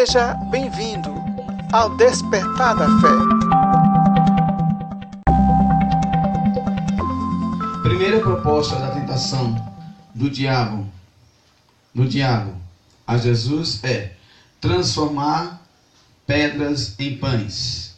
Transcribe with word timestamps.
Seja 0.00 0.32
bem-vindo 0.50 1.10
ao 1.70 1.94
Despertar 1.94 2.74
da 2.74 2.86
Fé. 3.02 3.08
Primeira 7.82 8.18
proposta 8.20 8.76
da 8.76 8.92
tentação 8.92 9.54
do 10.14 10.30
diabo, 10.30 10.90
do 11.94 12.08
diabo 12.08 12.54
a 13.06 13.18
Jesus 13.18 13.84
é 13.84 14.14
transformar 14.58 15.60
pedras 16.26 16.98
em 16.98 17.18
pães, 17.18 17.94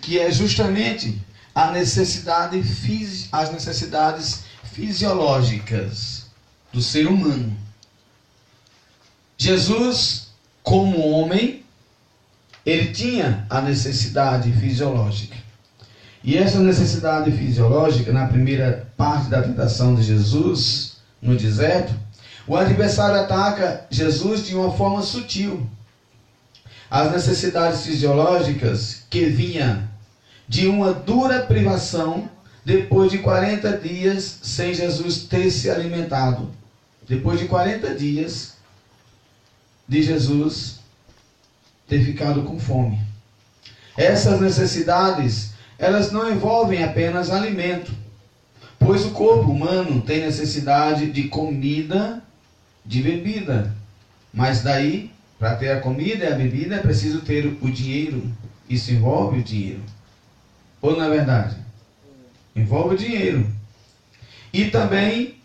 que 0.00 0.18
é 0.18 0.30
justamente 0.30 1.20
a 1.54 1.70
necessidade 1.70 2.62
as 3.30 3.52
necessidades 3.52 4.44
fisiológicas 4.72 6.28
do 6.72 6.80
ser 6.80 7.06
humano. 7.06 7.54
Jesus, 9.36 10.25
como 10.66 11.10
homem, 11.10 11.62
ele 12.66 12.92
tinha 12.92 13.46
a 13.48 13.60
necessidade 13.60 14.50
fisiológica. 14.50 15.36
E 16.24 16.36
essa 16.36 16.58
necessidade 16.58 17.30
fisiológica, 17.30 18.12
na 18.12 18.26
primeira 18.26 18.88
parte 18.96 19.30
da 19.30 19.40
tentação 19.42 19.94
de 19.94 20.02
Jesus, 20.02 20.96
no 21.22 21.36
deserto, 21.36 21.94
o 22.48 22.56
adversário 22.56 23.20
ataca 23.20 23.86
Jesus 23.88 24.44
de 24.44 24.56
uma 24.56 24.72
forma 24.72 25.02
sutil. 25.02 25.64
As 26.90 27.12
necessidades 27.12 27.86
fisiológicas 27.86 29.04
que 29.08 29.26
vinham 29.26 29.84
de 30.48 30.66
uma 30.66 30.92
dura 30.92 31.42
privação 31.46 32.28
depois 32.64 33.12
de 33.12 33.18
40 33.18 33.78
dias 33.78 34.40
sem 34.42 34.74
Jesus 34.74 35.18
ter 35.18 35.48
se 35.52 35.70
alimentado. 35.70 36.50
Depois 37.08 37.38
de 37.38 37.46
40 37.46 37.94
dias 37.94 38.55
de 39.88 40.02
Jesus 40.02 40.80
ter 41.88 42.04
ficado 42.04 42.42
com 42.42 42.58
fome. 42.58 42.98
Essas 43.96 44.40
necessidades, 44.40 45.52
elas 45.78 46.12
não 46.12 46.30
envolvem 46.30 46.84
apenas 46.84 47.30
alimento, 47.30 47.92
pois 48.78 49.04
o 49.04 49.10
corpo 49.10 49.50
humano 49.50 50.02
tem 50.02 50.20
necessidade 50.20 51.10
de 51.10 51.28
comida, 51.28 52.22
de 52.84 53.02
bebida. 53.02 53.74
Mas 54.32 54.62
daí, 54.62 55.10
para 55.38 55.56
ter 55.56 55.70
a 55.70 55.80
comida 55.80 56.24
e 56.24 56.32
a 56.32 56.36
bebida, 56.36 56.76
é 56.76 56.80
preciso 56.80 57.20
ter 57.20 57.46
o 57.60 57.70
dinheiro. 57.70 58.30
Isso 58.68 58.92
envolve 58.92 59.40
o 59.40 59.44
dinheiro. 59.44 59.82
Ou 60.82 60.96
não 60.96 61.04
é 61.04 61.10
verdade? 61.10 61.56
Envolve 62.54 62.94
o 62.94 62.98
dinheiro. 62.98 63.46
E 64.52 64.66
também 64.66 65.36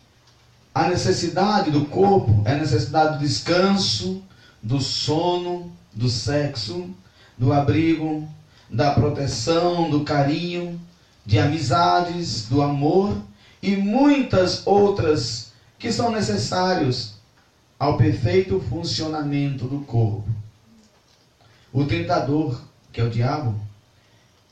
a 0.73 0.88
necessidade 0.88 1.72
do 1.72 1.86
corpo, 1.86 2.42
é 2.45 2.53
a 2.53 2.58
necessidade 2.58 3.17
do 3.17 3.25
descanso, 3.25 4.23
do 4.61 4.79
sono, 4.79 5.71
do 5.93 6.09
sexo, 6.09 6.89
do 7.37 7.51
abrigo, 7.51 8.27
da 8.69 8.91
proteção, 8.91 9.89
do 9.89 10.01
carinho, 10.01 10.79
de 11.25 11.39
amizades, 11.39 12.47
do 12.47 12.61
amor 12.61 13.17
e 13.61 13.75
muitas 13.75 14.65
outras 14.65 15.51
que 15.77 15.91
são 15.91 16.11
necessários 16.11 17.13
ao 17.77 17.97
perfeito 17.97 18.59
funcionamento 18.59 19.65
do 19.65 19.79
corpo. 19.79 20.29
O 21.73 21.85
tentador, 21.85 22.61
que 22.91 23.01
é 23.01 23.03
o 23.03 23.09
diabo, 23.09 23.59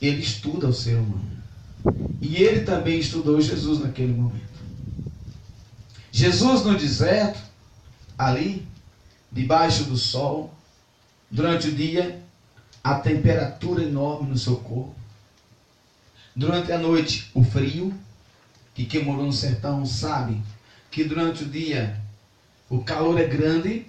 ele 0.01 0.21
estuda 0.21 0.67
o 0.67 0.73
ser 0.73 0.95
humano. 0.95 1.39
E 2.21 2.37
ele 2.37 2.61
também 2.61 2.99
estudou 2.99 3.39
Jesus 3.39 3.79
naquele 3.79 4.13
momento. 4.13 4.49
Jesus 6.11 6.63
no 6.63 6.77
deserto, 6.77 7.39
ali, 8.17 8.65
debaixo 9.31 9.83
do 9.85 9.95
sol, 9.95 10.53
durante 11.29 11.67
o 11.67 11.71
dia, 11.71 12.21
a 12.83 12.95
temperatura 12.95 13.83
enorme 13.83 14.29
no 14.29 14.37
seu 14.37 14.57
corpo. 14.57 14.95
Durante 16.35 16.71
a 16.71 16.77
noite, 16.77 17.29
o 17.33 17.43
frio, 17.43 17.93
que 18.73 18.85
quem 18.85 19.03
morou 19.03 19.25
no 19.25 19.33
sertão 19.33 19.85
sabe 19.85 20.41
que 20.89 21.03
durante 21.03 21.43
o 21.43 21.49
dia 21.49 21.99
o 22.69 22.83
calor 22.83 23.19
é 23.19 23.25
grande, 23.25 23.85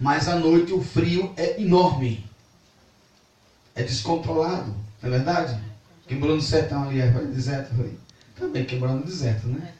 mas 0.00 0.28
à 0.28 0.36
noite 0.36 0.72
o 0.72 0.82
frio 0.82 1.32
é 1.36 1.60
enorme. 1.60 2.24
É 3.74 3.82
descontrolado, 3.82 4.74
não 5.02 5.08
é 5.08 5.10
verdade? 5.10 5.60
Quem 6.06 6.18
morou 6.18 6.36
no 6.36 6.42
sertão 6.42 6.88
ali, 6.88 7.00
é 7.00 7.08
deserto, 7.08 7.74
falei, 7.74 7.98
também 8.34 8.64
quem 8.64 8.78
morou 8.78 8.96
no 8.96 9.04
deserto, 9.04 9.46
né? 9.46 9.72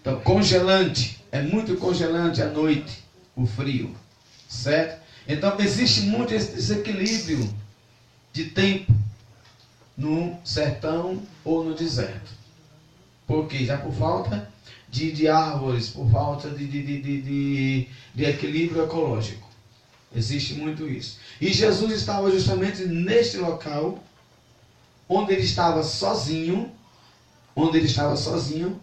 Então, 0.00 0.20
congelante, 0.20 1.24
é 1.32 1.42
muito 1.42 1.76
congelante 1.76 2.42
à 2.42 2.46
noite 2.46 3.05
o 3.36 3.46
frio, 3.46 3.94
certo? 4.48 5.04
Então 5.28 5.54
existe 5.60 6.02
muito 6.02 6.32
esse 6.32 6.52
desequilíbrio 6.52 7.54
de 8.32 8.46
tempo 8.46 8.94
no 9.96 10.38
sertão 10.44 11.22
ou 11.44 11.64
no 11.64 11.74
deserto. 11.74 12.30
Por 13.26 13.46
quê? 13.46 13.64
Já 13.64 13.76
por 13.76 13.92
falta 13.92 14.50
de, 14.88 15.12
de 15.12 15.28
árvores, 15.28 15.88
por 15.88 16.10
falta 16.10 16.50
de, 16.50 16.66
de, 16.66 17.00
de, 17.00 17.88
de 18.14 18.24
equilíbrio 18.24 18.84
ecológico. 18.84 19.46
Existe 20.14 20.54
muito 20.54 20.88
isso. 20.88 21.18
E 21.40 21.52
Jesus 21.52 21.92
estava 21.92 22.30
justamente 22.30 22.84
neste 22.84 23.36
local, 23.36 24.02
onde 25.08 25.32
ele 25.32 25.42
estava 25.42 25.82
sozinho, 25.82 26.70
onde 27.54 27.78
ele 27.78 27.86
estava 27.86 28.16
sozinho. 28.16 28.80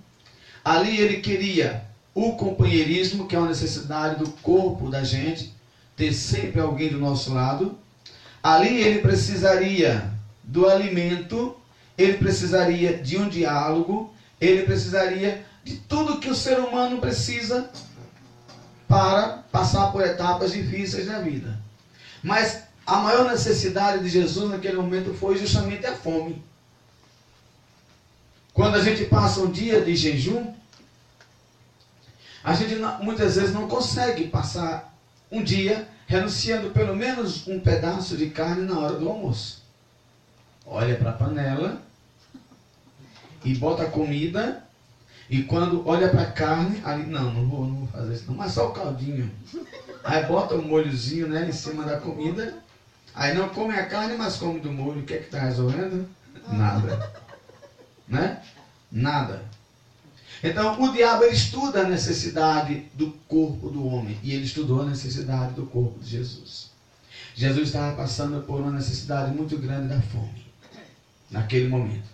Ali 0.64 1.00
ele 1.00 1.22
queria 1.22 1.86
o 2.14 2.36
companheirismo, 2.36 3.28
que 3.28 3.36
é 3.36 3.40
uma 3.40 3.48
necessidade 3.48 4.24
do 4.24 4.30
corpo 4.32 4.90
da 4.90 5.04
gente, 5.04 5.54
ter 5.96 6.14
sempre 6.14 6.62
alguém 6.62 6.90
do 6.90 7.00
nosso 7.00 7.34
lado. 7.34 7.78
Ali 8.42 8.82
ele 8.82 9.00
precisaria 9.02 10.12
do 10.44 10.68
alimento, 10.68 11.56
ele 11.98 12.18
precisaria 12.18 13.02
de 13.02 13.18
um 13.18 13.30
diálogo, 13.30 14.14
ele 14.40 14.64
precisaria 14.64 15.46
de 15.64 15.78
tudo 15.78 16.20
que 16.20 16.30
o 16.30 16.36
ser 16.36 16.60
humano 16.60 17.00
precisa 17.00 17.70
para 18.88 19.44
passar 19.52 19.92
por 19.92 20.04
etapas 20.04 20.52
difíceis 20.52 21.08
na 21.08 21.20
vida. 21.20 21.58
Mas 22.22 22.64
a 22.86 22.98
maior 22.98 23.32
necessidade 23.32 24.04
de 24.04 24.10
Jesus 24.10 24.50
naquele 24.52 24.78
momento 24.78 25.14
foi 25.14 25.38
justamente 25.38 25.86
a 25.86 25.96
fome. 25.96 26.44
Quando 28.54 28.76
a 28.76 28.84
gente 28.84 29.06
passa 29.06 29.40
um 29.40 29.50
dia 29.50 29.82
de 29.82 29.96
jejum, 29.96 30.54
a 32.44 32.54
gente 32.54 32.76
muitas 33.02 33.36
vezes 33.36 33.54
não 33.54 33.68
consegue 33.68 34.28
passar 34.28 34.94
um 35.32 35.42
dia 35.44 35.88
renunciando 36.06 36.72
pelo 36.72 36.96
menos 36.96 37.48
um 37.48 37.60
pedaço 37.60 38.18
de 38.18 38.30
carne 38.30 38.66
na 38.66 38.78
hora 38.78 38.98
do 38.98 39.08
almoço. 39.08 39.64
Olha 40.66 40.96
para 40.96 41.12
a 41.12 41.14
panela 41.14 41.82
e 43.44 43.56
bota 43.56 43.84
a 43.84 43.90
comida 43.90 44.64
e 45.30 45.44
quando 45.44 45.88
olha 45.88 46.10
para 46.10 46.22
a 46.22 46.32
carne, 46.32 46.82
ali 46.84 47.06
não, 47.06 47.34
não 47.34 47.48
vou, 47.48 47.66
não 47.66 47.76
vou 47.78 47.88
fazer 47.88 48.14
isso 48.14 48.26
não, 48.28 48.36
mas 48.36 48.52
só 48.52 48.70
o 48.70 48.74
caldinho. 48.74 49.32
Aí 50.04 50.26
bota 50.26 50.56
o 50.56 50.60
um 50.60 50.68
molhozinho 50.68 51.28
né, 51.28 51.48
em 51.48 51.52
cima 51.52 51.84
da 51.86 51.98
comida. 51.98 52.54
Aí 53.16 53.34
não 53.34 53.50
come 53.50 53.74
a 53.74 53.86
carne, 53.86 54.18
mas 54.18 54.36
come 54.36 54.60
do 54.60 54.72
molho. 54.72 55.02
O 55.02 55.04
que 55.04 55.14
é 55.14 55.18
que 55.18 55.26
está 55.26 55.40
resolvendo? 55.40 56.08
Nada. 56.52 57.12
Né? 58.08 58.42
Nada. 58.92 59.42
Então, 60.44 60.82
o 60.82 60.92
diabo 60.92 61.24
ele 61.24 61.34
estuda 61.34 61.82
a 61.82 61.88
necessidade 61.88 62.86
do 62.94 63.12
corpo 63.30 63.70
do 63.70 63.88
homem. 63.88 64.20
E 64.22 64.34
ele 64.34 64.44
estudou 64.44 64.82
a 64.82 64.86
necessidade 64.86 65.54
do 65.54 65.66
corpo 65.66 65.98
de 66.00 66.10
Jesus. 66.10 66.72
Jesus 67.34 67.70
estava 67.70 67.96
passando 67.96 68.46
por 68.46 68.60
uma 68.60 68.72
necessidade 68.72 69.34
muito 69.34 69.58
grande 69.58 69.88
da 69.88 70.02
fome. 70.02 70.46
Naquele 71.32 71.70
momento. 71.70 72.12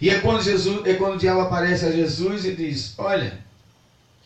E 0.00 0.08
é 0.08 0.18
quando, 0.20 0.42
Jesus, 0.42 0.84
é 0.86 0.94
quando 0.94 1.14
o 1.14 1.18
diabo 1.18 1.42
aparece 1.42 1.84
a 1.84 1.92
Jesus 1.92 2.46
e 2.46 2.56
diz: 2.56 2.94
Olha, 2.98 3.38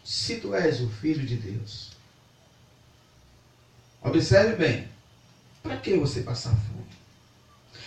se 0.05 0.37
tu 0.37 0.55
és 0.55 0.81
o 0.81 0.89
filho 0.89 1.27
de 1.27 1.37
Deus, 1.37 1.91
observe 4.03 4.55
bem, 4.55 4.89
para 5.63 5.77
que 5.77 5.97
você 5.97 6.23
passar 6.23 6.51
fome? 6.51 6.87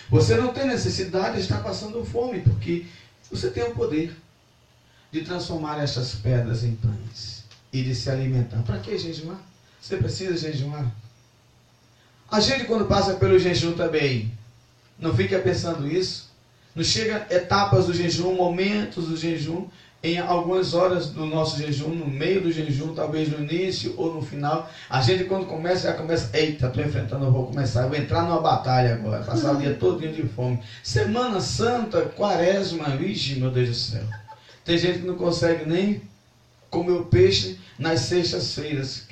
Você 0.09 0.35
não 0.35 0.53
tem 0.53 0.67
necessidade 0.67 1.37
de 1.37 1.41
estar 1.41 1.63
passando 1.63 2.05
fome, 2.05 2.41
porque 2.41 2.85
você 3.31 3.49
tem 3.49 3.63
o 3.63 3.73
poder 3.73 4.15
de 5.13 5.21
transformar 5.21 5.79
essas 5.79 6.15
pedras 6.15 6.63
em 6.63 6.73
pães 6.73 7.43
e 7.71 7.83
de 7.83 7.93
se 7.93 8.09
alimentar. 8.09 8.63
Para 8.63 8.79
que 8.79 8.97
jejuar? 8.97 9.37
Você 9.79 9.95
precisa 9.95 10.35
jejuar. 10.35 10.91
A 12.31 12.39
gente, 12.39 12.65
quando 12.65 12.85
passa 12.85 13.13
pelo 13.13 13.37
jejum 13.37 13.73
também, 13.73 14.31
não 14.97 15.15
fica 15.15 15.37
pensando 15.37 15.87
isso. 15.87 16.31
Não 16.75 16.83
chega 16.83 17.27
etapas 17.29 17.85
do 17.85 17.93
jejum, 17.93 18.33
momentos 18.33 19.07
do 19.07 19.15
jejum, 19.15 19.67
em 20.01 20.17
algumas 20.17 20.73
horas 20.73 21.11
do 21.11 21.27
nosso 21.27 21.59
jejum, 21.59 21.89
no 21.89 22.07
meio 22.07 22.41
do 22.41 22.51
jejum, 22.51 22.95
talvez 22.95 23.29
no 23.29 23.43
início 23.43 23.93
ou 23.95 24.15
no 24.15 24.21
final. 24.23 24.67
A 24.89 24.99
gente, 24.99 25.25
quando 25.25 25.45
começa, 25.45 25.89
já 25.89 25.93
começa, 25.93 26.35
eita, 26.35 26.67
estou 26.67 26.83
enfrentando, 26.83 27.25
eu 27.25 27.31
vou 27.31 27.45
começar, 27.45 27.83
eu 27.83 27.89
vou 27.89 27.97
entrar 27.97 28.23
numa 28.23 28.41
batalha 28.41 28.95
agora, 28.95 29.23
passar 29.23 29.53
o 29.53 29.57
dia 29.57 29.75
todo 29.75 29.99
de 29.99 30.23
fome. 30.23 30.59
Semana 30.81 31.39
Santa, 31.39 32.01
quaresma, 32.01 32.97
vixe, 32.97 33.35
meu 33.35 33.51
Deus 33.51 33.69
do 33.69 33.75
céu. 33.75 34.22
Tem 34.65 34.77
gente 34.77 34.99
que 34.99 35.07
não 35.07 35.15
consegue 35.15 35.65
nem 35.65 36.01
comer 36.69 36.93
o 36.93 37.05
peixe 37.05 37.59
nas 37.77 38.01
sextas-feiras. 38.01 39.07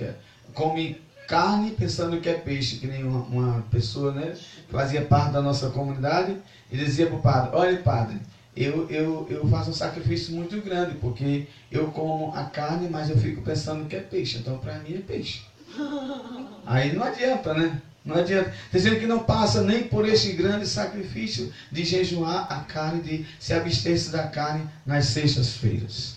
Come 0.53 1.01
carne 1.27 1.71
pensando 1.71 2.19
que 2.19 2.29
é 2.29 2.33
peixe, 2.33 2.77
que 2.77 2.87
nem 2.87 3.03
uma, 3.03 3.19
uma 3.19 3.61
pessoa, 3.71 4.11
né? 4.11 4.35
Que 4.67 4.71
fazia 4.71 5.01
parte 5.01 5.31
da 5.31 5.41
nossa 5.41 5.69
comunidade 5.69 6.37
e 6.71 6.77
dizia 6.77 7.07
para 7.07 7.15
o 7.15 7.21
padre, 7.21 7.55
olha 7.55 7.79
padre, 7.81 8.19
eu, 8.55 8.89
eu, 8.89 9.27
eu 9.29 9.47
faço 9.47 9.69
um 9.69 9.73
sacrifício 9.73 10.33
muito 10.33 10.59
grande, 10.61 10.95
porque 10.95 11.47
eu 11.71 11.89
como 11.91 12.33
a 12.35 12.43
carne, 12.43 12.89
mas 12.89 13.09
eu 13.09 13.17
fico 13.17 13.41
pensando 13.41 13.87
que 13.87 13.95
é 13.95 14.01
peixe, 14.01 14.37
então 14.37 14.57
para 14.57 14.79
mim 14.79 14.95
é 14.95 14.99
peixe. 14.99 15.41
Aí 16.65 16.91
não 16.91 17.03
adianta, 17.03 17.53
né? 17.53 17.81
Não 18.03 18.15
adianta. 18.15 18.53
Dizendo 18.71 18.99
que 18.99 19.05
não 19.05 19.23
passa 19.23 19.61
nem 19.61 19.83
por 19.83 20.07
este 20.07 20.33
grande 20.33 20.67
sacrifício 20.67 21.53
de 21.71 21.83
jejuar 21.83 22.51
a 22.51 22.61
carne, 22.61 23.01
de 23.01 23.25
se 23.39 23.53
abster-se 23.53 24.09
da 24.09 24.27
carne 24.27 24.67
nas 24.85 25.05
sextas-feiras. 25.05 26.15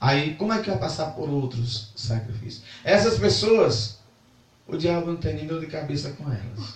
Aí, 0.00 0.34
como 0.36 0.52
é 0.52 0.62
que 0.62 0.70
vai 0.70 0.78
passar 0.78 1.06
por 1.12 1.28
outros 1.28 1.92
sacrifícios? 1.96 2.62
Essas 2.84 3.18
pessoas, 3.18 3.98
o 4.66 4.76
diabo 4.76 5.06
não 5.06 5.16
tem 5.16 5.34
nem 5.34 5.46
dor 5.46 5.60
de 5.60 5.66
cabeça 5.66 6.10
com 6.10 6.24
elas. 6.24 6.74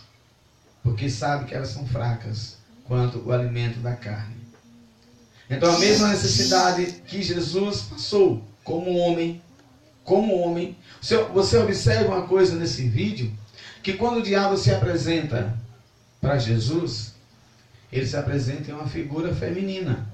Porque 0.83 1.09
sabe 1.09 1.47
que 1.47 1.55
elas 1.55 1.69
são 1.69 1.87
fracas 1.87 2.59
quanto 2.85 3.21
o 3.21 3.33
alimento 3.33 3.79
da 3.79 3.95
carne. 3.95 4.37
Então, 5.49 5.75
a 5.75 5.79
mesma 5.79 6.09
necessidade 6.09 7.03
que 7.07 7.23
Jesus 7.23 7.83
passou 7.83 8.43
como 8.65 8.97
homem, 8.97 9.41
como 10.03 10.39
homem. 10.41 10.77
Você 11.01 11.57
observa 11.57 12.17
uma 12.17 12.27
coisa 12.27 12.57
nesse 12.57 12.89
vídeo, 12.89 13.33
que 13.83 13.95
quando 13.95 14.19
o 14.19 14.23
diabo 14.23 14.57
se 14.57 14.71
apresenta 14.73 15.57
para 16.21 16.39
Jesus, 16.39 17.15
ele 17.91 18.07
se 18.07 18.17
apresenta 18.17 18.71
em 18.71 18.75
uma 18.75 18.87
figura 18.87 19.35
feminina. 19.35 20.07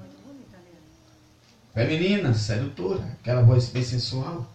Feminina, 1.74 2.34
sedutora, 2.34 3.16
aquela 3.20 3.42
voz 3.42 3.68
bem 3.68 3.84
sensual. 3.84 4.50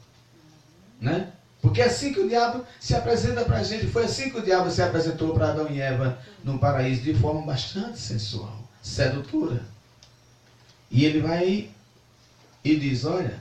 Né? 1.00 1.32
Porque 1.62 1.82
é 1.82 1.86
assim 1.86 2.12
que 2.12 2.20
o 2.20 2.28
diabo 2.28 2.66
se 2.80 2.96
apresenta 2.96 3.46
para 3.46 3.60
a 3.60 3.64
gente. 3.64 3.88
Foi 3.88 4.04
assim 4.06 4.30
que 4.30 4.38
o 4.38 4.44
diabo 4.44 4.70
se 4.70 4.82
apresentou 4.82 5.34
para 5.34 5.52
Adão 5.52 5.70
e 5.70 5.80
Eva 5.80 6.20
no 6.44 6.60
paraíso, 6.60 7.04
de 7.04 7.14
forma 7.14 7.42
bastante 7.46 8.00
sensual, 8.00 8.68
sedutora. 8.82 9.64
E 10.92 11.06
ele 11.06 11.22
vai 11.22 11.70
e 12.64 12.76
diz: 12.76 13.06
Olha, 13.06 13.40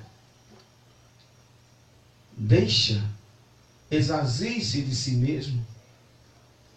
deixa 2.36 3.02
Exazie-se 3.92 4.80
de 4.80 4.94
si 4.94 5.10
mesmo 5.10 5.66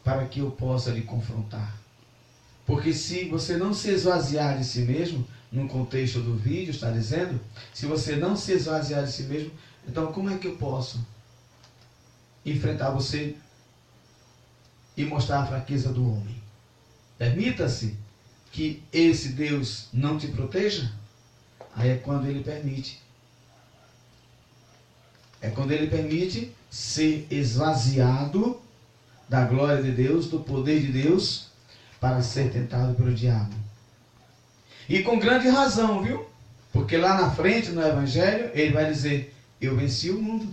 para 0.04 0.28
que 0.28 0.42
eu 0.42 0.52
possa 0.52 0.92
lhe 0.92 1.04
confrontar. 1.04 1.74
Porque 2.66 2.94
se 2.94 3.30
você 3.30 3.56
não 3.56 3.74
se 3.74 3.90
esvaziar 3.90 4.58
de 4.58 4.66
si 4.66 4.82
mesmo, 4.82 5.26
no 5.50 5.66
contexto 5.70 6.20
do 6.20 6.36
vídeo 6.36 6.72
está 6.72 6.92
dizendo, 6.92 7.40
se 7.74 7.86
você 7.86 8.18
não 8.18 8.36
se 8.36 8.52
esvaziar 8.52 9.06
de 9.06 9.14
si 9.14 9.24
mesmo, 9.24 9.50
então 9.88 10.12
como 10.12 10.30
é 10.30 10.38
que 10.38 10.46
eu 10.46 10.58
posso 10.58 11.08
enfrentar 12.46 12.90
você 12.90 13.38
e 14.98 15.06
mostrar 15.06 15.40
a 15.40 15.48
fraqueza 15.48 15.94
do 15.94 16.06
homem? 16.12 16.36
Permita-se 17.18 17.98
que 18.52 18.84
esse 18.92 19.30
Deus 19.30 19.88
não 19.94 20.18
te 20.18 20.28
proteja? 20.28 20.92
Aí 21.74 21.92
é 21.92 21.96
quando 21.96 22.28
ele 22.28 22.44
permite. 22.44 23.05
É 25.46 25.52
quando 25.52 25.72
ele 25.72 25.86
permite 25.86 26.52
ser 26.72 27.28
esvaziado 27.30 28.60
da 29.30 29.46
glória 29.46 29.84
de 29.84 29.92
Deus, 29.92 30.28
do 30.28 30.40
poder 30.40 30.82
de 30.82 30.92
Deus, 30.92 31.50
para 32.02 32.24
ser 32.24 32.52
tentado 32.52 32.96
pelo 32.96 33.14
diabo. 33.14 33.54
E 34.90 35.04
com 35.04 35.20
grande 35.20 35.48
razão, 35.48 36.02
viu? 36.02 36.26
Porque 36.74 36.98
lá 36.98 37.22
na 37.22 37.30
frente, 37.30 37.70
no 37.70 37.86
Evangelho, 37.86 38.50
ele 38.56 38.74
vai 38.74 38.92
dizer: 38.92 39.36
Eu 39.62 39.76
venci 39.76 40.10
o 40.10 40.20
mundo. 40.20 40.48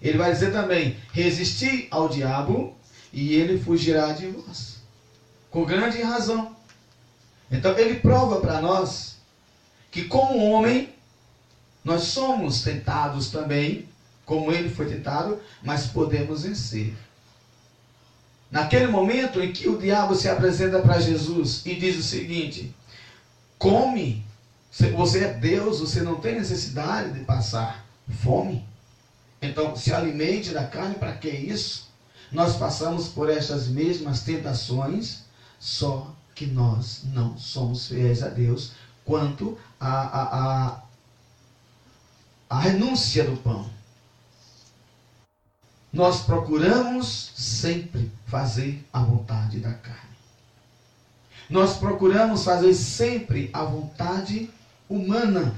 Ele 0.00 0.16
vai 0.16 0.30
dizer 0.30 0.52
também: 0.52 0.96
Resisti 1.12 1.88
ao 1.90 2.08
diabo 2.08 2.76
e 3.12 3.34
ele 3.34 3.58
fugirá 3.58 4.12
de 4.12 4.28
vós. 4.28 4.76
Com 5.50 5.64
grande 5.64 6.00
razão. 6.00 6.54
Então 7.50 7.76
ele 7.76 7.96
prova 7.96 8.40
para 8.40 8.60
nós 8.60 9.16
que, 9.90 10.04
como 10.04 10.38
homem, 10.52 10.94
nós 11.84 12.04
somos 12.04 12.62
tentados 12.62 13.30
também 13.30 13.88
como 14.24 14.52
ele 14.52 14.68
foi 14.68 14.86
tentado, 14.86 15.40
mas 15.62 15.86
podemos 15.86 16.42
vencer. 16.42 16.94
Naquele 18.50 18.86
momento 18.86 19.40
em 19.40 19.52
que 19.52 19.68
o 19.68 19.78
diabo 19.78 20.14
se 20.14 20.28
apresenta 20.28 20.80
para 20.80 21.00
Jesus 21.00 21.62
e 21.64 21.74
diz 21.74 21.96
o 21.96 22.02
seguinte: 22.02 22.74
come, 23.58 24.24
você 24.96 25.24
é 25.24 25.32
Deus, 25.32 25.80
você 25.80 26.02
não 26.02 26.20
tem 26.20 26.36
necessidade 26.36 27.12
de 27.12 27.24
passar 27.24 27.84
fome. 28.22 28.64
Então, 29.40 29.74
se 29.74 29.92
alimente 29.92 30.50
da 30.50 30.64
carne, 30.64 30.94
para 30.94 31.14
que 31.14 31.28
isso? 31.28 31.90
Nós 32.30 32.56
passamos 32.56 33.08
por 33.08 33.28
estas 33.28 33.68
mesmas 33.68 34.20
tentações, 34.20 35.24
só 35.58 36.14
que 36.34 36.46
nós 36.46 37.02
não 37.12 37.36
somos 37.36 37.88
fiéis 37.88 38.22
a 38.22 38.28
Deus 38.28 38.72
quanto 39.04 39.58
a, 39.78 39.90
a, 39.90 40.22
a, 40.22 40.81
a 42.52 42.58
renúncia 42.60 43.24
do 43.24 43.34
pão 43.38 43.64
nós 45.90 46.20
procuramos 46.20 47.32
sempre 47.34 48.12
fazer 48.26 48.86
a 48.92 49.02
vontade 49.02 49.58
da 49.58 49.72
carne. 49.72 50.16
Nós 51.48 51.78
procuramos 51.78 52.44
fazer 52.44 52.74
sempre 52.74 53.48
a 53.54 53.64
vontade 53.64 54.50
humana, 54.86 55.54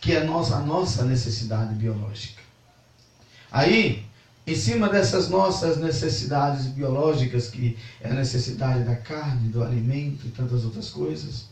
que 0.00 0.12
é 0.12 0.22
a 0.22 0.24
nossa, 0.24 0.58
nossa 0.58 1.04
necessidade 1.04 1.74
biológica. 1.74 2.42
Aí, 3.50 4.04
em 4.44 4.56
cima 4.56 4.88
dessas 4.88 5.28
nossas 5.28 5.78
necessidades 5.78 6.66
biológicas, 6.66 7.48
que 7.48 7.78
é 8.00 8.08
a 8.08 8.14
necessidade 8.14 8.82
da 8.82 8.96
carne, 8.96 9.48
do 9.48 9.62
alimento 9.62 10.26
e 10.26 10.30
tantas 10.30 10.64
outras 10.64 10.90
coisas, 10.90 11.46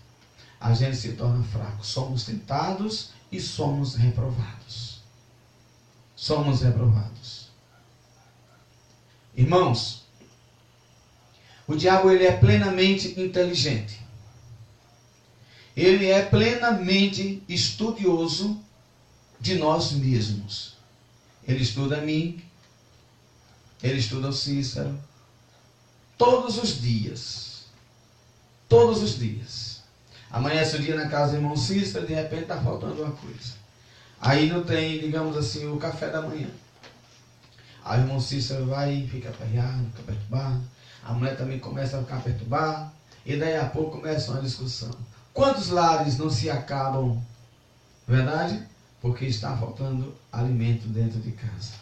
a 0.60 0.74
gente 0.74 0.96
se 0.96 1.12
torna 1.12 1.44
fraco. 1.44 1.86
Somos 1.86 2.24
tentados 2.24 3.17
e 3.30 3.40
somos 3.40 3.94
reprovados. 3.94 5.00
Somos 6.16 6.62
reprovados. 6.62 7.48
Irmãos, 9.36 10.04
o 11.66 11.76
diabo 11.76 12.10
ele 12.10 12.24
é 12.24 12.36
plenamente 12.36 13.20
inteligente. 13.20 14.00
Ele 15.76 16.06
é 16.06 16.24
plenamente 16.24 17.42
estudioso 17.48 18.60
de 19.38 19.56
nós 19.56 19.92
mesmos. 19.92 20.76
Ele 21.46 21.62
estuda 21.62 21.98
a 21.98 22.00
mim, 22.00 22.42
ele 23.82 23.98
estuda 23.98 24.28
o 24.28 24.32
Cícero, 24.32 24.98
todos 26.16 26.58
os 26.58 26.80
dias. 26.80 27.66
Todos 28.68 29.02
os 29.02 29.18
dias. 29.18 29.67
Amanhece 30.30 30.76
o 30.76 30.82
dia 30.82 30.94
na 30.94 31.08
casa 31.08 31.32
do 31.32 31.38
irmão 31.38 31.56
Cícero, 31.56 32.06
de 32.06 32.14
repente 32.14 32.42
está 32.42 32.60
faltando 32.60 33.02
uma 33.02 33.12
coisa. 33.12 33.54
Aí 34.20 34.50
não 34.50 34.62
tem, 34.62 34.98
digamos 34.98 35.36
assim, 35.36 35.66
o 35.66 35.78
café 35.78 36.10
da 36.10 36.20
manhã. 36.20 36.48
Aí 37.84 38.00
o 38.00 38.02
irmão 38.02 38.20
Cícero 38.20 38.66
vai 38.66 38.92
e 38.92 39.08
fica 39.08 39.30
aperreado, 39.30 39.86
fica 39.86 40.02
perturbado. 40.02 40.62
A 41.02 41.12
mulher 41.14 41.36
também 41.36 41.58
começa 41.58 41.98
a 41.98 42.02
ficar 42.02 42.20
perturbada. 42.20 42.92
E 43.24 43.36
daí 43.36 43.56
a 43.56 43.64
pouco 43.64 43.98
começa 43.98 44.32
uma 44.32 44.42
discussão. 44.42 44.90
Quantos 45.32 45.68
lares 45.68 46.18
não 46.18 46.28
se 46.28 46.50
acabam? 46.50 47.22
Verdade? 48.06 48.62
Porque 49.00 49.24
está 49.24 49.56
faltando 49.56 50.14
alimento 50.32 50.86
dentro 50.88 51.20
de 51.20 51.30
casa. 51.32 51.72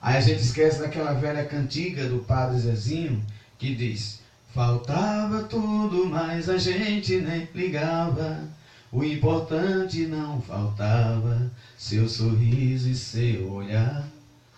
Aí 0.00 0.16
a 0.16 0.20
gente 0.20 0.42
esquece 0.42 0.80
daquela 0.80 1.12
velha 1.12 1.44
cantiga 1.44 2.08
do 2.08 2.20
padre 2.20 2.58
Zezinho 2.58 3.24
que 3.58 3.74
diz: 3.74 4.21
Faltava 4.54 5.44
tudo, 5.44 6.06
mas 6.06 6.48
a 6.48 6.58
gente 6.58 7.16
nem 7.20 7.48
ligava. 7.54 8.48
O 8.90 9.02
importante 9.02 10.06
não 10.06 10.42
faltava, 10.42 11.50
seu 11.78 12.06
sorriso 12.06 12.90
e 12.90 12.94
seu 12.94 13.50
olhar. 13.50 14.06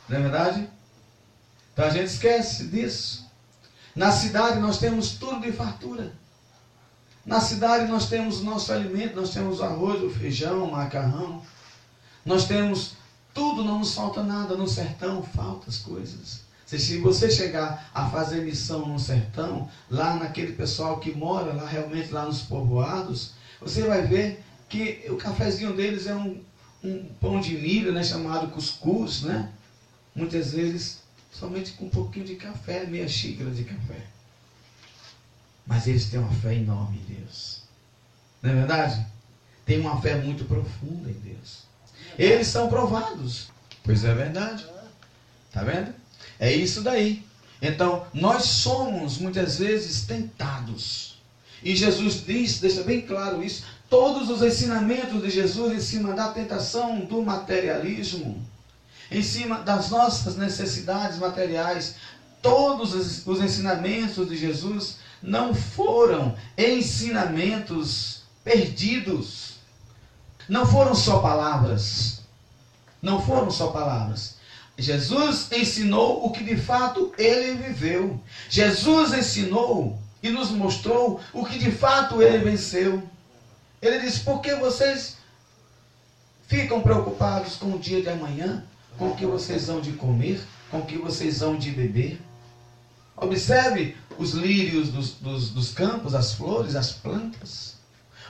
Não 0.08 0.18
é 0.18 0.20
verdade? 0.20 0.68
Então 1.72 1.84
a 1.84 1.90
gente 1.90 2.06
esquece 2.06 2.66
disso. 2.66 3.24
Na 3.94 4.10
cidade 4.10 4.58
nós 4.58 4.78
temos 4.78 5.12
tudo 5.12 5.40
de 5.40 5.52
fartura. 5.52 6.12
Na 7.24 7.40
cidade 7.40 7.90
nós 7.90 8.08
temos 8.08 8.42
nosso 8.42 8.72
alimento, 8.72 9.14
nós 9.14 9.30
temos 9.30 9.62
arroz, 9.62 10.02
o 10.02 10.10
feijão, 10.10 10.64
o 10.64 10.72
macarrão. 10.72 11.40
Nós 12.24 12.46
temos 12.46 12.94
tudo, 13.32 13.62
não 13.62 13.78
nos 13.78 13.94
falta 13.94 14.24
nada. 14.24 14.56
No 14.56 14.66
sertão 14.66 15.22
faltam 15.22 15.68
as 15.68 15.78
coisas. 15.78 16.43
Se 16.66 16.98
você 16.98 17.30
chegar 17.30 17.90
a 17.94 18.08
fazer 18.08 18.42
missão 18.42 18.86
no 18.86 18.98
sertão, 18.98 19.68
lá 19.90 20.16
naquele 20.16 20.52
pessoal 20.52 20.98
que 20.98 21.12
mora 21.12 21.52
lá 21.52 21.66
realmente 21.66 22.10
lá 22.10 22.24
nos 22.24 22.42
povoados, 22.42 23.32
você 23.60 23.82
vai 23.82 24.02
ver 24.02 24.42
que 24.68 25.04
o 25.08 25.16
cafezinho 25.16 25.74
deles 25.74 26.06
é 26.06 26.14
um, 26.14 26.42
um 26.82 27.08
pão 27.20 27.38
de 27.38 27.56
milho, 27.56 27.92
né, 27.92 28.02
chamado 28.02 28.48
cuscuz, 28.48 29.22
né? 29.22 29.50
muitas 30.14 30.52
vezes 30.52 31.02
somente 31.32 31.72
com 31.72 31.86
um 31.86 31.90
pouquinho 31.90 32.24
de 32.24 32.36
café, 32.36 32.86
meia 32.86 33.08
xícara 33.08 33.50
de 33.50 33.64
café. 33.64 34.06
Mas 35.66 35.86
eles 35.86 36.06
têm 36.06 36.20
uma 36.20 36.32
fé 36.32 36.54
enorme 36.54 36.98
em 36.98 37.14
Deus. 37.14 37.62
Não 38.42 38.50
é 38.50 38.54
verdade? 38.54 39.06
Tem 39.64 39.80
uma 39.80 40.00
fé 40.00 40.16
muito 40.16 40.44
profunda 40.44 41.10
em 41.10 41.14
Deus. 41.14 41.64
Eles 42.18 42.46
são 42.46 42.68
provados. 42.68 43.48
Pois 43.82 44.04
é 44.04 44.14
verdade. 44.14 44.64
Tá 45.50 45.64
vendo? 45.64 45.94
É 46.38 46.52
isso 46.52 46.82
daí. 46.82 47.24
Então, 47.60 48.06
nós 48.12 48.44
somos 48.44 49.18
muitas 49.18 49.58
vezes 49.58 50.02
tentados. 50.02 51.18
E 51.62 51.74
Jesus 51.74 52.24
diz, 52.26 52.60
deixa 52.60 52.82
bem 52.82 53.00
claro 53.00 53.42
isso, 53.42 53.64
todos 53.88 54.28
os 54.28 54.42
ensinamentos 54.42 55.22
de 55.22 55.30
Jesus 55.30 55.72
em 55.72 55.80
cima 55.80 56.12
da 56.12 56.28
tentação 56.28 57.00
do 57.00 57.22
materialismo, 57.22 58.44
em 59.10 59.22
cima 59.22 59.60
das 59.60 59.88
nossas 59.90 60.36
necessidades 60.36 61.18
materiais, 61.18 61.94
todos 62.42 63.26
os 63.26 63.40
ensinamentos 63.40 64.28
de 64.28 64.36
Jesus 64.36 64.96
não 65.22 65.54
foram 65.54 66.36
ensinamentos 66.58 68.24
perdidos. 68.44 69.54
Não 70.46 70.66
foram 70.66 70.94
só 70.94 71.20
palavras. 71.20 72.20
Não 73.00 73.22
foram 73.22 73.50
só 73.50 73.68
palavras. 73.68 74.33
Jesus 74.76 75.50
ensinou 75.52 76.26
o 76.26 76.32
que 76.32 76.42
de 76.42 76.56
fato 76.56 77.12
ele 77.16 77.54
viveu. 77.54 78.20
Jesus 78.48 79.12
ensinou 79.12 79.98
e 80.22 80.30
nos 80.30 80.50
mostrou 80.50 81.20
o 81.32 81.44
que 81.44 81.58
de 81.58 81.70
fato 81.70 82.20
ele 82.20 82.38
venceu. 82.38 83.02
Ele 83.80 84.00
disse: 84.00 84.20
Por 84.20 84.40
que 84.40 84.54
vocês 84.56 85.16
ficam 86.48 86.80
preocupados 86.80 87.56
com 87.56 87.72
o 87.74 87.78
dia 87.78 88.02
de 88.02 88.08
amanhã? 88.08 88.64
Com 88.98 89.10
o 89.10 89.16
que 89.16 89.26
vocês 89.26 89.66
vão 89.66 89.80
de 89.80 89.92
comer? 89.92 90.42
Com 90.70 90.78
o 90.78 90.86
que 90.86 90.98
vocês 90.98 91.40
vão 91.40 91.56
de 91.56 91.70
beber? 91.70 92.20
Observe 93.16 93.96
os 94.18 94.32
lírios 94.32 94.88
dos, 94.88 95.12
dos, 95.12 95.50
dos 95.50 95.72
campos, 95.72 96.14
as 96.14 96.34
flores, 96.34 96.74
as 96.74 96.92
plantas. 96.92 97.76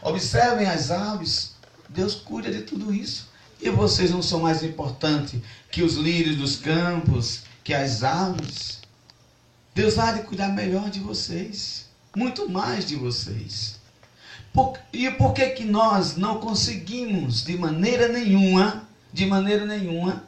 Observem 0.02 0.66
as 0.66 0.90
aves. 0.90 1.54
Deus 1.88 2.14
cuida 2.14 2.50
de 2.50 2.62
tudo 2.62 2.92
isso. 2.92 3.28
E 3.64 3.70
vocês 3.70 4.10
não 4.10 4.20
são 4.20 4.40
mais 4.40 4.62
importantes 4.62 5.40
que 5.70 5.82
os 5.82 5.94
lírios 5.94 6.36
dos 6.36 6.56
campos, 6.56 7.44
que 7.64 7.72
as 7.72 8.02
aves. 8.02 8.82
Deus 9.74 9.94
de 9.94 10.22
cuidar 10.24 10.50
melhor 10.50 10.90
de 10.90 11.00
vocês, 11.00 11.86
muito 12.14 12.46
mais 12.46 12.86
de 12.86 12.94
vocês. 12.94 13.80
Por, 14.52 14.78
e 14.92 15.10
por 15.12 15.32
que 15.32 15.46
que 15.48 15.64
nós 15.64 16.14
não 16.14 16.40
conseguimos 16.40 17.42
de 17.42 17.56
maneira 17.56 18.06
nenhuma, 18.06 18.86
de 19.10 19.24
maneira 19.24 19.64
nenhuma, 19.64 20.22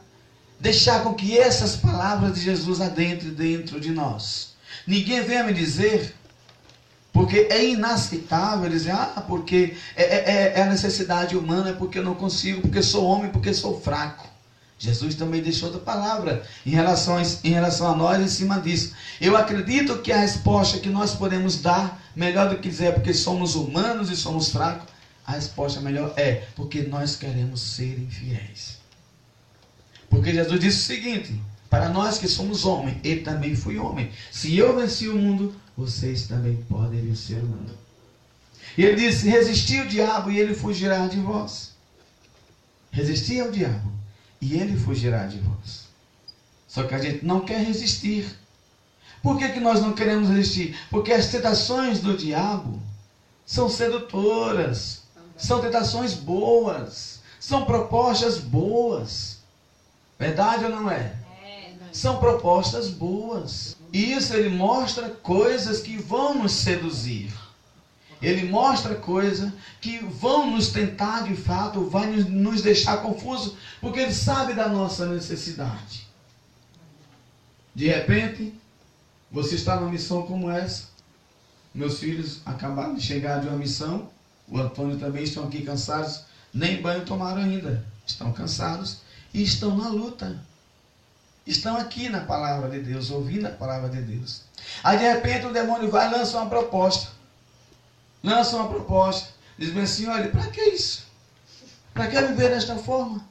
deixar 0.59 1.03
com 1.03 1.13
que 1.13 1.37
essas 1.37 1.75
palavras 1.75 2.33
de 2.33 2.41
Jesus 2.41 2.81
adentrem 2.81 3.35
dentro 3.35 3.79
de 3.79 3.91
nós? 3.91 4.55
Ninguém 4.87 5.21
venha 5.21 5.43
me 5.43 5.53
dizer 5.53 6.15
porque 7.17 7.47
é 7.49 7.65
inaceitável 7.65 8.69
dizer, 8.69 8.91
ah, 8.91 9.23
porque 9.27 9.75
é, 9.95 10.03
é, 10.03 10.15
é, 10.17 10.53
é 10.59 10.61
a 10.61 10.67
necessidade 10.67 11.35
humana, 11.35 11.71
é 11.71 11.73
porque 11.73 11.97
eu 11.97 12.03
não 12.03 12.13
consigo, 12.13 12.61
porque 12.61 12.83
sou 12.83 13.03
homem, 13.05 13.31
porque 13.31 13.55
sou 13.55 13.81
fraco. 13.81 14.29
Jesus 14.77 15.15
também 15.15 15.41
deixou 15.41 15.69
outra 15.69 15.83
palavra 15.83 16.43
em 16.63 16.69
relação, 16.69 17.17
a, 17.17 17.23
em 17.43 17.49
relação 17.49 17.91
a 17.91 17.95
nós 17.95 18.21
em 18.21 18.27
cima 18.27 18.61
disso. 18.61 18.93
Eu 19.19 19.35
acredito 19.35 19.97
que 19.97 20.11
a 20.11 20.19
resposta 20.19 20.77
que 20.77 20.89
nós 20.89 21.15
podemos 21.15 21.59
dar, 21.59 21.99
melhor 22.15 22.49
do 22.49 22.57
que 22.57 22.69
dizer 22.69 22.93
porque 22.93 23.15
somos 23.15 23.55
humanos 23.55 24.11
e 24.11 24.15
somos 24.15 24.49
fracos, 24.49 24.87
a 25.25 25.31
resposta 25.31 25.81
melhor 25.81 26.13
é 26.17 26.43
porque 26.55 26.83
nós 26.83 27.15
queremos 27.15 27.61
ser 27.61 27.97
infiéis. 27.97 28.77
Porque 30.07 30.31
Jesus 30.31 30.59
disse 30.59 30.77
o 30.77 30.95
seguinte: 30.95 31.41
para 31.69 31.89
nós 31.89 32.17
que 32.17 32.27
somos 32.27 32.65
homens, 32.65 32.97
ele 33.03 33.21
também 33.21 33.55
foi 33.55 33.77
homem. 33.77 34.11
Se 34.31 34.57
eu 34.57 34.75
venci 34.75 35.07
o 35.09 35.17
mundo, 35.17 35.55
vocês 35.75 36.27
também 36.27 36.55
podem 36.69 37.01
vencer 37.01 37.37
o 37.37 37.45
mundo. 37.45 37.77
E 38.77 38.85
ele 38.85 38.95
disse: 38.95 39.29
resisti 39.29 39.79
o 39.79 39.87
diabo 39.87 40.31
e 40.31 40.39
ele 40.39 40.53
fugirá 40.53 41.07
de 41.07 41.19
vós. 41.19 41.73
Resisti 42.91 43.39
ao 43.39 43.51
diabo 43.51 43.91
e 44.41 44.55
ele 44.55 44.77
fugirá 44.77 45.27
de 45.27 45.39
vós. 45.39 45.87
Só 46.67 46.83
que 46.83 46.95
a 46.95 46.99
gente 46.99 47.25
não 47.25 47.41
quer 47.41 47.63
resistir. 47.63 48.25
Por 49.21 49.37
que, 49.37 49.49
que 49.49 49.59
nós 49.59 49.81
não 49.81 49.93
queremos 49.93 50.29
resistir? 50.29 50.77
Porque 50.89 51.11
as 51.11 51.27
tentações 51.27 51.99
do 51.99 52.15
diabo 52.15 52.81
são 53.45 53.69
sedutoras, 53.69 55.03
são 55.35 55.59
tentações 55.59 56.13
boas, 56.13 57.19
são 57.39 57.65
propostas 57.65 58.37
boas. 58.37 59.39
Verdade 60.19 60.65
ou 60.65 60.69
não 60.69 60.89
é? 60.89 61.16
São 61.91 62.17
propostas 62.17 62.89
boas. 62.89 63.77
Isso 63.91 64.33
ele 64.33 64.49
mostra 64.49 65.09
coisas 65.09 65.79
que 65.81 65.97
vão 65.97 66.35
nos 66.35 66.51
seduzir. 66.51 67.33
Ele 68.21 68.49
mostra 68.49 68.95
coisas 68.95 69.51
que 69.79 69.99
vão 69.99 70.51
nos 70.51 70.69
tentar 70.69 71.21
de 71.21 71.35
fato, 71.35 71.87
vai 71.87 72.07
nos 72.07 72.61
deixar 72.61 72.97
confusos, 72.97 73.53
porque 73.79 73.99
ele 73.99 74.13
sabe 74.13 74.53
da 74.53 74.67
nossa 74.67 75.05
necessidade. 75.05 76.07
De 77.75 77.87
repente, 77.87 78.53
você 79.31 79.55
está 79.55 79.75
numa 79.75 79.91
missão 79.91 80.23
como 80.23 80.49
essa. 80.49 80.87
Meus 81.73 81.99
filhos 81.99 82.41
acabaram 82.43 82.95
de 82.95 83.01
chegar 83.01 83.39
de 83.39 83.47
uma 83.47 83.57
missão. 83.57 84.09
O 84.47 84.57
Antônio 84.57 84.97
também 84.97 85.23
estão 85.23 85.43
aqui 85.43 85.61
cansados. 85.61 86.21
Nem 86.51 86.81
banho 86.81 87.05
tomaram 87.05 87.43
ainda. 87.43 87.85
Estão 88.05 88.33
cansados 88.33 89.01
e 89.31 89.43
estão 89.43 89.77
na 89.77 89.89
luta 89.89 90.41
estão 91.47 91.77
aqui 91.77 92.09
na 92.09 92.21
palavra 92.21 92.69
de 92.69 92.79
Deus, 92.79 93.09
ouvindo 93.09 93.47
a 93.47 93.51
palavra 93.51 93.89
de 93.89 94.01
Deus. 94.01 94.43
Aí 94.83 94.97
de 94.97 95.03
repente 95.03 95.45
o 95.45 95.53
demônio 95.53 95.89
vai 95.89 96.07
e 96.07 96.11
lança 96.11 96.37
uma 96.37 96.49
proposta. 96.49 97.09
Lança 98.23 98.57
uma 98.57 98.67
proposta. 98.67 99.29
Diz 99.57 99.71
bem 99.71 99.83
assim: 99.83 100.07
olha, 100.07 100.29
para 100.29 100.47
que 100.47 100.61
isso? 100.61 101.05
Para 101.93 102.07
que 102.07 102.21
viver 102.21 102.49
desta 102.49 102.75
forma? 102.75 103.25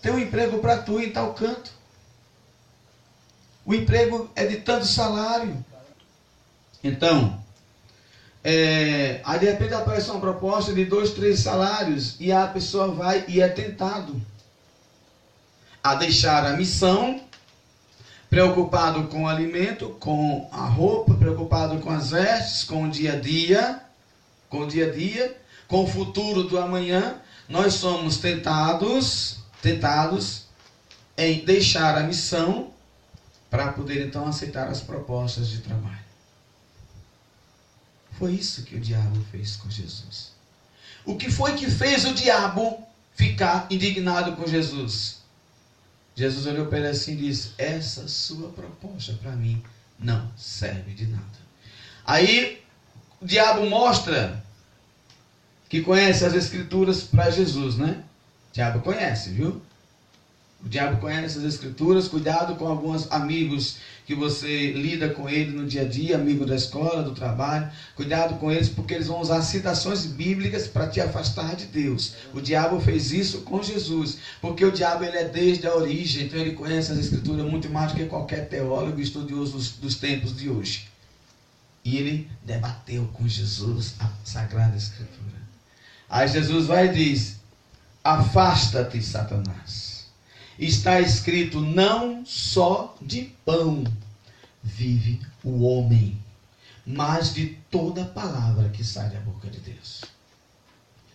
Tem 0.00 0.12
um 0.12 0.18
emprego 0.18 0.58
para 0.58 0.78
tu 0.78 0.98
em 0.98 1.10
tal 1.10 1.34
canto. 1.34 1.70
O 3.64 3.74
emprego 3.74 4.30
é 4.34 4.44
de 4.44 4.56
tanto 4.58 4.86
salário. 4.86 5.64
Então, 6.82 7.42
é, 8.42 9.22
aí 9.24 9.38
de 9.38 9.46
repente 9.46 9.72
aparece 9.72 10.10
uma 10.10 10.20
proposta 10.20 10.74
de 10.74 10.84
dois, 10.84 11.12
três 11.12 11.40
salários 11.40 12.16
e 12.20 12.30
a 12.30 12.46
pessoa 12.46 12.88
vai 12.88 13.24
e 13.26 13.40
é 13.40 13.48
tentado 13.48 14.20
a 15.84 15.94
deixar 15.94 16.46
a 16.46 16.56
missão, 16.56 17.20
preocupado 18.30 19.06
com 19.08 19.24
o 19.24 19.28
alimento, 19.28 19.90
com 20.00 20.48
a 20.50 20.64
roupa, 20.64 21.12
preocupado 21.12 21.78
com 21.80 21.90
as 21.90 22.10
vestes, 22.10 22.64
com 22.64 22.84
o 22.84 22.90
dia 22.90 23.12
a 23.12 23.20
dia, 23.20 23.82
com 24.48 24.60
o 24.60 24.66
dia 24.66 24.88
a 24.88 24.90
dia, 24.90 25.38
com 25.68 25.84
o 25.84 25.86
futuro 25.86 26.44
do 26.44 26.58
amanhã, 26.58 27.20
nós 27.46 27.74
somos 27.74 28.16
tentados, 28.16 29.40
tentados 29.60 30.44
em 31.18 31.44
deixar 31.44 31.98
a 31.98 32.02
missão 32.02 32.72
para 33.50 33.70
poder 33.70 34.06
então 34.06 34.26
aceitar 34.26 34.68
as 34.68 34.80
propostas 34.80 35.50
de 35.50 35.58
trabalho. 35.58 35.98
Foi 38.18 38.32
isso 38.32 38.62
que 38.62 38.76
o 38.76 38.80
diabo 38.80 39.22
fez 39.30 39.56
com 39.56 39.68
Jesus. 39.68 40.32
O 41.04 41.16
que 41.16 41.30
foi 41.30 41.52
que 41.56 41.70
fez 41.70 42.06
o 42.06 42.14
diabo 42.14 42.82
ficar 43.14 43.66
indignado 43.68 44.34
com 44.34 44.46
Jesus? 44.46 45.23
Jesus 46.14 46.46
olhou 46.46 46.66
para 46.66 46.78
ele 46.78 46.88
assim 46.88 47.12
e 47.12 47.16
disse: 47.16 47.52
Essa 47.58 48.06
sua 48.06 48.50
proposta 48.50 49.12
para 49.14 49.32
mim 49.32 49.62
não 49.98 50.30
serve 50.36 50.92
de 50.94 51.06
nada. 51.06 51.24
Aí 52.06 52.62
o 53.20 53.26
diabo 53.26 53.68
mostra 53.68 54.44
que 55.68 55.80
conhece 55.80 56.24
as 56.24 56.34
escrituras 56.34 57.02
para 57.02 57.30
Jesus, 57.30 57.76
né? 57.76 58.04
O 58.50 58.54
diabo 58.54 58.80
conhece, 58.80 59.30
viu? 59.30 59.60
O 60.64 60.68
diabo 60.68 60.98
conhece 60.98 61.38
as 61.38 61.44
escrituras, 61.44 62.08
cuidado 62.08 62.56
com 62.56 62.66
alguns 62.66 63.10
amigos 63.12 63.76
que 64.06 64.14
você 64.14 64.72
lida 64.72 65.10
com 65.10 65.28
ele 65.28 65.50
no 65.50 65.66
dia 65.66 65.82
a 65.82 65.84
dia, 65.84 66.16
amigo 66.16 66.46
da 66.46 66.56
escola, 66.56 67.02
do 67.02 67.14
trabalho. 67.14 67.70
Cuidado 67.94 68.38
com 68.38 68.50
eles, 68.50 68.70
porque 68.70 68.94
eles 68.94 69.06
vão 69.06 69.20
usar 69.20 69.42
citações 69.42 70.06
bíblicas 70.06 70.66
para 70.66 70.88
te 70.88 71.02
afastar 71.02 71.54
de 71.54 71.66
Deus. 71.66 72.14
O 72.32 72.40
diabo 72.40 72.80
fez 72.80 73.12
isso 73.12 73.42
com 73.42 73.62
Jesus, 73.62 74.18
porque 74.40 74.64
o 74.64 74.72
diabo 74.72 75.04
ele 75.04 75.18
é 75.18 75.28
desde 75.28 75.66
a 75.66 75.74
origem, 75.74 76.24
então 76.24 76.40
ele 76.40 76.52
conhece 76.52 76.92
as 76.92 76.98
escrituras 76.98 77.44
muito 77.44 77.68
mais 77.68 77.92
do 77.92 77.98
que 77.98 78.06
qualquer 78.06 78.48
teólogo 78.48 79.00
estudioso 79.00 79.58
dos, 79.80 79.96
tempos 79.96 80.34
de 80.34 80.48
hoje. 80.48 80.88
E 81.84 81.98
ele 81.98 82.30
debateu 82.42 83.06
com 83.12 83.28
Jesus 83.28 83.94
a 84.00 84.08
Sagrada 84.24 84.76
Escritura. 84.76 85.44
Aí 86.08 86.26
Jesus 86.26 86.66
vai 86.66 86.86
e 86.86 86.92
diz: 86.92 87.36
Afasta-te, 88.02 89.02
Satanás 89.02 89.83
está 90.58 91.00
escrito: 91.00 91.60
não 91.60 92.24
só 92.24 92.94
de 93.00 93.32
pão 93.44 93.84
vive 94.62 95.20
o 95.42 95.62
homem, 95.64 96.18
mas 96.86 97.32
de 97.32 97.58
toda 97.70 98.04
palavra 98.04 98.68
que 98.68 98.84
sai 98.84 99.10
da 99.10 99.20
boca 99.20 99.48
de 99.48 99.60
Deus. 99.60 100.02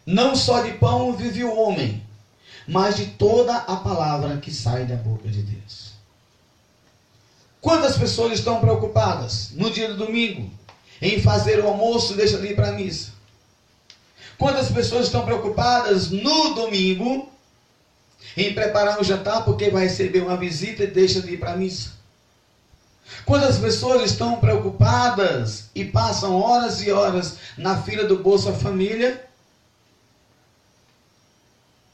Não 0.06 0.36
só 0.36 0.64
de 0.64 0.74
pão 0.74 1.16
vive 1.16 1.44
o 1.44 1.56
homem, 1.56 2.04
mas 2.68 2.98
de 2.98 3.08
toda 3.08 3.56
a 3.56 3.76
palavra 3.76 4.38
que 4.38 4.52
sai 4.52 4.86
da 4.86 4.96
boca 4.96 5.30
de 5.30 5.44
Deus. 5.44 5.90
Quantas 7.62 7.98
pessoas 7.98 8.34
estão 8.34 8.60
preocupadas 8.60 9.52
no 9.52 9.70
dia 9.70 9.90
do 9.90 9.98
domingo 9.98 10.50
em 11.02 11.22
fazer 11.22 11.60
o 11.60 11.68
almoço 11.68 12.14
e 12.14 12.18
deixar 12.18 12.40
de 12.40 12.48
ir 12.48 12.56
para 12.56 12.70
a 12.70 12.74
missa? 12.74 13.12
Quantas 14.38 14.72
pessoas 14.72 15.08
estão 15.08 15.26
preocupadas 15.26 16.10
no 16.10 16.54
domingo 16.54 17.30
em 18.36 18.54
preparar 18.54 19.00
um 19.00 19.04
jantar 19.04 19.44
porque 19.44 19.70
vai 19.70 19.84
receber 19.84 20.22
uma 20.22 20.38
visita 20.38 20.84
e 20.84 20.88
deixa 20.88 21.22
de 21.22 21.34
ir 21.34 21.38
para 21.38 21.54
a 21.54 21.58
missa. 21.58 21.92
Quantas 23.26 23.58
pessoas 23.58 24.12
estão 24.12 24.40
preocupadas 24.40 25.66
e 25.74 25.84
passam 25.86 26.40
horas 26.40 26.82
e 26.82 26.92
horas 26.92 27.38
na 27.58 27.82
fila 27.82 28.06
do 28.06 28.20
Bolsa 28.20 28.54
Família, 28.54 29.26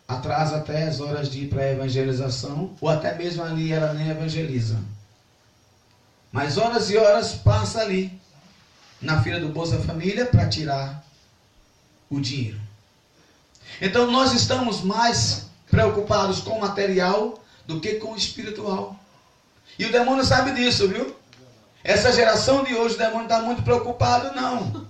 atrasa 0.08 0.58
até 0.58 0.84
as 0.84 1.00
horas 1.00 1.30
de 1.30 1.44
ir 1.44 1.48
para 1.48 1.64
a 1.64 1.72
evangelização, 1.72 2.76
ou 2.80 2.90
até 2.90 3.16
mesmo 3.16 3.44
ali 3.44 3.72
ela 3.72 3.94
nem 3.94 4.10
evangeliza. 4.10 4.80
Mas 6.32 6.58
horas 6.58 6.90
e 6.90 6.98
horas 6.98 7.34
passa 7.34 7.82
ali, 7.82 8.20
na 9.02 9.22
fila 9.22 9.40
do 9.40 9.50
Bolsa 9.50 9.80
Família, 9.80 10.26
para 10.26 10.50
tirar 10.50 11.04
o 12.10 12.20
dinheiro. 12.20 12.60
Então 13.82 14.12
nós 14.12 14.34
estamos 14.34 14.82
mais 14.82 15.45
preocupados 15.70 16.40
com 16.40 16.58
o 16.58 16.62
material 16.62 17.40
do 17.66 17.80
que 17.80 17.96
com 17.96 18.14
o 18.14 18.18
espiritual. 18.18 19.00
E 19.78 19.86
o 19.86 19.92
demônio 19.92 20.24
sabe 20.24 20.52
disso, 20.54 20.88
viu? 20.88 21.16
Essa 21.84 22.12
geração 22.12 22.64
de 22.64 22.74
hoje, 22.74 22.96
o 22.96 22.98
demônio 22.98 23.24
está 23.24 23.42
muito 23.42 23.62
preocupado, 23.62 24.36
não. 24.36 24.88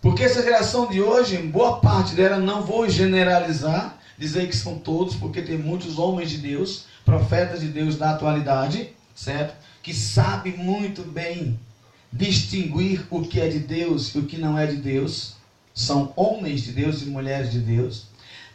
Porque 0.00 0.24
essa 0.24 0.42
geração 0.42 0.86
de 0.86 1.00
hoje, 1.00 1.36
boa 1.38 1.80
parte 1.80 2.14
dela, 2.14 2.38
não 2.38 2.62
vou 2.62 2.88
generalizar, 2.88 3.98
dizer 4.16 4.48
que 4.48 4.56
são 4.56 4.78
todos, 4.78 5.14
porque 5.16 5.42
tem 5.42 5.58
muitos 5.58 5.98
homens 5.98 6.30
de 6.30 6.38
Deus, 6.38 6.84
profetas 7.04 7.60
de 7.60 7.68
Deus 7.68 7.96
da 7.96 8.10
atualidade, 8.10 8.90
certo? 9.14 9.54
Que 9.82 9.92
sabem 9.92 10.56
muito 10.56 11.02
bem 11.02 11.58
distinguir 12.12 13.06
o 13.10 13.22
que 13.22 13.40
é 13.40 13.48
de 13.48 13.58
Deus 13.58 14.14
e 14.14 14.18
o 14.18 14.26
que 14.26 14.38
não 14.38 14.58
é 14.58 14.66
de 14.66 14.76
Deus. 14.76 15.34
São 15.74 16.12
homens 16.16 16.62
de 16.62 16.72
Deus 16.72 17.02
e 17.02 17.06
mulheres 17.06 17.52
de 17.52 17.58
Deus. 17.58 18.06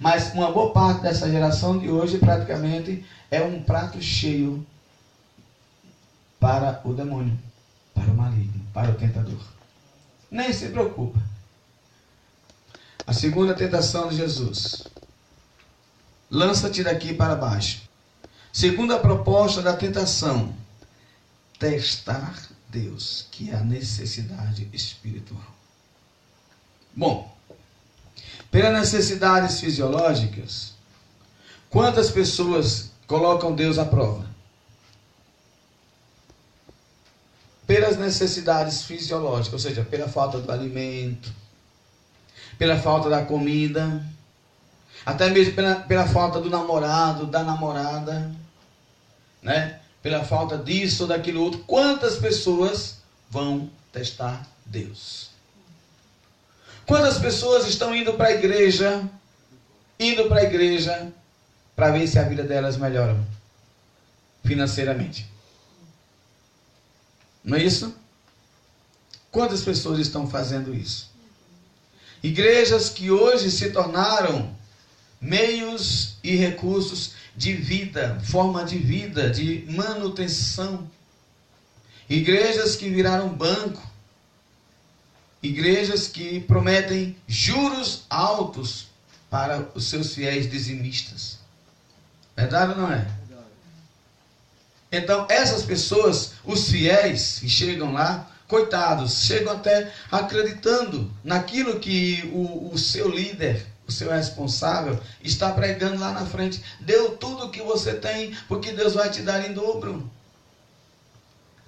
Mas 0.02 0.34
uma 0.34 0.52
boa 0.52 0.74
parte 0.74 1.04
dessa 1.04 1.30
geração 1.30 1.78
de 1.78 1.88
hoje 1.88 2.18
praticamente 2.18 3.06
é 3.30 3.40
um 3.40 3.62
prato 3.62 4.02
cheio 4.02 4.66
para 6.40 6.82
o 6.84 6.92
demônio, 6.92 7.38
para 7.94 8.10
o 8.10 8.18
maligno, 8.18 8.66
para 8.74 8.90
o 8.90 8.96
tentador. 8.96 9.40
Nem 10.32 10.52
se 10.52 10.70
preocupa. 10.70 11.22
A 13.06 13.14
segunda 13.14 13.54
tentação 13.54 14.10
de 14.10 14.16
Jesus. 14.16 14.88
Lança-te 16.32 16.84
daqui 16.84 17.14
para 17.14 17.36
baixo. 17.36 17.84
Segunda 18.52 18.98
proposta 18.98 19.62
da 19.62 19.78
tentação. 19.78 20.52
Testar 21.60 22.50
Deus, 22.70 23.28
que 23.30 23.52
é 23.52 23.56
a 23.56 23.64
necessidade 23.64 24.68
espiritual. 24.74 25.46
Bom, 26.96 27.32
pelas 28.52 28.74
necessidades 28.74 29.62
fisiológicas, 29.62 30.74
quantas 31.70 32.12
pessoas 32.12 32.92
colocam 33.08 33.56
Deus 33.56 33.80
à 33.80 33.86
prova? 33.86 34.30
Pelas 37.66 37.98
necessidades 37.98 38.84
fisiológicas, 38.84 39.54
ou 39.54 39.60
seja, 39.60 39.86
pela 39.86 40.10
falta 40.10 40.40
do 40.40 40.52
alimento, 40.52 41.32
pela 42.58 42.78
falta 42.78 43.10
da 43.10 43.24
comida, 43.24 44.06
até 45.06 45.30
mesmo 45.30 45.54
pela, 45.54 45.76
pela 45.76 46.06
falta 46.06 46.42
do 46.42 46.50
namorado, 46.50 47.26
da 47.26 47.44
namorada, 47.44 48.30
né? 49.42 49.80
pela 50.04 50.26
falta 50.26 50.58
disso 50.58 51.04
ou 51.04 51.10
daquilo 51.10 51.42
outro. 51.42 51.62
Quantas 51.62 52.18
pessoas 52.18 52.98
vão 53.30 53.70
testar 53.94 54.46
Deus? 54.66 55.31
Quantas 56.92 57.20
pessoas 57.20 57.66
estão 57.68 57.96
indo 57.96 58.16
para 58.16 58.28
a 58.28 58.32
igreja, 58.34 59.10
indo 59.98 60.26
para 60.26 60.42
a 60.42 60.44
igreja, 60.44 61.10
para 61.74 61.90
ver 61.90 62.06
se 62.06 62.20
a 62.20 62.24
vida 62.24 62.44
delas 62.44 62.76
melhora 62.76 63.18
financeiramente? 64.44 65.26
Não 67.42 67.56
é 67.56 67.64
isso? 67.64 67.96
Quantas 69.32 69.62
pessoas 69.62 70.00
estão 70.00 70.30
fazendo 70.30 70.76
isso? 70.76 71.10
Igrejas 72.22 72.90
que 72.90 73.10
hoje 73.10 73.50
se 73.50 73.72
tornaram 73.72 74.54
meios 75.22 76.18
e 76.22 76.36
recursos 76.36 77.14
de 77.38 77.54
vida, 77.54 78.20
forma 78.22 78.66
de 78.66 78.78
vida, 78.78 79.30
de 79.30 79.66
manutenção. 79.70 80.92
Igrejas 82.10 82.76
que 82.76 82.90
viraram 82.90 83.30
banco. 83.30 83.82
Igrejas 85.42 86.08
que 86.08 86.40
prometem 86.42 87.16
juros 87.28 88.04
altos 88.10 88.88
para 89.30 89.70
os 89.74 89.90
seus 89.90 90.14
fiéis 90.14 90.50
dizimistas. 90.50 91.40
Verdade 92.36 92.72
ou 92.74 92.78
não 92.78 92.92
é? 92.92 93.08
Então, 94.92 95.26
essas 95.30 95.64
pessoas, 95.64 96.34
os 96.44 96.70
fiéis 96.70 97.40
que 97.40 97.48
chegam 97.48 97.94
lá, 97.94 98.30
coitados, 98.48 99.24
chegam 99.24 99.54
até 99.54 99.92
acreditando 100.12 101.10
naquilo 101.24 101.80
que 101.80 102.30
o, 102.34 102.72
o 102.74 102.78
seu 102.78 103.10
líder, 103.10 103.66
o 103.88 103.92
seu 103.92 104.12
responsável, 104.12 105.00
está 105.24 105.52
pregando 105.54 106.00
lá 106.00 106.12
na 106.12 106.26
frente. 106.26 106.62
Deu 106.82 107.16
tudo 107.16 107.46
o 107.46 107.50
que 107.50 107.62
você 107.62 107.94
tem, 107.94 108.36
porque 108.50 108.74
Deus 108.74 108.94
vai 108.94 109.10
te 109.10 109.22
dar 109.22 109.50
em 109.50 109.54
dobro. 109.54 110.12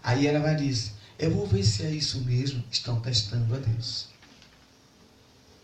Aí 0.04 0.28
ela 0.28 0.40
vai 0.40 0.56
dizer: 0.56 0.92
Eu 1.18 1.32
vou 1.32 1.48
ver 1.48 1.64
se 1.64 1.84
é 1.84 1.92
isso 1.92 2.22
mesmo. 2.22 2.64
Estão 2.72 3.00
testando 3.00 3.56
a 3.56 3.60
Deus. 3.60 4.08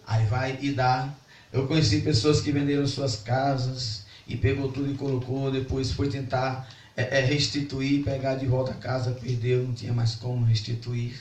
Aí 0.05 0.25
vai 0.25 0.57
e 0.61 0.71
dá. 0.71 1.13
Eu 1.51 1.67
conheci 1.67 2.01
pessoas 2.01 2.41
que 2.41 2.51
venderam 2.51 2.87
suas 2.87 3.15
casas 3.17 4.03
e 4.27 4.35
pegou 4.37 4.71
tudo 4.71 4.91
e 4.91 4.95
colocou, 4.95 5.51
depois 5.51 5.91
foi 5.91 6.09
tentar 6.09 6.69
é, 6.95 7.19
é 7.19 7.25
restituir, 7.25 8.03
pegar 8.03 8.35
de 8.35 8.45
volta 8.45 8.71
a 8.71 8.75
casa, 8.75 9.11
perdeu, 9.11 9.63
não 9.63 9.73
tinha 9.73 9.91
mais 9.91 10.15
como 10.15 10.45
restituir 10.45 11.19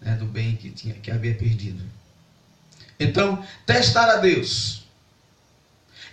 né, 0.00 0.14
do 0.14 0.26
bem 0.26 0.56
que, 0.56 0.70
tinha, 0.70 0.94
que 0.94 1.10
havia 1.10 1.34
perdido. 1.34 1.82
Então, 2.98 3.44
testar 3.66 4.08
a 4.10 4.16
Deus 4.16 4.84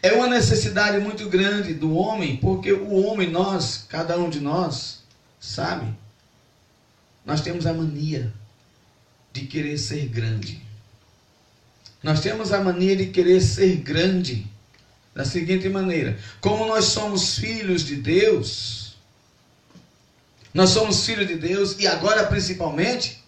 é 0.01 0.13
uma 0.13 0.27
necessidade 0.27 0.97
muito 0.99 1.27
grande 1.29 1.73
do 1.73 1.93
homem, 1.93 2.37
porque 2.37 2.71
o 2.71 2.93
homem, 3.05 3.29
nós, 3.29 3.85
cada 3.89 4.17
um 4.17 4.29
de 4.29 4.39
nós, 4.39 5.03
sabe, 5.39 5.93
nós 7.29 7.41
temos 7.41 7.67
a 7.67 7.73
mania 7.75 8.33
de 9.31 9.41
querer 9.41 9.77
ser 9.77 10.07
grande. 10.07 10.59
Nós 12.01 12.21
temos 12.21 12.51
a 12.51 12.59
mania 12.59 12.95
de 12.95 13.05
querer 13.05 13.39
ser 13.39 13.75
grande 13.75 14.47
da 15.13 15.23
seguinte 15.23 15.69
maneira: 15.69 16.17
como 16.41 16.65
nós 16.65 16.85
somos 16.85 17.37
filhos 17.37 17.85
de 17.85 17.97
Deus, 17.97 18.95
nós 20.51 20.71
somos 20.71 21.05
filhos 21.05 21.27
de 21.27 21.35
Deus 21.35 21.75
e 21.77 21.85
agora 21.85 22.25
principalmente, 22.25 23.23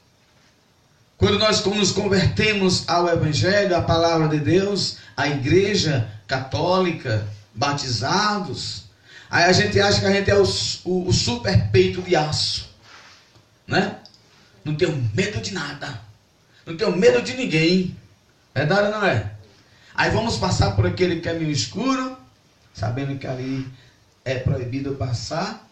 quando 1.15 1.37
nós 1.37 1.63
nos 1.63 1.91
convertemos 1.91 2.89
ao 2.89 3.07
Evangelho, 3.07 3.75
à 3.75 3.83
palavra 3.83 4.27
de 4.29 4.39
Deus, 4.39 4.97
à 5.15 5.27
igreja 5.27 6.09
católica, 6.25 7.27
batizados, 7.53 8.85
aí 9.29 9.43
a 9.43 9.51
gente 9.51 9.79
acha 9.79 9.99
que 9.99 10.07
a 10.07 10.11
gente 10.11 10.31
é 10.31 10.35
o, 10.35 10.43
o, 10.85 11.09
o 11.09 11.13
super 11.13 11.69
peito 11.69 12.01
de 12.01 12.15
aço, 12.15 12.70
né? 13.71 13.97
Não 14.63 14.75
tenho 14.75 14.95
medo 15.15 15.41
de 15.41 15.53
nada, 15.53 16.01
não 16.65 16.77
tenho 16.77 16.95
medo 16.95 17.21
de 17.21 17.35
ninguém, 17.35 17.95
verdade 18.53 18.87
ou 18.87 18.91
não 18.91 19.05
é? 19.05 19.31
Aí 19.95 20.11
vamos 20.11 20.37
passar 20.37 20.75
por 20.75 20.85
aquele 20.85 21.21
caminho 21.21 21.49
escuro, 21.49 22.17
sabendo 22.73 23.17
que 23.17 23.25
ali 23.25 23.67
é 24.23 24.35
proibido 24.35 24.95
passar. 24.95 25.67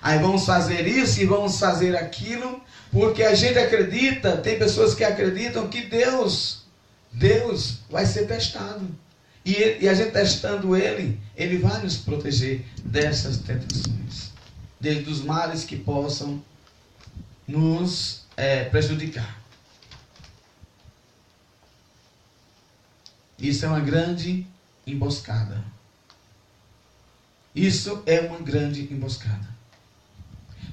Aí 0.00 0.18
vamos 0.18 0.44
fazer 0.44 0.86
isso 0.86 1.20
e 1.20 1.24
vamos 1.24 1.58
fazer 1.58 1.96
aquilo, 1.96 2.62
porque 2.92 3.22
a 3.22 3.34
gente 3.34 3.58
acredita, 3.58 4.36
tem 4.36 4.58
pessoas 4.58 4.94
que 4.94 5.02
acreditam 5.02 5.68
que 5.68 5.82
Deus, 5.82 6.64
Deus 7.10 7.78
vai 7.90 8.06
ser 8.06 8.26
testado. 8.26 8.86
E, 9.44 9.54
ele, 9.54 9.84
e 9.84 9.88
a 9.88 9.94
gente 9.94 10.12
testando 10.12 10.74
Ele, 10.74 11.20
Ele 11.36 11.58
vai 11.58 11.82
nos 11.82 11.96
proteger 11.96 12.64
dessas 12.82 13.38
tentações, 13.38 14.30
desde 14.80 15.10
os 15.10 15.22
males 15.22 15.64
que 15.64 15.76
possam 15.76 16.42
nos 17.46 18.24
é, 18.36 18.64
prejudicar. 18.64 19.40
Isso 23.38 23.64
é 23.64 23.68
uma 23.68 23.80
grande 23.80 24.46
emboscada. 24.86 25.62
Isso 27.54 28.02
é 28.06 28.20
uma 28.20 28.38
grande 28.38 28.82
emboscada. 28.92 29.48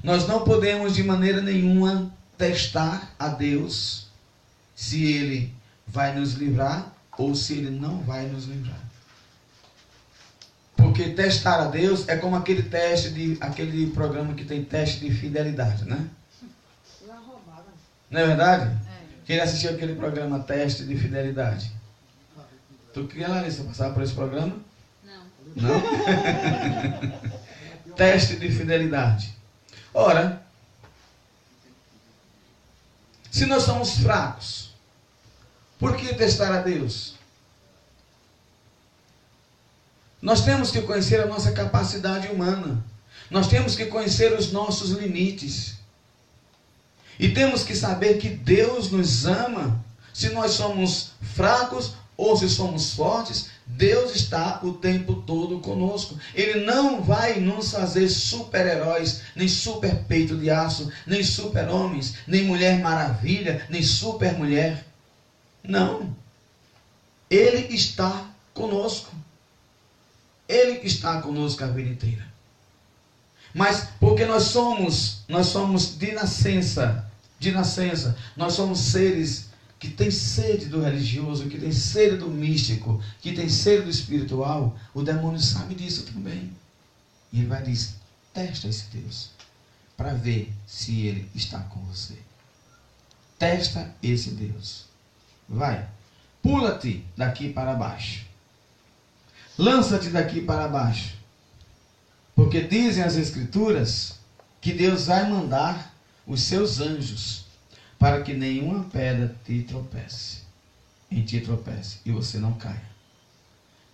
Nós 0.04 0.28
não 0.28 0.44
podemos 0.44 0.96
de 0.96 1.04
maneira 1.04 1.42
nenhuma 1.42 2.12
testar 2.38 3.14
a 3.20 3.28
Deus 3.28 4.08
se 4.76 5.06
Ele 5.06 5.54
vai 5.86 6.18
nos 6.18 6.34
livrar 6.34 6.92
ou 7.18 7.36
se 7.36 7.54
Ele 7.54 7.70
não 7.70 8.02
vai 8.02 8.26
nos 8.26 8.46
livrar. 8.46 8.80
Porque 10.76 11.10
testar 11.10 11.62
a 11.62 11.68
Deus 11.68 12.08
é 12.08 12.18
como 12.18 12.36
aquele 12.36 12.64
teste 12.64 13.12
de 13.12 13.38
aquele 13.40 13.92
programa 13.92 14.34
que 14.34 14.44
tem 14.44 14.64
teste 14.64 15.02
de 15.02 15.14
fidelidade, 15.14 15.86
né? 15.86 16.10
Não 18.12 18.20
é 18.20 18.28
verdade? 18.28 18.66
É. 18.66 18.78
Quem 19.26 19.40
assistiu 19.40 19.72
aquele 19.72 19.96
programa 19.96 20.40
teste 20.40 20.84
de 20.84 20.98
fidelidade? 20.98 21.72
Tu 22.94 23.08
queria, 23.08 23.30
Larissa, 23.30 23.64
passar 23.64 23.94
por 23.94 24.04
esse 24.04 24.14
programa? 24.14 24.58
Não? 25.56 25.82
Teste 27.96 28.36
de 28.36 28.52
fidelidade. 28.52 29.34
Ora, 29.94 30.42
se 33.30 33.46
nós 33.46 33.64
somos 33.64 33.98
fracos, 33.98 34.74
por 35.80 35.96
que 35.96 36.14
testar 36.14 36.54
a 36.54 36.62
Deus? 36.62 37.16
Nós 40.22 40.44
temos 40.44 40.70
que 40.70 40.82
conhecer 40.82 41.22
a 41.22 41.26
nossa 41.26 41.52
capacidade 41.52 42.28
humana. 42.28 42.84
Nós 43.30 43.48
temos 43.48 43.76
que 43.76 43.86
conhecer 43.86 44.38
os 44.38 44.52
nossos 44.52 44.92
limites. 44.92 45.81
E 47.20 47.30
temos 47.30 47.64
que 47.64 47.76
saber 47.76 48.18
que 48.18 48.30
Deus 48.30 48.92
nos 48.92 49.26
ama. 49.26 49.84
Se 50.14 50.30
nós 50.30 50.52
somos 50.52 51.12
fracos 51.22 51.94
ou 52.18 52.36
se 52.36 52.50
somos 52.50 52.94
fortes, 52.94 53.50
Deus 53.66 54.16
está 54.16 54.60
o 54.64 54.74
tempo 54.74 55.16
todo 55.22 55.60
conosco. 55.60 56.20
Ele 56.36 56.66
não 56.66 57.02
vai 57.02 57.40
nos 57.40 57.72
fazer 57.72 58.10
super-heróis, 58.10 59.22
nem 59.36 59.48
super 59.48 60.04
peito 60.04 60.38
de 60.38 60.50
aço, 60.50 60.92
nem 61.08 61.24
super-homens, 61.24 62.16
nem 62.28 62.44
mulher 62.44 62.80
maravilha, 62.80 63.66
nem 63.70 63.82
super-mulher. 63.82 64.86
Não. 65.64 66.16
Ele 67.30 67.74
está 67.74 68.30
conosco. 68.54 69.12
Ele 70.48 70.86
está 70.86 71.22
conosco 71.22 71.64
a 71.64 71.68
vida 71.68 71.90
inteira. 71.90 72.31
Mas 73.54 73.88
porque 74.00 74.26
nós 74.26 74.44
somos, 74.44 75.24
nós 75.28 75.48
somos 75.48 75.98
de 75.98 76.12
nascença, 76.14 77.10
de 77.40 77.52
nascença, 77.52 78.18
nós 78.36 78.54
somos 78.54 78.80
seres 78.80 79.50
que 79.80 79.90
têm 79.90 80.12
sede 80.12 80.68
do 80.68 80.82
religioso, 80.82 81.50
que 81.50 81.58
têm 81.58 81.72
sede 81.72 82.18
do 82.18 82.28
místico, 82.28 83.02
que 83.20 83.34
têm 83.34 83.50
sede 83.50 83.84
do 83.84 83.90
espiritual, 83.90 84.78
o 84.94 85.02
demônio 85.02 85.40
sabe 85.40 85.74
disso 85.74 86.04
também. 86.04 86.52
E 87.34 87.40
ele 87.40 87.48
vai 87.48 87.64
dizer: 87.64 87.96
testa 88.32 88.68
esse 88.68 88.86
Deus, 88.94 89.32
para 89.98 90.14
ver 90.14 90.54
se 90.68 91.08
ele 91.08 91.30
está 91.34 91.60
com 91.60 91.80
você. 91.86 92.16
Testa 93.40 93.92
esse 94.04 94.32
Deus. 94.32 94.86
Vai, 95.50 95.90
pula-te 96.44 97.04
daqui 97.18 97.52
para 97.52 97.74
baixo. 97.74 98.26
Lança-te 99.58 100.10
daqui 100.10 100.42
para 100.42 100.68
baixo. 100.68 101.21
Porque 102.36 102.62
dizem 102.62 103.04
as 103.04 103.16
Escrituras 103.16 104.20
que 104.60 104.74
Deus 104.74 105.08
vai 105.08 105.30
mandar 105.30 105.94
os 106.26 106.44
seus 106.44 106.80
anjos 106.80 107.46
para 107.98 108.22
que 108.22 108.34
nenhuma 108.34 108.84
pedra 108.86 109.36
te 109.46 109.64
tropece, 109.64 110.40
em 111.10 111.24
ti 111.24 111.42
tropece 111.42 111.98
e 112.06 112.12
você 112.12 112.38
não 112.38 112.54
caia. 112.54 112.92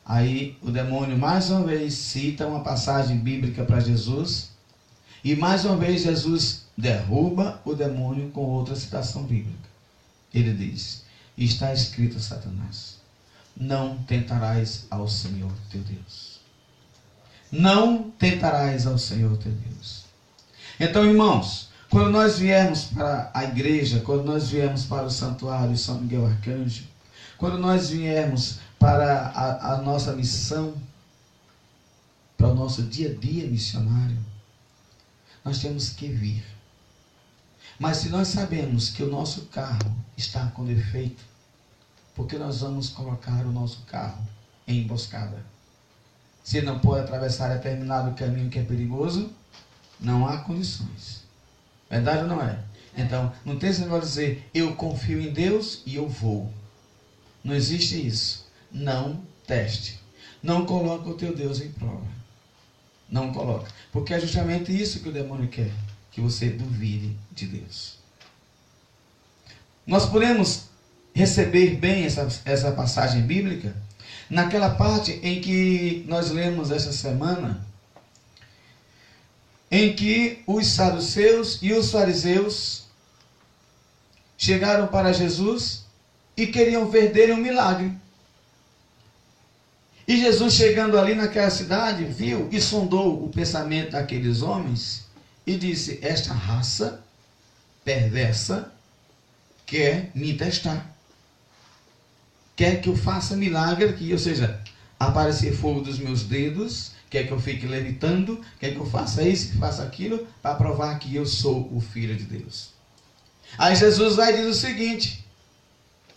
Aí 0.05 0.57
o 0.61 0.71
demônio 0.71 1.17
mais 1.17 1.49
uma 1.49 1.65
vez 1.65 1.93
cita 1.93 2.47
uma 2.47 2.63
passagem 2.63 3.17
bíblica 3.17 3.65
para 3.65 3.81
Jesus 3.81 4.51
e 5.23 5.35
mais 5.35 5.65
uma 5.65 5.75
vez 5.75 6.03
Jesus 6.03 6.63
derruba 6.77 7.61
o 7.65 7.73
demônio 7.73 8.29
com 8.29 8.41
outra 8.45 8.75
citação 8.75 9.23
bíblica. 9.23 9.67
Ele 10.33 10.53
diz: 10.53 11.03
Está 11.37 11.73
escrito, 11.73 12.19
Satanás, 12.19 12.97
não 13.55 13.97
tentarás 14.03 14.85
ao 14.89 15.07
Senhor 15.07 15.51
teu 15.69 15.81
Deus. 15.81 16.26
Não 17.51 18.11
tentarás 18.11 18.85
ao 18.85 18.97
Senhor 18.97 19.37
teu 19.37 19.51
Deus. 19.51 20.05
Então, 20.79 21.05
irmãos, 21.05 21.69
quando 21.89 22.11
nós 22.11 22.37
viemos 22.37 22.85
para 22.85 23.31
a 23.33 23.45
igreja, 23.45 24.01
quando 24.01 24.25
nós 24.25 24.49
viemos 24.49 24.85
para 24.85 25.05
o 25.05 25.11
santuário 25.11 25.77
São 25.77 26.01
Miguel 26.01 26.25
Arcanjo, 26.25 26.83
quando 27.37 27.57
nós 27.57 27.89
viemos 27.89 28.59
para 28.77 29.27
a, 29.27 29.73
a 29.73 29.81
nossa 29.81 30.13
missão, 30.13 30.75
para 32.37 32.49
o 32.49 32.55
nosso 32.55 32.83
dia 32.83 33.11
a 33.11 33.13
dia 33.13 33.47
missionário, 33.47 34.17
nós 35.43 35.59
temos 35.59 35.89
que 35.89 36.07
vir. 36.09 36.43
Mas 37.79 37.97
se 37.97 38.09
nós 38.09 38.27
sabemos 38.27 38.89
que 38.89 39.03
o 39.03 39.09
nosso 39.09 39.45
carro 39.45 39.95
está 40.17 40.47
com 40.47 40.65
defeito, 40.65 41.23
porque 42.15 42.37
nós 42.37 42.61
vamos 42.61 42.89
colocar 42.89 43.45
o 43.45 43.51
nosso 43.51 43.83
carro 43.83 44.21
em 44.67 44.79
emboscada. 44.79 45.45
Se 46.47 46.61
não 46.61 46.79
pode 46.79 47.01
atravessar 47.01 47.53
determinado 47.53 48.15
caminho 48.15 48.49
que 48.49 48.57
é 48.57 48.63
perigoso, 48.63 49.29
não 49.99 50.25
há 50.25 50.37
condições. 50.37 51.25
Verdade 51.89 52.21
ou 52.21 52.29
não 52.29 52.41
é? 52.41 52.57
Então, 52.95 53.33
não 53.43 53.59
tem 53.59 53.69
esse 53.69 53.81
negócio 53.81 54.03
de 54.03 54.07
dizer, 54.07 54.49
eu 54.53 54.73
confio 54.73 55.19
em 55.19 55.33
Deus 55.33 55.83
e 55.85 55.95
eu 55.95 56.07
vou. 56.07 56.49
Não 57.43 57.53
existe 57.53 58.07
isso. 58.07 58.47
Não 58.71 59.21
teste. 59.45 59.99
Não 60.41 60.65
coloque 60.65 61.09
o 61.09 61.15
teu 61.15 61.35
Deus 61.35 61.59
em 61.59 61.69
prova. 61.69 62.07
Não 63.09 63.33
coloca. 63.33 63.69
Porque 63.91 64.13
é 64.13 64.19
justamente 64.21 64.71
isso 64.71 65.01
que 65.01 65.09
o 65.09 65.13
demônio 65.13 65.49
quer. 65.49 65.73
Que 66.13 66.21
você 66.21 66.49
duvide 66.49 67.13
de 67.33 67.45
Deus. 67.45 67.97
Nós 69.85 70.05
podemos 70.05 70.69
receber 71.13 71.75
bem 71.75 72.05
essa, 72.05 72.25
essa 72.45 72.71
passagem 72.71 73.23
bíblica, 73.23 73.75
naquela 74.29 74.71
parte 74.71 75.19
em 75.23 75.41
que 75.41 76.05
nós 76.07 76.31
lemos 76.31 76.71
essa 76.71 76.91
semana, 76.91 77.65
em 79.69 79.95
que 79.95 80.43
os 80.45 80.67
saduceus 80.67 81.59
e 81.61 81.73
os 81.73 81.91
fariseus 81.91 82.85
chegaram 84.37 84.87
para 84.87 85.13
Jesus 85.13 85.85
e 86.35 86.47
queriam 86.47 86.89
ver 86.89 87.11
dele 87.11 87.33
um 87.33 87.37
milagre. 87.37 87.91
E 90.07 90.17
Jesus, 90.17 90.53
chegando 90.53 90.97
ali 90.97 91.15
naquela 91.15 91.49
cidade, 91.49 92.05
viu 92.05 92.47
e 92.51 92.61
sondou 92.61 93.25
o 93.25 93.29
pensamento 93.29 93.91
daqueles 93.91 94.41
homens 94.41 95.05
e 95.45 95.57
disse: 95.57 95.99
Esta 96.01 96.33
raça 96.33 97.03
perversa 97.83 98.71
quer 99.65 100.11
me 100.15 100.33
testar 100.33 100.96
quer 102.57 102.81
que 102.81 102.89
eu 102.89 102.97
faça 102.97 103.37
milagre 103.37 103.85
aqui, 103.85 104.11
ou 104.11 104.17
seja, 104.17 104.59
aparecer 104.99 105.55
fogo 105.55 105.79
dos 105.79 105.99
meus 105.99 106.23
dedos, 106.23 106.91
quer 107.07 107.27
que 107.27 107.31
eu 107.31 107.39
fique 107.39 107.67
levitando, 107.67 108.41
quer 108.59 108.73
que 108.73 108.79
eu 108.79 108.85
faça 108.85 109.21
isso, 109.21 109.51
que 109.51 109.57
faça 109.57 109.83
aquilo, 109.83 110.27
para 110.41 110.55
provar 110.55 110.97
que 110.97 111.15
eu 111.15 111.25
sou 111.25 111.69
o 111.71 111.79
Filho 111.79 112.15
de 112.15 112.23
Deus. 112.23 112.71
Aí 113.59 113.75
Jesus 113.75 114.15
vai 114.15 114.33
dizer 114.33 114.47
o 114.47 114.53
seguinte: 114.55 115.23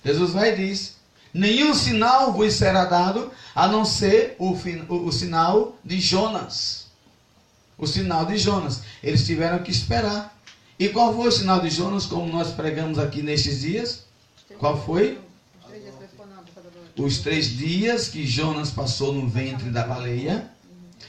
Jesus 0.03 0.33
vai 0.33 0.57
dizer, 0.57 0.93
nenhum 1.33 1.75
sinal 1.75 2.33
vos 2.33 2.55
será 2.55 2.87
dado, 2.87 3.31
a 3.55 3.69
não 3.69 3.85
ser 3.85 4.35
o, 4.39 4.53
o, 4.89 5.07
o 5.07 5.13
sinal 5.13 5.79
de 5.85 6.01
Jonas. 6.01 6.87
O 7.77 7.87
sinal 7.87 8.25
de 8.25 8.39
Jonas. 8.39 8.81
Eles 9.03 9.27
tiveram 9.27 9.63
que 9.63 9.71
esperar. 9.71 10.37
E 10.79 10.89
qual 10.89 11.15
foi 11.15 11.29
o 11.29 11.33
sinal 11.33 11.61
de 11.61 11.69
Jonas, 11.69 12.07
como 12.07 12.33
nós 12.33 12.51
pregamos 12.51 12.99
aqui 12.99 13.23
nestes 13.23 13.61
dias? 13.61 14.05
Qual 14.59 14.83
foi? 14.83 15.19
Os 16.97 17.19
três 17.19 17.49
dias 17.49 18.09
que 18.09 18.27
Jonas 18.27 18.71
passou 18.71 19.13
no 19.13 19.29
ventre 19.29 19.71
da 19.71 19.87
baleia, 19.87 20.51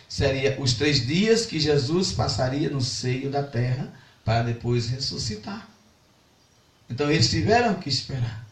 seria 0.08 0.60
os 0.60 0.74
três 0.74 1.06
dias 1.06 1.46
que 1.46 1.60
Jesus 1.60 2.12
passaria 2.12 2.70
no 2.70 2.82
seio 2.82 3.30
da 3.30 3.44
terra 3.44 3.94
para 4.24 4.44
depois 4.44 4.90
ressuscitar. 4.90 5.68
Então 6.90 7.10
eles 7.10 7.30
tiveram 7.30 7.76
que 7.76 7.90
esperar. 7.90 8.46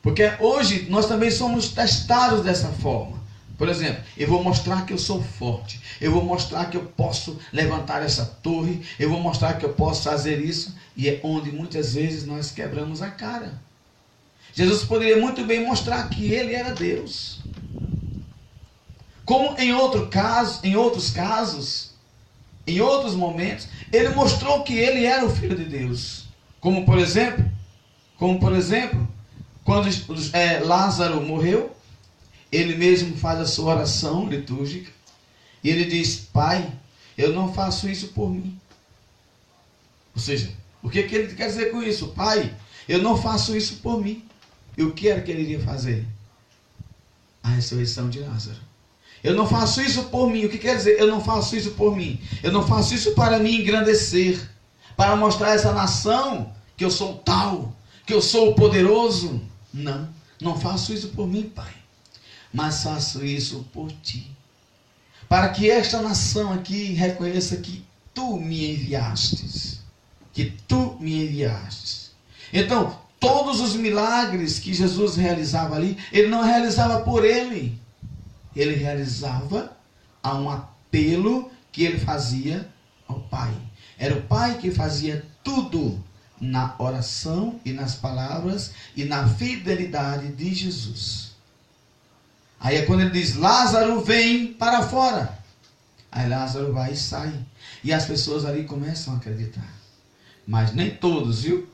Porque 0.00 0.32
hoje 0.40 0.86
nós 0.88 1.06
também 1.06 1.30
somos 1.30 1.70
testados 1.70 2.44
dessa 2.44 2.68
forma. 2.68 3.18
Por 3.58 3.68
exemplo, 3.68 4.04
eu 4.16 4.28
vou 4.28 4.42
mostrar 4.42 4.86
que 4.86 4.92
eu 4.92 4.98
sou 4.98 5.20
forte. 5.20 5.80
Eu 6.00 6.12
vou 6.12 6.24
mostrar 6.24 6.66
que 6.66 6.76
eu 6.76 6.84
posso 6.84 7.40
levantar 7.52 8.04
essa 8.04 8.24
torre. 8.24 8.80
Eu 9.00 9.10
vou 9.10 9.20
mostrar 9.20 9.54
que 9.54 9.66
eu 9.66 9.74
posso 9.74 10.04
fazer 10.04 10.40
isso. 10.40 10.76
E 10.96 11.08
é 11.08 11.20
onde 11.24 11.50
muitas 11.50 11.94
vezes 11.94 12.24
nós 12.24 12.52
quebramos 12.52 13.02
a 13.02 13.10
cara. 13.10 13.60
Jesus 14.52 14.84
poderia 14.84 15.18
muito 15.18 15.44
bem 15.44 15.64
mostrar 15.64 16.08
que 16.08 16.32
ele 16.32 16.54
era 16.54 16.74
Deus. 16.74 17.40
Como 19.24 19.58
em 19.58 19.72
outro 19.74 20.08
caso, 20.08 20.60
em 20.64 20.74
outros 20.74 21.10
casos, 21.10 21.90
em 22.66 22.80
outros 22.80 23.14
momentos, 23.14 23.68
ele 23.92 24.08
mostrou 24.10 24.62
que 24.62 24.74
ele 24.74 25.04
era 25.04 25.24
o 25.24 25.30
filho 25.30 25.56
de 25.56 25.64
Deus. 25.64 26.24
Como 26.60 26.84
por 26.84 26.98
exemplo, 26.98 27.44
como 28.16 28.40
por 28.40 28.52
exemplo, 28.52 29.06
quando 29.64 29.88
é, 30.32 30.60
Lázaro 30.60 31.20
morreu, 31.20 31.76
ele 32.50 32.74
mesmo 32.74 33.16
faz 33.16 33.40
a 33.40 33.46
sua 33.46 33.74
oração 33.74 34.26
litúrgica 34.26 34.90
e 35.62 35.70
ele 35.70 35.84
diz: 35.84 36.28
Pai, 36.32 36.70
eu 37.16 37.32
não 37.32 37.52
faço 37.52 37.88
isso 37.88 38.08
por 38.08 38.30
mim. 38.30 38.58
Ou 40.14 40.20
seja, 40.20 40.50
o 40.82 40.88
que, 40.88 41.02
que 41.02 41.14
ele 41.14 41.34
quer 41.34 41.46
dizer 41.46 41.70
com 41.70 41.82
isso? 41.82 42.08
Pai, 42.08 42.54
eu 42.88 43.02
não 43.02 43.16
faço 43.16 43.56
isso 43.56 43.76
por 43.76 44.00
mim. 44.00 44.27
E 44.78 44.82
o 44.84 44.92
que 44.92 45.08
era 45.08 45.20
que 45.20 45.32
ele 45.32 45.42
iria 45.42 45.60
fazer? 45.60 46.06
A 47.42 47.48
ressurreição 47.48 48.08
de 48.08 48.20
Lázaro. 48.20 48.60
Eu 49.24 49.34
não 49.34 49.44
faço 49.44 49.82
isso 49.82 50.04
por 50.04 50.30
mim. 50.30 50.44
O 50.44 50.48
que 50.48 50.56
quer 50.56 50.76
dizer? 50.76 51.00
Eu 51.00 51.08
não 51.08 51.20
faço 51.20 51.56
isso 51.56 51.72
por 51.72 51.96
mim. 51.96 52.20
Eu 52.44 52.52
não 52.52 52.64
faço 52.64 52.94
isso 52.94 53.12
para 53.16 53.40
me 53.40 53.60
engrandecer. 53.60 54.40
Para 54.96 55.16
mostrar 55.16 55.48
a 55.48 55.54
essa 55.54 55.72
nação 55.72 56.54
que 56.76 56.84
eu 56.84 56.92
sou 56.92 57.16
tal. 57.16 57.76
Que 58.06 58.14
eu 58.14 58.22
sou 58.22 58.54
poderoso. 58.54 59.42
Não. 59.74 60.08
Não 60.40 60.56
faço 60.56 60.94
isso 60.94 61.08
por 61.08 61.26
mim, 61.26 61.50
Pai. 61.52 61.74
mas 62.54 62.84
faço 62.84 63.24
isso 63.24 63.66
por 63.72 63.90
ti. 63.90 64.30
Para 65.28 65.48
que 65.48 65.68
esta 65.68 66.00
nação 66.00 66.52
aqui 66.52 66.92
reconheça 66.92 67.56
que 67.56 67.84
tu 68.14 68.38
me 68.38 68.70
enviastes. 68.74 69.80
Que 70.32 70.54
tu 70.68 70.96
me 71.00 71.24
enviastes. 71.24 72.12
Então, 72.52 73.07
todos 73.20 73.60
os 73.60 73.74
milagres 73.74 74.58
que 74.58 74.72
Jesus 74.72 75.16
realizava 75.16 75.76
ali, 75.76 75.96
ele 76.12 76.28
não 76.28 76.42
realizava 76.42 77.00
por 77.00 77.24
ele. 77.24 77.80
Ele 78.54 78.74
realizava 78.74 79.76
a 80.22 80.34
um 80.34 80.50
apelo 80.50 81.50
que 81.72 81.84
ele 81.84 81.98
fazia 81.98 82.68
ao 83.06 83.20
Pai. 83.20 83.54
Era 83.98 84.16
o 84.16 84.22
Pai 84.22 84.58
que 84.58 84.70
fazia 84.70 85.24
tudo 85.42 86.02
na 86.40 86.74
oração 86.78 87.60
e 87.64 87.72
nas 87.72 87.94
palavras 87.94 88.72
e 88.96 89.04
na 89.04 89.28
fidelidade 89.28 90.32
de 90.32 90.54
Jesus. 90.54 91.32
Aí 92.60 92.76
é 92.76 92.82
quando 92.86 93.00
ele 93.00 93.10
diz: 93.10 93.36
Lázaro 93.36 94.00
vem 94.00 94.52
para 94.52 94.82
fora. 94.82 95.38
Aí 96.10 96.28
Lázaro 96.28 96.72
vai 96.72 96.92
e 96.92 96.96
sai. 96.96 97.32
E 97.82 97.92
as 97.92 98.06
pessoas 98.06 98.44
ali 98.44 98.64
começam 98.64 99.14
a 99.14 99.16
acreditar. 99.16 99.72
Mas 100.46 100.72
nem 100.72 100.90
todos, 100.90 101.42
viu? 101.42 101.68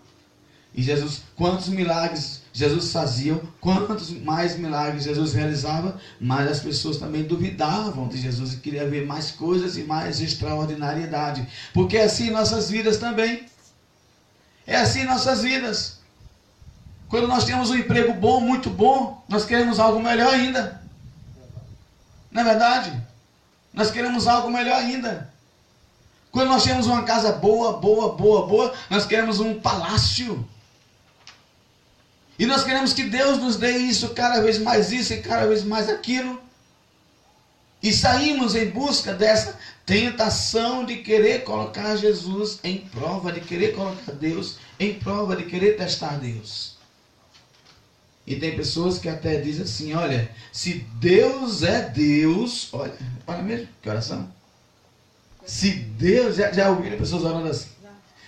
E 0.74 0.82
Jesus, 0.82 1.22
quantos 1.36 1.68
milagres 1.68 2.42
Jesus 2.52 2.92
fazia, 2.92 3.40
quantos 3.60 4.10
mais 4.10 4.58
milagres 4.58 5.04
Jesus 5.04 5.32
realizava, 5.32 6.00
mas 6.20 6.50
as 6.50 6.60
pessoas 6.60 6.96
também 6.96 7.22
duvidavam 7.22 8.08
de 8.08 8.16
Jesus 8.16 8.54
e 8.54 8.56
queriam 8.56 8.90
ver 8.90 9.06
mais 9.06 9.30
coisas 9.30 9.76
e 9.76 9.84
mais 9.84 10.20
extraordinariedade. 10.20 11.46
Porque 11.72 11.96
é 11.96 12.04
assim 12.04 12.30
nossas 12.30 12.70
vidas 12.70 12.96
também. 12.96 13.46
É 14.66 14.76
assim 14.76 15.04
nossas 15.04 15.42
vidas. 15.42 16.00
Quando 17.08 17.28
nós 17.28 17.44
temos 17.44 17.70
um 17.70 17.76
emprego 17.76 18.12
bom, 18.12 18.40
muito 18.40 18.68
bom, 18.68 19.24
nós 19.28 19.44
queremos 19.44 19.78
algo 19.78 20.00
melhor 20.00 20.34
ainda. 20.34 20.82
Não 22.32 22.42
é 22.42 22.44
verdade? 22.44 23.00
Nós 23.72 23.92
queremos 23.92 24.26
algo 24.26 24.50
melhor 24.50 24.76
ainda. 24.76 25.32
Quando 26.32 26.48
nós 26.48 26.64
temos 26.64 26.88
uma 26.88 27.04
casa 27.04 27.30
boa, 27.32 27.74
boa, 27.78 28.16
boa, 28.16 28.46
boa, 28.46 28.74
nós 28.90 29.06
queremos 29.06 29.38
um 29.38 29.60
palácio. 29.60 30.48
E 32.38 32.46
nós 32.46 32.64
queremos 32.64 32.92
que 32.92 33.04
Deus 33.04 33.38
nos 33.38 33.56
dê 33.56 33.76
isso, 33.76 34.10
cada 34.10 34.40
vez 34.40 34.58
mais 34.58 34.90
isso 34.92 35.12
e 35.12 35.22
cada 35.22 35.46
vez 35.46 35.62
mais 35.62 35.88
aquilo. 35.88 36.42
E 37.82 37.92
saímos 37.92 38.54
em 38.54 38.70
busca 38.70 39.12
dessa 39.12 39.58
tentação 39.84 40.84
de 40.84 40.96
querer 40.96 41.44
colocar 41.44 41.96
Jesus 41.96 42.58
em 42.64 42.78
prova, 42.78 43.30
de 43.30 43.40
querer 43.40 43.74
colocar 43.74 44.12
Deus 44.12 44.56
em 44.80 44.94
prova, 44.94 45.36
de 45.36 45.44
querer 45.44 45.76
testar 45.76 46.18
Deus. 46.18 46.74
E 48.26 48.36
tem 48.36 48.56
pessoas 48.56 48.98
que 48.98 49.08
até 49.08 49.38
dizem 49.40 49.64
assim: 49.64 49.94
olha, 49.94 50.30
se 50.50 50.84
Deus 50.98 51.62
é 51.62 51.82
Deus, 51.82 52.70
olha, 52.72 52.94
para 53.26 53.42
mesmo, 53.42 53.68
que 53.82 53.88
oração? 53.88 54.32
Se 55.44 55.70
Deus, 55.70 56.36
já, 56.36 56.50
já 56.50 56.70
ouviram 56.70 56.96
pessoas 56.96 57.22
orando 57.22 57.48
assim? 57.48 57.68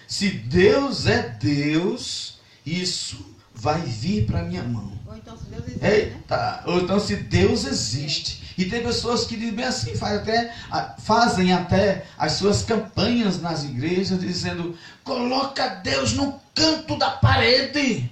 Se 0.07 0.29
Deus 0.29 1.07
é 1.07 1.23
Deus, 1.23 2.39
isso 2.65 3.36
vai 3.57 3.81
vir 3.81 4.27
para 4.27 4.43
minha 4.43 4.63
mão. 4.63 4.93
Ou 5.07 5.17
então 5.17 5.37
se 5.37 5.45
Deus 5.49 5.67
existe. 5.67 5.83
Né? 5.83 5.95
Eita, 5.95 6.63
ou 6.67 6.81
então 6.81 7.01
se 7.01 7.17
Deus 7.17 7.65
existe. 7.65 8.55
E 8.59 8.65
tem 8.65 8.83
pessoas 8.83 9.25
que 9.25 9.37
dizem 9.37 9.65
assim, 9.65 9.95
fazem 9.97 10.19
até, 10.19 10.55
fazem 10.99 11.53
até 11.53 12.07
as 12.17 12.33
suas 12.33 12.63
campanhas 12.63 13.41
nas 13.41 13.65
igrejas, 13.65 14.21
dizendo: 14.21 14.77
coloca 15.05 15.69
Deus 15.69 16.13
no 16.13 16.41
canto 16.55 16.97
da 16.97 17.11
parede. 17.11 18.11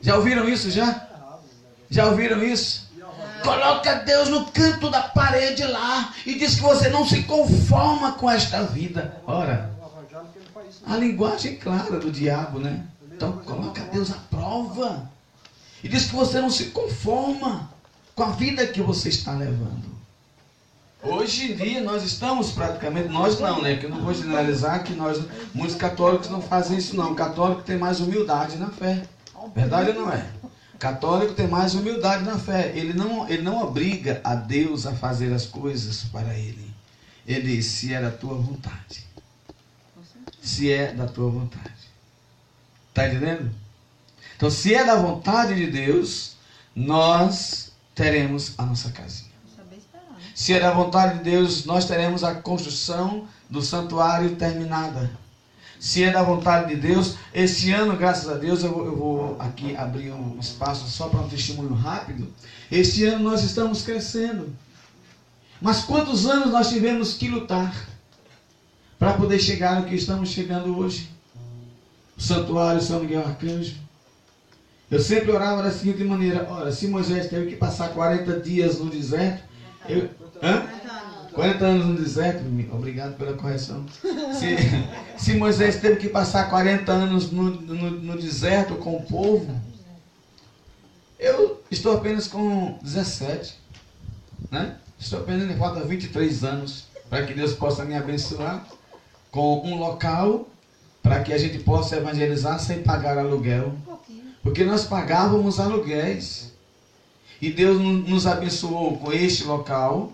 Já 0.00 0.16
ouviram 0.16 0.48
isso 0.48 0.70
já? 0.70 1.08
Já 1.88 2.06
ouviram 2.06 2.42
isso? 2.42 2.90
Coloca 3.42 3.94
Deus 3.96 4.28
no 4.28 4.46
canto 4.46 4.88
da 4.90 5.02
parede 5.02 5.64
lá 5.64 6.14
e 6.24 6.34
diz 6.34 6.56
que 6.56 6.60
você 6.60 6.88
não 6.88 7.06
se 7.06 7.22
conforma 7.24 8.12
com 8.12 8.30
esta 8.30 8.62
vida. 8.62 9.20
Ora, 9.26 9.72
a 10.86 10.96
linguagem 10.96 11.56
clara 11.56 11.98
do 11.98 12.10
diabo, 12.10 12.58
né? 12.58 12.84
Então 13.22 13.38
coloca 13.44 13.80
Deus 13.82 14.10
à 14.10 14.16
prova. 14.28 15.08
E 15.84 15.88
diz 15.88 16.06
que 16.06 16.16
você 16.16 16.40
não 16.40 16.50
se 16.50 16.66
conforma 16.66 17.70
com 18.16 18.24
a 18.24 18.32
vida 18.32 18.66
que 18.66 18.82
você 18.82 19.08
está 19.08 19.32
levando. 19.32 19.92
Hoje 21.00 21.52
em 21.52 21.56
dia 21.56 21.80
nós 21.80 22.02
estamos 22.02 22.50
praticamente, 22.50 23.08
nós 23.08 23.38
não, 23.38 23.62
né? 23.62 23.76
Que 23.76 23.86
eu 23.86 23.90
não 23.90 24.02
vou 24.02 24.12
generalizar 24.12 24.82
que 24.82 24.92
nós, 24.92 25.20
muitos 25.54 25.76
católicos 25.76 26.28
não 26.30 26.42
fazem 26.42 26.76
isso 26.78 26.96
não. 26.96 27.14
Católico 27.14 27.62
tem 27.62 27.78
mais 27.78 28.00
humildade 28.00 28.56
na 28.56 28.70
fé. 28.70 29.04
Verdade 29.54 29.90
ou 29.90 29.94
não 29.94 30.12
é? 30.12 30.28
Católico 30.78 31.34
tem 31.34 31.46
mais 31.46 31.74
humildade 31.74 32.24
na 32.24 32.38
fé. 32.38 32.72
Ele 32.74 32.92
não, 32.92 33.28
ele 33.28 33.42
não 33.42 33.62
obriga 33.62 34.20
a 34.24 34.34
Deus 34.34 34.84
a 34.84 34.94
fazer 34.94 35.32
as 35.32 35.46
coisas 35.46 36.04
para 36.04 36.36
ele. 36.36 36.72
Ele 37.24 37.56
diz, 37.56 37.66
se 37.66 37.94
é 37.94 38.02
da 38.02 38.10
tua 38.10 38.34
vontade. 38.34 39.06
Se 40.40 40.72
é 40.72 40.92
da 40.92 41.06
tua 41.06 41.30
vontade. 41.30 41.71
Está 42.92 43.08
entendendo? 43.08 43.50
Então, 44.36 44.50
se 44.50 44.74
é 44.74 44.84
da 44.84 44.96
vontade 44.96 45.54
de 45.54 45.66
Deus, 45.70 46.36
nós 46.76 47.72
teremos 47.94 48.52
a 48.58 48.66
nossa 48.66 48.90
casinha. 48.90 49.32
Se 50.34 50.52
é 50.52 50.60
da 50.60 50.72
vontade 50.72 51.18
de 51.18 51.24
Deus, 51.24 51.64
nós 51.64 51.86
teremos 51.86 52.22
a 52.22 52.34
construção 52.34 53.26
do 53.48 53.62
santuário 53.62 54.36
terminada. 54.36 55.10
Se 55.80 56.04
é 56.04 56.10
da 56.10 56.22
vontade 56.22 56.74
de 56.74 56.80
Deus, 56.80 57.16
esse 57.32 57.70
ano, 57.70 57.96
graças 57.96 58.28
a 58.28 58.34
Deus, 58.34 58.62
eu 58.62 58.72
vou, 58.72 58.84
eu 58.84 58.96
vou 58.96 59.36
aqui 59.38 59.74
abrir 59.74 60.12
um 60.12 60.38
espaço 60.38 60.88
só 60.88 61.08
para 61.08 61.20
um 61.20 61.28
testemunho 61.28 61.74
rápido. 61.74 62.32
Este 62.70 63.04
ano 63.04 63.30
nós 63.30 63.42
estamos 63.42 63.82
crescendo. 63.82 64.54
Mas 65.60 65.80
quantos 65.84 66.26
anos 66.26 66.50
nós 66.50 66.68
tivemos 66.68 67.14
que 67.14 67.28
lutar 67.28 67.74
para 68.98 69.14
poder 69.14 69.38
chegar 69.38 69.80
no 69.80 69.86
que 69.86 69.94
estamos 69.94 70.28
chegando 70.28 70.76
hoje? 70.76 71.11
Santuário 72.22 72.80
São 72.80 73.00
Miguel 73.00 73.26
Arcanjo. 73.26 73.76
Eu 74.90 75.00
sempre 75.00 75.30
orava 75.30 75.62
da 75.62 75.70
seguinte 75.70 76.04
maneira: 76.04 76.46
ora, 76.50 76.70
se 76.70 76.86
Moisés 76.86 77.28
teve 77.28 77.50
que 77.50 77.56
passar 77.56 77.88
40 77.90 78.40
dias 78.40 78.78
no 78.78 78.90
deserto, 78.90 79.42
eu, 79.88 80.08
hã? 80.42 80.62
40 81.32 81.64
anos 81.64 81.86
no 81.86 81.96
deserto, 81.96 82.44
obrigado 82.72 83.16
pela 83.16 83.32
correção. 83.32 83.86
Se, 83.88 84.56
se 85.16 85.34
Moisés 85.34 85.76
teve 85.76 85.96
que 85.96 86.08
passar 86.08 86.50
40 86.50 86.92
anos 86.92 87.32
no, 87.32 87.50
no, 87.50 87.90
no 87.90 88.18
deserto 88.18 88.74
com 88.76 88.96
o 88.96 89.02
povo, 89.02 89.58
eu 91.18 91.62
estou 91.70 91.96
apenas 91.96 92.28
com 92.28 92.78
17. 92.82 93.58
Né? 94.50 94.76
Estou 94.98 95.20
apenas, 95.20 95.56
falta 95.56 95.80
23 95.80 96.44
anos 96.44 96.84
para 97.08 97.24
que 97.24 97.32
Deus 97.32 97.54
possa 97.54 97.82
me 97.82 97.94
abençoar 97.94 98.66
com 99.30 99.66
um 99.66 99.78
local 99.78 100.46
para 101.02 101.22
que 101.22 101.32
a 101.32 101.38
gente 101.38 101.58
possa 101.58 101.96
evangelizar 101.96 102.60
sem 102.60 102.82
pagar 102.82 103.18
aluguel. 103.18 103.74
Porque 104.42 104.64
nós 104.64 104.84
pagávamos 104.84 105.58
aluguéis. 105.58 106.52
E 107.40 107.50
Deus 107.50 107.80
nos 107.80 108.26
abençoou 108.26 108.98
com 108.98 109.12
este 109.12 109.44
local. 109.44 110.12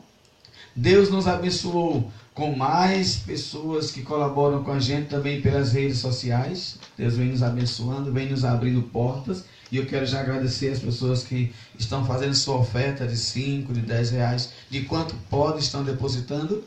Deus 0.75 1.11
nos 1.11 1.27
abençoou 1.27 2.11
com 2.33 2.55
mais 2.55 3.17
pessoas 3.17 3.91
que 3.91 4.03
colaboram 4.03 4.63
com 4.63 4.71
a 4.71 4.79
gente 4.79 5.09
também 5.09 5.41
pelas 5.41 5.73
redes 5.73 5.99
sociais. 5.99 6.79
Deus 6.97 7.17
vem 7.17 7.29
nos 7.29 7.43
abençoando, 7.43 8.13
vem 8.13 8.31
nos 8.31 8.45
abrindo 8.45 8.83
portas. 8.83 9.45
E 9.71 9.77
eu 9.77 9.87
quero 9.87 10.07
já 10.07 10.21
agradecer 10.21 10.69
as 10.69 10.79
pessoas 10.79 11.23
que 11.23 11.53
estão 11.79 12.07
fazendo 12.07 12.35
sua 12.35 12.57
oferta 12.57 13.07
de 13.07 13.17
5, 13.17 13.73
de 13.73 13.81
10 13.81 14.11
reais, 14.11 14.53
de 14.71 14.83
quanto 14.83 15.15
podem, 15.29 15.59
estão 15.59 15.83
depositando. 15.85 16.65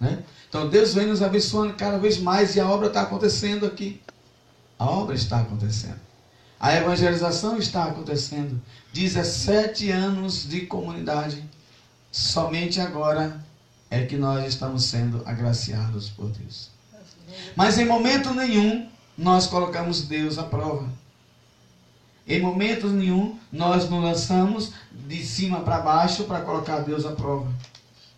Né? 0.00 0.22
Então 0.48 0.68
Deus 0.68 0.94
vem 0.94 1.06
nos 1.06 1.22
abençoando 1.22 1.74
cada 1.74 1.98
vez 1.98 2.18
mais 2.18 2.54
e 2.56 2.60
a 2.60 2.68
obra 2.68 2.88
está 2.88 3.02
acontecendo 3.02 3.66
aqui. 3.66 4.00
A 4.78 4.86
obra 4.86 5.14
está 5.14 5.40
acontecendo. 5.40 6.00
A 6.58 6.74
evangelização 6.74 7.58
está 7.58 7.84
acontecendo. 7.84 8.60
17 8.92 9.90
anos 9.90 10.48
de 10.48 10.62
comunidade. 10.62 11.44
Somente 12.10 12.80
agora 12.80 13.44
é 13.90 14.04
que 14.04 14.16
nós 14.16 14.46
estamos 14.46 14.84
sendo 14.84 15.22
agraciados 15.26 16.08
por 16.10 16.28
Deus. 16.30 16.70
Mas 17.54 17.78
em 17.78 17.84
momento 17.84 18.32
nenhum 18.32 18.88
nós 19.16 19.46
colocamos 19.46 20.02
Deus 20.02 20.38
à 20.38 20.44
prova. 20.44 20.88
Em 22.26 22.40
momento 22.40 22.88
nenhum 22.88 23.38
nós 23.52 23.88
nos 23.88 24.02
lançamos 24.02 24.72
de 24.90 25.24
cima 25.24 25.60
para 25.60 25.80
baixo 25.80 26.24
para 26.24 26.40
colocar 26.40 26.78
Deus 26.80 27.04
à 27.04 27.12
prova. 27.12 27.52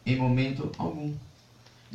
Em 0.05 0.17
momento 0.17 0.71
algum. 0.79 1.13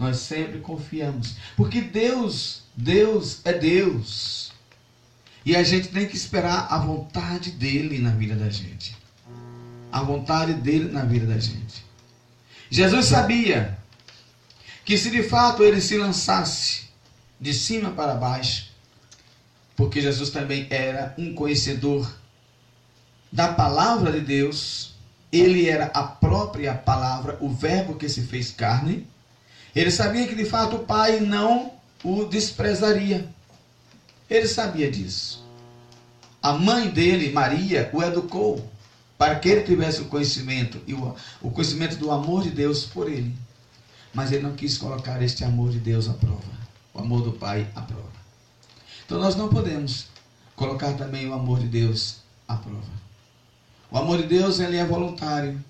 Nós 0.02 0.18
sempre 0.18 0.58
confiamos. 0.62 1.36
Porque 1.56 1.80
Deus, 1.80 2.64
Deus 2.76 3.40
é 3.46 3.54
Deus. 3.54 4.52
E 5.46 5.56
a 5.56 5.62
gente 5.62 5.90
tem 5.90 6.08
que 6.08 6.16
esperar 6.16 6.66
a 6.72 6.80
vontade 6.80 7.52
dele 7.52 8.00
na 8.00 8.10
vida 8.10 8.34
da 8.34 8.50
gente. 8.50 8.98
A 9.92 10.02
vontade 10.02 10.56
dele 10.56 10.92
na 10.92 11.06
vida 11.06 11.28
da 11.28 11.38
gente. 11.38 11.86
Jesus 12.68 13.06
sabia 13.06 13.78
que 14.84 14.98
se 14.98 15.12
de 15.12 15.22
fato 15.22 15.62
ele 15.62 15.80
se 15.80 15.96
lançasse 16.00 16.86
de 17.40 17.54
cima 17.54 17.92
para 17.92 18.16
baixo, 18.16 18.72
porque 19.76 20.02
Jesus 20.02 20.32
também 20.32 20.66
era 20.72 21.14
um 21.16 21.36
conhecedor 21.36 22.12
da 23.32 23.54
palavra 23.54 24.12
de 24.14 24.22
Deus, 24.22 24.96
ele 25.32 25.70
era 25.70 25.86
a 25.94 26.02
própria 26.02 26.74
palavra, 26.74 27.38
o 27.40 27.50
verbo 27.50 27.94
que 27.94 28.10
se 28.10 28.24
fez 28.24 28.50
carne. 28.50 29.08
Ele 29.76 29.90
sabia 29.90 30.28
que 30.28 30.36
de 30.36 30.46
fato 30.46 30.78
o 30.78 30.86
pai 30.86 31.20
não 31.20 31.72
o 32.04 32.26
desprezaria. 32.26 33.28
Ele 34.30 34.48
sabia 34.48 34.92
disso. 34.92 35.44
A 36.42 36.54
mãe 36.54 36.90
dele, 36.90 37.32
Maria, 37.32 37.90
o 37.94 38.02
educou 38.02 38.70
para 39.18 39.36
que 39.36 39.48
ele 39.48 39.64
tivesse 39.64 40.02
o 40.02 40.06
conhecimento 40.06 40.82
e 40.88 40.94
o, 40.94 41.52
conhecimento 41.52 41.96
do 41.96 42.12
amor 42.12 42.44
de 42.44 42.50
Deus 42.50 42.86
por 42.86 43.10
ele. 43.10 43.36
Mas 44.14 44.32
ele 44.32 44.44
não 44.44 44.56
quis 44.56 44.78
colocar 44.78 45.22
este 45.22 45.44
amor 45.44 45.72
de 45.72 45.80
Deus 45.80 46.10
à 46.10 46.14
prova, 46.14 46.42
o 46.94 47.00
amor 47.00 47.22
do 47.22 47.32
Pai 47.32 47.68
à 47.76 47.82
prova. 47.82 48.12
Então 49.06 49.20
nós 49.20 49.36
não 49.36 49.48
podemos 49.48 50.08
colocar 50.56 50.94
também 50.94 51.30
o 51.30 51.34
amor 51.34 51.60
de 51.60 51.68
Deus 51.68 52.18
à 52.48 52.56
prova. 52.56 53.02
O 53.90 53.98
amor 53.98 54.18
de 54.18 54.28
Deus 54.28 54.60
ele 54.60 54.78
é 54.78 54.86
voluntário, 54.86 55.64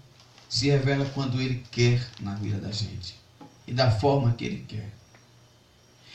se 0.50 0.70
revela 0.70 1.06
quando 1.14 1.40
ele 1.42 1.64
quer 1.72 2.08
na 2.20 2.36
vida 2.36 2.60
da 2.60 2.72
gente 2.72 3.21
e 3.68 3.74
da 3.74 3.92
forma 3.92 4.34
que 4.34 4.46
ele 4.46 4.66
quer. 4.68 4.90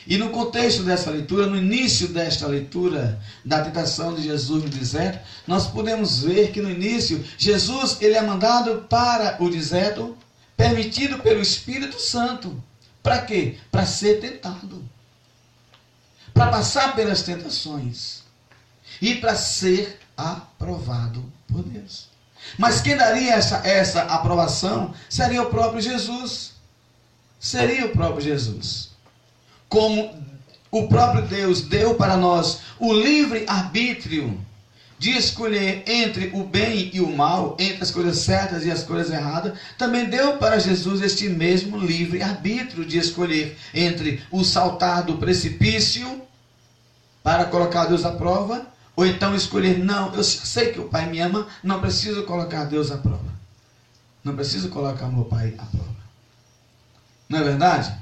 E 0.07 0.17
no 0.17 0.31
contexto 0.31 0.85
dessa 0.85 1.11
leitura, 1.11 1.47
no 1.47 1.57
início 1.57 2.09
desta 2.09 2.47
leitura 2.47 3.21
da 3.45 3.65
tentação 3.65 4.15
de 4.15 4.23
Jesus 4.23 4.63
no 4.63 4.69
deserto, 4.69 5.27
nós 5.47 5.67
podemos 5.67 6.23
ver 6.23 6.53
que 6.53 6.63
no 6.63 6.71
início 6.71 7.25
Jesus 7.37 8.01
ele 8.01 8.15
é 8.15 8.23
mandado 8.23 8.87
para 8.89 9.37
o 9.43 9.51
deserto, 9.51 10.17
permitido 10.57 11.19
pelo 11.19 11.43
Espírito 11.43 12.01
Santo. 12.01 12.63
Para 13.03 13.23
quê? 13.23 13.59
Para 13.71 13.85
ser 13.85 14.21
tentado. 14.21 14.85
Para 16.33 16.53
passar 16.53 16.95
pelas 16.95 17.23
tentações 17.23 18.23
e 19.03 19.17
para 19.17 19.35
ser 19.35 19.99
aprovado 20.17 21.25
por 21.49 21.65
Deus. 21.65 22.09
Mas 22.57 22.81
quem 22.81 22.97
daria 22.97 23.35
essa, 23.35 23.57
essa 23.67 24.03
aprovação 24.03 24.95
seria 25.09 25.43
o 25.43 25.51
próprio 25.51 25.81
Jesus. 25.81 26.56
Seria 27.39 27.87
o 27.87 27.91
próprio 27.91 28.23
Jesus 28.23 28.97
como 29.69 30.15
o 30.71 30.89
próprio 30.89 31.23
Deus 31.27 31.63
deu 31.63 31.95
para 31.95 32.17
nós 32.17 32.61
o 32.79 32.93
livre 32.93 33.45
arbítrio 33.47 34.39
de 34.99 35.11
escolher 35.11 35.83
entre 35.87 36.31
o 36.33 36.43
bem 36.43 36.91
e 36.93 37.01
o 37.01 37.15
mal, 37.15 37.55
entre 37.59 37.83
as 37.83 37.91
coisas 37.91 38.19
certas 38.19 38.65
e 38.65 38.71
as 38.71 38.83
coisas 38.83 39.13
erradas, 39.13 39.59
também 39.77 40.07
deu 40.07 40.39
para 40.39 40.59
Jesus 40.59 41.03
este 41.03 41.29
mesmo 41.29 41.77
livre 41.79 42.23
arbítrio 42.23 42.85
de 42.85 42.97
escolher 42.97 43.57
entre 43.75 44.23
o 44.31 44.43
saltar 44.43 45.03
do 45.03 45.19
precipício 45.19 46.23
para 47.23 47.45
colocar 47.45 47.85
Deus 47.87 48.05
à 48.07 48.13
prova, 48.13 48.67
ou 48.95 49.05
então 49.05 49.35
escolher, 49.35 49.79
não, 49.79 50.15
eu 50.15 50.25
sei 50.25 50.73
que 50.73 50.81
o 50.81 50.89
Pai 50.89 51.11
me 51.11 51.21
ama, 51.21 51.47
não 51.63 51.81
preciso 51.81 52.23
colocar 52.23 52.65
Deus 52.65 52.91
à 52.91 52.97
prova. 52.97 53.37
Não 54.25 54.35
preciso 54.35 54.71
colocar 54.71 55.09
meu 55.09 55.25
Pai 55.25 55.55
à 55.59 55.65
prova. 55.67 55.96
Não 57.29 57.41
é 57.41 57.43
verdade? 57.45 57.93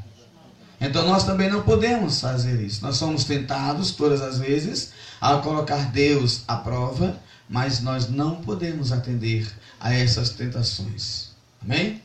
Então 0.80 1.06
nós 1.06 1.24
também 1.24 1.48
não 1.48 1.62
podemos 1.62 2.20
fazer 2.20 2.60
isso. 2.60 2.82
Nós 2.82 2.96
somos 2.96 3.24
tentados 3.24 3.92
todas 3.92 4.20
as 4.20 4.38
vezes 4.38 4.92
a 5.20 5.36
colocar 5.38 5.90
Deus 5.90 6.42
à 6.46 6.56
prova, 6.56 7.18
mas 7.48 7.80
nós 7.80 8.08
não 8.08 8.36
podemos 8.36 8.92
atender 8.92 9.50
a 9.80 9.94
essas 9.94 10.30
tentações. 10.30 11.30
Amém? 11.62 12.02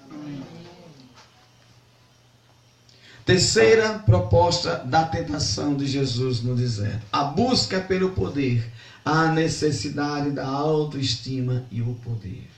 Terceira 3.25 3.99
proposta 3.99 4.77
da 4.77 5.03
tentação 5.03 5.75
de 5.75 5.85
Jesus 5.85 6.41
no 6.41 6.55
deserto: 6.55 7.05
a 7.11 7.25
busca 7.25 7.79
pelo 7.79 8.11
poder, 8.11 8.67
a 9.05 9.27
necessidade 9.31 10.31
da 10.31 10.47
autoestima 10.47 11.65
e 11.69 11.81
o 11.81 11.93
poder. 11.95 12.49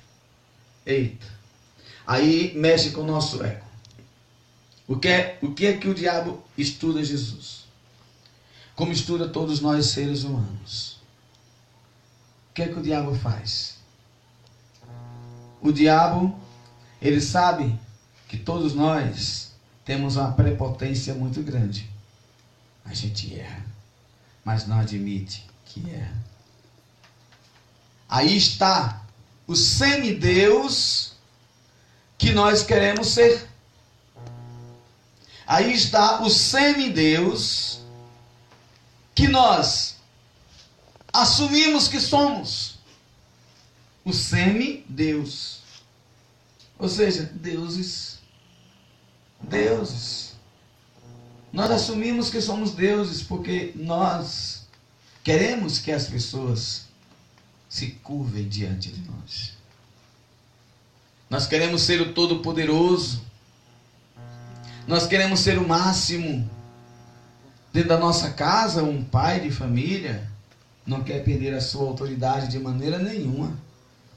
Eita, 0.86 1.26
aí 2.08 2.54
mexe 2.56 2.92
com 2.92 3.02
o 3.02 3.06
nosso 3.06 3.44
ego. 3.44 3.71
O 4.92 5.00
que, 5.00 5.08
é, 5.08 5.40
o 5.42 5.54
que 5.54 5.68
é 5.68 5.78
que 5.78 5.88
o 5.88 5.96
diabo 5.96 6.44
estuda 6.58 7.02
Jesus? 7.02 7.64
Como 8.76 8.92
estuda 8.92 9.30
todos 9.30 9.62
nós 9.62 9.86
seres 9.86 10.24
humanos. 10.26 11.00
O 12.50 12.54
que 12.54 12.64
é 12.64 12.68
que 12.68 12.78
o 12.78 12.84
diabo 12.84 13.16
faz? 13.16 13.78
O 15.62 15.72
diabo, 15.72 16.38
ele 17.02 17.22
sabe 17.22 17.80
que 18.28 18.36
todos 18.36 18.74
nós 18.76 19.54
temos 19.86 20.18
uma 20.18 20.34
prepotência 20.34 21.14
muito 21.14 21.42
grande. 21.42 21.90
A 22.84 22.94
gente 22.94 23.34
erra, 23.34 23.66
mas 24.44 24.68
não 24.68 24.78
admite 24.78 25.48
que 25.68 25.90
erra. 25.90 26.22
Aí 28.10 28.36
está 28.36 29.06
o 29.48 29.56
semideus 29.56 31.14
que 32.18 32.34
nós 32.34 32.62
queremos 32.62 33.08
ser. 33.08 33.51
Aí 35.52 35.74
está 35.74 36.22
o 36.22 36.30
semideus 36.30 37.82
que 39.14 39.28
nós 39.28 39.98
assumimos 41.12 41.90
que 41.90 42.00
somos. 42.00 42.80
O 44.06 44.14
semideus. 44.14 45.60
Ou 46.80 46.88
seja, 46.88 47.24
deuses. 47.34 48.20
Deuses. 49.42 50.36
Nós 51.52 51.70
assumimos 51.70 52.30
que 52.30 52.40
somos 52.40 52.72
deuses 52.72 53.22
porque 53.22 53.74
nós 53.76 54.70
queremos 55.22 55.80
que 55.80 55.92
as 55.92 56.08
pessoas 56.08 56.86
se 57.68 57.88
curvem 57.88 58.48
diante 58.48 58.90
de 58.90 59.02
nós. 59.02 59.52
Nós 61.30 61.46
queremos 61.46 61.82
ser 61.82 62.00
o 62.00 62.14
Todo-Poderoso. 62.14 63.31
Nós 64.88 65.06
queremos 65.08 65.40
ser 65.40 65.58
o 65.58 65.68
máximo. 65.68 66.50
Dentro 67.72 67.90
da 67.90 67.98
nossa 67.98 68.32
casa, 68.32 68.84
um 68.84 69.04
pai 69.04 69.40
de 69.40 69.52
família 69.52 70.30
não 70.86 71.04
quer 71.04 71.24
perder 71.24 71.54
a 71.54 71.62
sua 71.62 71.88
autoridade 71.88 72.48
de 72.48 72.60
maneira 72.60 72.98
nenhuma. 72.98 73.58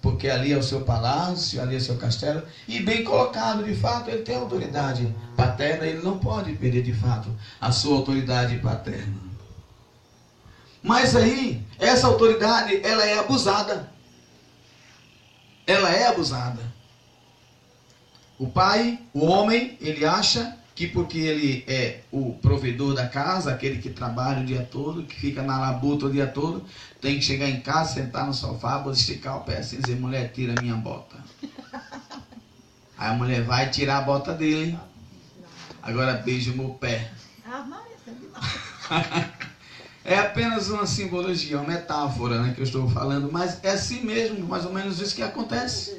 Porque 0.01 0.29
ali 0.29 0.53
é 0.53 0.57
o 0.57 0.63
seu 0.63 0.83
palácio, 0.83 1.63
ali 1.63 1.75
é 1.75 1.79
o 1.79 1.81
seu 1.81 1.97
castelo. 1.97 2.43
E 2.69 2.81
bem 2.81 3.05
colocado, 3.05 3.65
de 3.65 3.75
fato, 3.75 4.11
ele 4.11 4.23
tem 4.23 4.37
autoridade 4.37 5.15
paterna, 5.35 5.87
ele 5.87 6.03
não 6.03 6.19
pode 6.19 6.53
perder 6.57 6.83
de 6.83 6.93
fato 6.93 7.31
a 7.61 7.73
sua 7.73 7.97
autoridade 7.97 8.59
paterna. 8.59 9.15
Mas 10.83 11.17
aí, 11.17 11.65
essa 11.79 12.07
autoridade, 12.07 12.79
ela 12.85 13.03
é 13.07 13.19
abusada. 13.19 13.89
Ela 15.67 15.91
é 15.91 16.07
abusada. 16.09 16.74
O 18.39 18.49
pai, 18.49 18.99
o 19.13 19.25
homem, 19.25 19.79
ele 19.81 20.05
acha 20.05 20.57
que 20.75 20.89
porque 20.89 21.19
ele 21.19 21.65
é 21.69 22.01
o 22.11 22.33
provedor 22.43 22.95
da 22.95 23.07
casa, 23.07 23.53
aquele 23.53 23.79
que 23.79 23.91
trabalha 23.91 24.43
o 24.43 24.45
dia 24.45 24.69
todo, 24.69 25.05
que 25.05 25.15
fica 25.15 25.41
na 25.41 25.59
labuta 25.59 26.07
o 26.07 26.13
dia 26.13 26.27
todo, 26.27 26.65
tem 27.01 27.17
que 27.17 27.25
chegar 27.25 27.49
em 27.49 27.61
casa, 27.61 27.95
sentar 27.95 28.27
no 28.27 28.35
sofá, 28.35 28.85
esticar 28.91 29.39
o 29.39 29.45
pé 29.45 29.59
assim 29.59 29.77
e 29.77 29.81
dizer, 29.81 29.97
mulher, 29.97 30.33
tira 30.33 30.61
minha 30.61 30.75
bota. 30.75 31.17
Aí 32.99 33.11
a 33.11 33.15
mulher 33.15 33.45
vai 33.45 33.71
tirar 33.71 33.99
a 33.99 34.03
bota 34.03 34.35
dele. 34.35 34.77
Agora 35.81 36.15
beija 36.15 36.53
o 36.53 36.57
meu 36.57 36.71
pé. 36.71 37.11
É 40.07 40.19
apenas 40.19 40.69
uma 40.69 40.85
simbologia, 40.85 41.59
uma 41.59 41.67
metáfora 41.67 42.43
né, 42.43 42.53
que 42.53 42.61
eu 42.61 42.65
estou 42.65 42.87
falando, 42.91 43.33
mas 43.33 43.65
é 43.65 43.71
assim 43.71 44.05
mesmo, 44.05 44.47
mais 44.47 44.67
ou 44.67 44.73
menos 44.73 45.01
isso 45.01 45.15
que 45.15 45.23
acontece. 45.23 45.99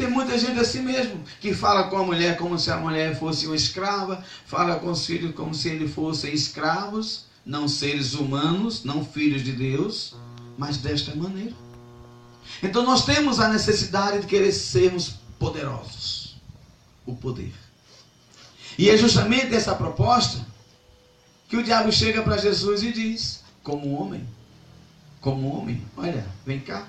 Tem 0.00 0.08
muita 0.08 0.38
gente 0.38 0.58
assim 0.58 0.80
mesmo, 0.80 1.22
que 1.42 1.52
fala 1.52 1.90
com 1.90 1.98
a 1.98 2.02
mulher 2.02 2.38
como 2.38 2.58
se 2.58 2.70
a 2.70 2.78
mulher 2.78 3.18
fosse 3.18 3.46
uma 3.46 3.54
escrava, 3.54 4.24
fala 4.46 4.76
com 4.76 4.90
os 4.90 5.04
filhos 5.04 5.34
como 5.34 5.54
se 5.54 5.68
eles 5.68 5.92
fossem 5.92 6.32
escravos, 6.32 7.26
não 7.44 7.68
seres 7.68 8.14
humanos, 8.14 8.82
não 8.82 9.04
filhos 9.04 9.44
de 9.44 9.52
Deus, 9.52 10.14
mas 10.56 10.78
desta 10.78 11.14
maneira. 11.14 11.52
Então 12.62 12.82
nós 12.82 13.04
temos 13.04 13.40
a 13.40 13.50
necessidade 13.50 14.20
de 14.20 14.26
querer 14.26 14.52
sermos 14.52 15.16
poderosos. 15.38 16.40
O 17.04 17.14
poder. 17.14 17.52
E 18.78 18.88
é 18.88 18.96
justamente 18.96 19.54
essa 19.54 19.74
proposta 19.74 20.46
que 21.46 21.58
o 21.58 21.62
diabo 21.62 21.92
chega 21.92 22.22
para 22.22 22.38
Jesus 22.38 22.82
e 22.82 22.90
diz: 22.90 23.44
como 23.62 24.00
homem, 24.00 24.26
como 25.20 25.54
homem, 25.54 25.84
olha, 25.94 26.26
vem 26.46 26.58
cá, 26.58 26.86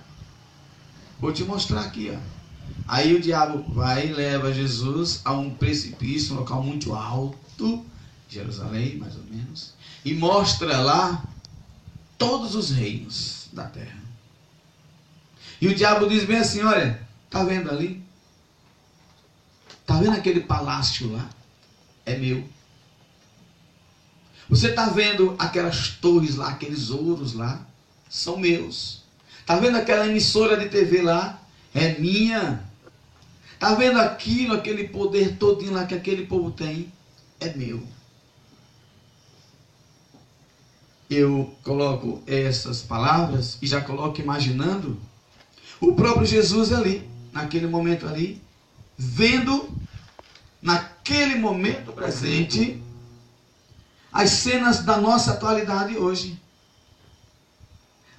vou 1.20 1.34
te 1.34 1.44
mostrar 1.44 1.82
aqui, 1.82 2.10
ó. 2.16 2.31
Aí 2.88 3.16
o 3.16 3.22
diabo 3.22 3.64
vai 3.74 4.08
e 4.08 4.14
leva 4.14 4.54
Jesus 4.54 5.22
a 5.24 5.34
um 5.34 5.50
precipício, 5.50 6.36
um 6.36 6.40
local 6.40 6.62
muito 6.62 6.94
alto, 6.94 7.86
Jerusalém, 8.28 8.98
mais 8.98 9.16
ou 9.16 9.24
menos, 9.24 9.74
e 10.04 10.14
mostra 10.14 10.80
lá 10.82 11.24
todos 12.18 12.56
os 12.56 12.72
reinos 12.72 13.48
da 13.52 13.64
terra. 13.64 14.00
E 15.60 15.68
o 15.68 15.76
diabo 15.76 16.08
diz 16.08 16.24
bem 16.24 16.38
assim: 16.38 16.62
olha, 16.62 17.06
tá 17.30 17.44
vendo 17.44 17.70
ali? 17.70 18.04
Tá 19.86 19.98
vendo 19.98 20.16
aquele 20.16 20.42
palácio 20.42 21.12
lá? 21.12 21.30
É 22.06 22.18
meu. 22.18 22.48
Você 24.50 24.68
está 24.70 24.90
vendo 24.90 25.36
aquelas 25.40 25.90
torres 25.90 26.36
lá, 26.36 26.50
aqueles 26.50 26.90
ouros 26.90 27.34
lá? 27.34 27.66
São 28.10 28.38
meus. 28.38 29.04
Está 29.40 29.56
vendo 29.58 29.78
aquela 29.78 30.08
emissora 30.08 30.58
de 30.58 30.70
TV 30.70 31.02
lá? 31.02 31.41
É 31.74 31.98
minha. 32.00 32.64
Tá 33.60 33.76
vendo 33.76 34.00
aquilo, 34.00 34.56
aquele 34.56 34.88
poder 34.88 35.38
todinho 35.38 35.74
lá 35.74 35.86
que 35.86 35.94
aquele 35.94 36.26
povo 36.26 36.52
tem? 36.52 36.92
É 37.40 37.54
meu. 37.54 37.82
Eu 41.10 41.54
coloco 41.64 42.24
essas 42.26 42.82
palavras 42.82 43.58
e 43.62 43.68
já 43.68 43.82
coloco 43.82 44.20
imaginando 44.20 45.00
o 45.80 45.94
próprio 45.94 46.26
Jesus 46.26 46.72
ali, 46.72 47.08
naquele 47.34 47.68
momento 47.68 48.08
ali, 48.08 48.42
vendo 48.98 49.70
naquele 50.62 51.36
momento 51.36 51.92
presente 51.92 52.82
as 54.12 54.30
cenas 54.30 54.84
da 54.84 54.98
nossa 54.98 55.34
atualidade 55.34 55.98
hoje. 55.98 56.41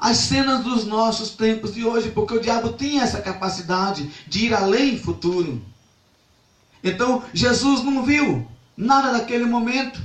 As 0.03 0.17
cenas 0.17 0.65
dos 0.65 0.85
nossos 0.85 1.31
tempos 1.31 1.73
de 1.73 1.85
hoje, 1.85 2.11
porque 2.11 2.35
o 2.35 2.41
diabo 2.41 2.73
tinha 2.73 3.05
essa 3.05 3.23
capacidade 3.23 4.11
de 4.27 4.47
ir 4.47 4.53
além 4.53 4.99
futuro. 4.99 5.65
Então, 6.83 7.23
Jesus 7.33 7.85
não 7.85 8.03
viu 8.03 8.45
nada 8.77 9.13
daquele 9.13 9.47
momento. 9.47 10.03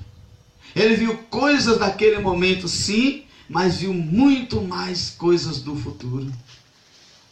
Ele 0.75 0.95
viu 0.95 1.17
coisas 1.31 1.79
daquele 1.79 2.19
momento, 2.19 2.67
sim, 2.67 3.23
mas 3.49 3.77
viu 3.77 3.91
muito 3.91 4.61
mais 4.61 5.09
coisas 5.09 5.61
do 5.63 5.75
futuro. 5.75 6.31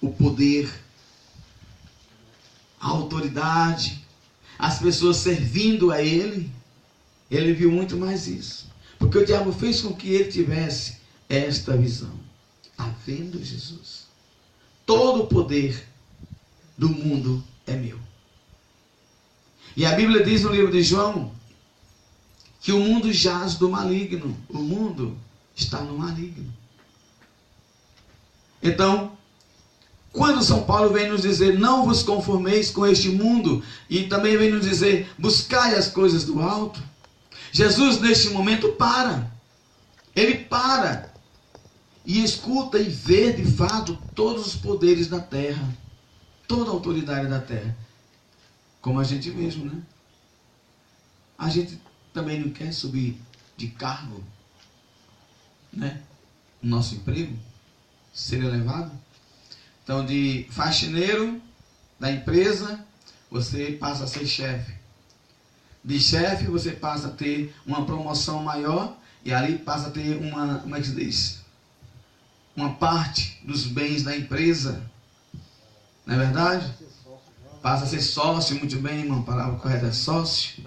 O 0.01 0.09
poder, 0.09 0.67
a 2.81 2.87
autoridade, 2.87 4.03
as 4.57 4.79
pessoas 4.79 5.17
servindo 5.17 5.91
a 5.91 6.01
ele. 6.01 6.51
Ele 7.29 7.53
viu 7.53 7.71
muito 7.71 7.95
mais 7.95 8.25
isso. 8.25 8.67
Porque 8.97 9.19
o 9.19 9.25
diabo 9.25 9.53
fez 9.53 9.81
com 9.81 9.93
que 9.93 10.07
ele 10.07 10.31
tivesse 10.31 10.97
esta 11.29 11.77
visão. 11.77 12.24
Está 12.75 12.93
vendo 13.05 13.41
Jesus? 13.41 14.05
Todo 14.85 15.23
o 15.23 15.27
poder 15.27 15.87
do 16.77 16.89
mundo 16.89 17.41
é 17.65 17.73
meu. 17.73 17.97
E 19.77 19.85
a 19.85 19.93
Bíblia 19.93 20.23
diz 20.23 20.43
no 20.43 20.51
livro 20.51 20.71
de 20.71 20.83
João 20.83 21.31
que 22.59 22.73
o 22.73 22.79
mundo 22.79 23.13
jaz 23.13 23.55
do 23.55 23.69
maligno. 23.69 24.37
O 24.49 24.57
mundo 24.57 25.17
está 25.55 25.79
no 25.81 25.97
maligno. 25.97 26.53
Então, 28.61 29.17
quando 30.11 30.43
São 30.43 30.63
Paulo 30.63 30.91
vem 30.91 31.09
nos 31.09 31.21
dizer, 31.21 31.57
não 31.57 31.85
vos 31.85 32.03
conformeis 32.03 32.69
com 32.69 32.85
este 32.85 33.09
mundo, 33.09 33.63
e 33.89 34.03
também 34.03 34.37
vem 34.37 34.51
nos 34.51 34.65
dizer, 34.65 35.09
buscai 35.17 35.75
as 35.75 35.87
coisas 35.87 36.25
do 36.25 36.41
alto, 36.41 36.81
Jesus 37.51 38.01
neste 38.01 38.29
momento 38.31 38.69
para. 38.73 39.31
Ele 40.13 40.35
para 40.35 41.14
e 42.05 42.23
escuta 42.23 42.79
e 42.79 42.87
vê 42.87 43.33
de 43.33 43.45
fato 43.45 43.97
todos 44.13 44.45
os 44.45 44.55
poderes 44.55 45.07
da 45.07 45.19
terra, 45.19 45.67
toda 46.47 46.69
a 46.69 46.73
autoridade 46.73 47.27
da 47.27 47.39
terra. 47.41 47.75
Como 48.79 48.99
a 48.99 49.03
gente 49.03 49.31
mesmo, 49.31 49.65
né? 49.65 49.81
A 51.37 51.49
gente 51.49 51.81
também 52.13 52.39
não 52.39 52.51
quer 52.51 52.71
subir 52.71 53.19
de 53.57 53.69
cargo, 53.69 54.23
né? 55.73 56.03
No 56.61 56.77
nosso 56.77 56.95
emprego, 56.95 57.37
ser 58.13 58.43
elevado. 58.43 58.91
Então, 59.83 60.05
de 60.05 60.47
faxineiro 60.51 61.41
da 61.99 62.11
empresa, 62.11 62.85
você 63.29 63.71
passa 63.73 64.03
a 64.03 64.07
ser 64.07 64.25
chefe. 64.27 64.73
De 65.83 65.99
chefe, 65.99 66.45
você 66.45 66.71
passa 66.71 67.07
a 67.07 67.11
ter 67.11 67.53
uma 67.65 67.85
promoção 67.85 68.43
maior 68.43 68.97
e 69.23 69.33
ali 69.33 69.57
passa 69.57 69.87
a 69.87 69.91
ter 69.91 70.17
uma, 70.17 70.59
como 70.59 70.75
é 70.75 70.79
que 70.79 70.87
se 70.87 70.95
diz? 70.95 71.44
Uma 72.55 72.73
parte 72.75 73.39
dos 73.43 73.65
bens 73.65 74.03
da 74.03 74.15
empresa. 74.15 74.89
Não 76.05 76.15
é 76.15 76.17
verdade? 76.17 76.73
Passa 77.61 77.85
a 77.85 77.87
ser 77.87 78.01
sócio, 78.01 78.55
muito 78.57 78.77
bem, 78.77 78.99
irmão. 78.99 79.19
A 79.19 79.23
palavra 79.23 79.59
correta 79.59 79.87
é 79.87 79.91
sócio. 79.91 80.63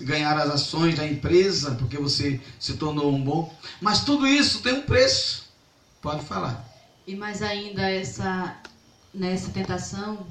Ganhar 0.00 0.36
as 0.36 0.50
ações 0.50 0.96
da 0.96 1.06
empresa, 1.06 1.74
porque 1.76 1.98
você 1.98 2.40
se 2.58 2.74
tornou 2.74 3.14
um 3.14 3.22
bom. 3.22 3.54
Mas 3.80 4.04
tudo 4.04 4.26
isso 4.26 4.62
tem 4.62 4.74
um 4.74 4.82
preço. 4.82 5.48
Pode 6.00 6.24
falar. 6.24 6.66
E 7.06 7.14
mais 7.14 7.42
ainda 7.42 7.82
essa 7.90 8.56
nessa 9.12 9.50
tentação, 9.50 10.26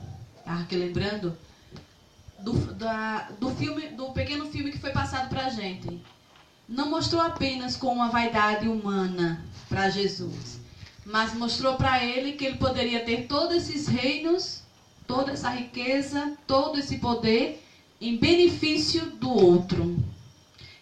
aqui 0.46 0.76
lembrando 0.76 1.38
do, 2.40 2.54
da, 2.74 3.30
do 3.40 3.50
filme, 3.56 3.90
do 3.90 4.12
pequeno 4.12 4.50
filme 4.50 4.72
que 4.72 4.80
foi 4.80 4.92
passado 4.92 5.30
para 5.30 5.48
a 5.48 5.50
gente. 5.50 6.02
Não 6.68 6.90
mostrou 6.90 7.22
apenas 7.22 7.78
com 7.78 7.88
uma 7.94 8.10
vaidade 8.10 8.68
humana 8.68 9.42
para 9.70 9.90
Jesus, 9.90 10.60
mas 11.06 11.34
mostrou 11.34 11.76
para 11.76 12.04
ele 12.04 12.34
que 12.34 12.44
ele 12.44 12.58
poderia 12.58 13.06
ter 13.06 13.26
todos 13.28 13.56
esses 13.56 13.88
reinos, 13.88 14.64
toda 15.08 15.32
essa 15.32 15.50
riqueza, 15.50 16.34
todo 16.46 16.78
esse 16.78 16.98
poder 16.98 17.64
em 18.02 18.18
benefício 18.18 19.06
do 19.12 19.30
outro. 19.30 19.98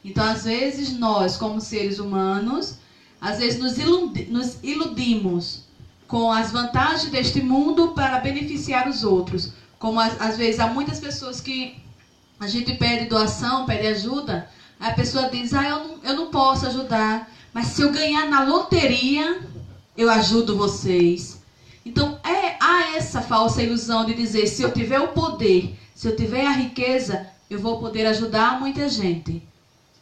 Então, 0.03 0.23
às 0.25 0.43
vezes, 0.43 0.91
nós, 0.97 1.38
como 1.38 1.61
seres 1.61 1.99
humanos, 1.99 2.77
às 3.21 3.38
vezes 3.38 3.59
nos, 3.59 3.77
iludi 3.77 4.25
nos 4.25 4.57
iludimos 4.63 5.65
com 6.07 6.31
as 6.31 6.51
vantagens 6.51 7.11
deste 7.11 7.41
mundo 7.41 7.89
para 7.89 8.19
beneficiar 8.19 8.88
os 8.88 9.03
outros. 9.03 9.51
Como 9.77 9.99
às 9.99 10.38
vezes 10.38 10.59
há 10.59 10.67
muitas 10.67 10.99
pessoas 10.99 11.41
que 11.41 11.77
a 12.39 12.47
gente 12.47 12.73
pede 12.75 13.07
doação, 13.07 13.65
pede 13.65 13.88
ajuda, 13.88 14.49
a 14.80 14.91
pessoa 14.91 15.30
diz: 15.30 15.53
Ah, 15.53 15.67
eu 15.67 15.88
não, 15.88 16.03
eu 16.03 16.15
não 16.15 16.32
posso 16.32 16.65
ajudar, 16.67 17.32
mas 17.53 17.67
se 17.67 17.82
eu 17.82 17.91
ganhar 17.91 18.28
na 18.28 18.43
loteria, 18.43 19.41
eu 19.97 20.09
ajudo 20.09 20.57
vocês. 20.57 21.41
Então 21.86 22.19
é, 22.23 22.57
há 22.59 22.95
essa 22.95 23.21
falsa 23.21 23.61
ilusão 23.61 24.05
de 24.05 24.13
dizer: 24.13 24.47
se 24.47 24.61
eu 24.61 24.73
tiver 24.73 24.99
o 24.99 25.09
poder, 25.09 25.78
se 25.93 26.07
eu 26.07 26.15
tiver 26.15 26.45
a 26.45 26.51
riqueza, 26.51 27.28
eu 27.49 27.59
vou 27.59 27.80
poder 27.80 28.05
ajudar 28.07 28.59
muita 28.59 28.89
gente. 28.89 29.41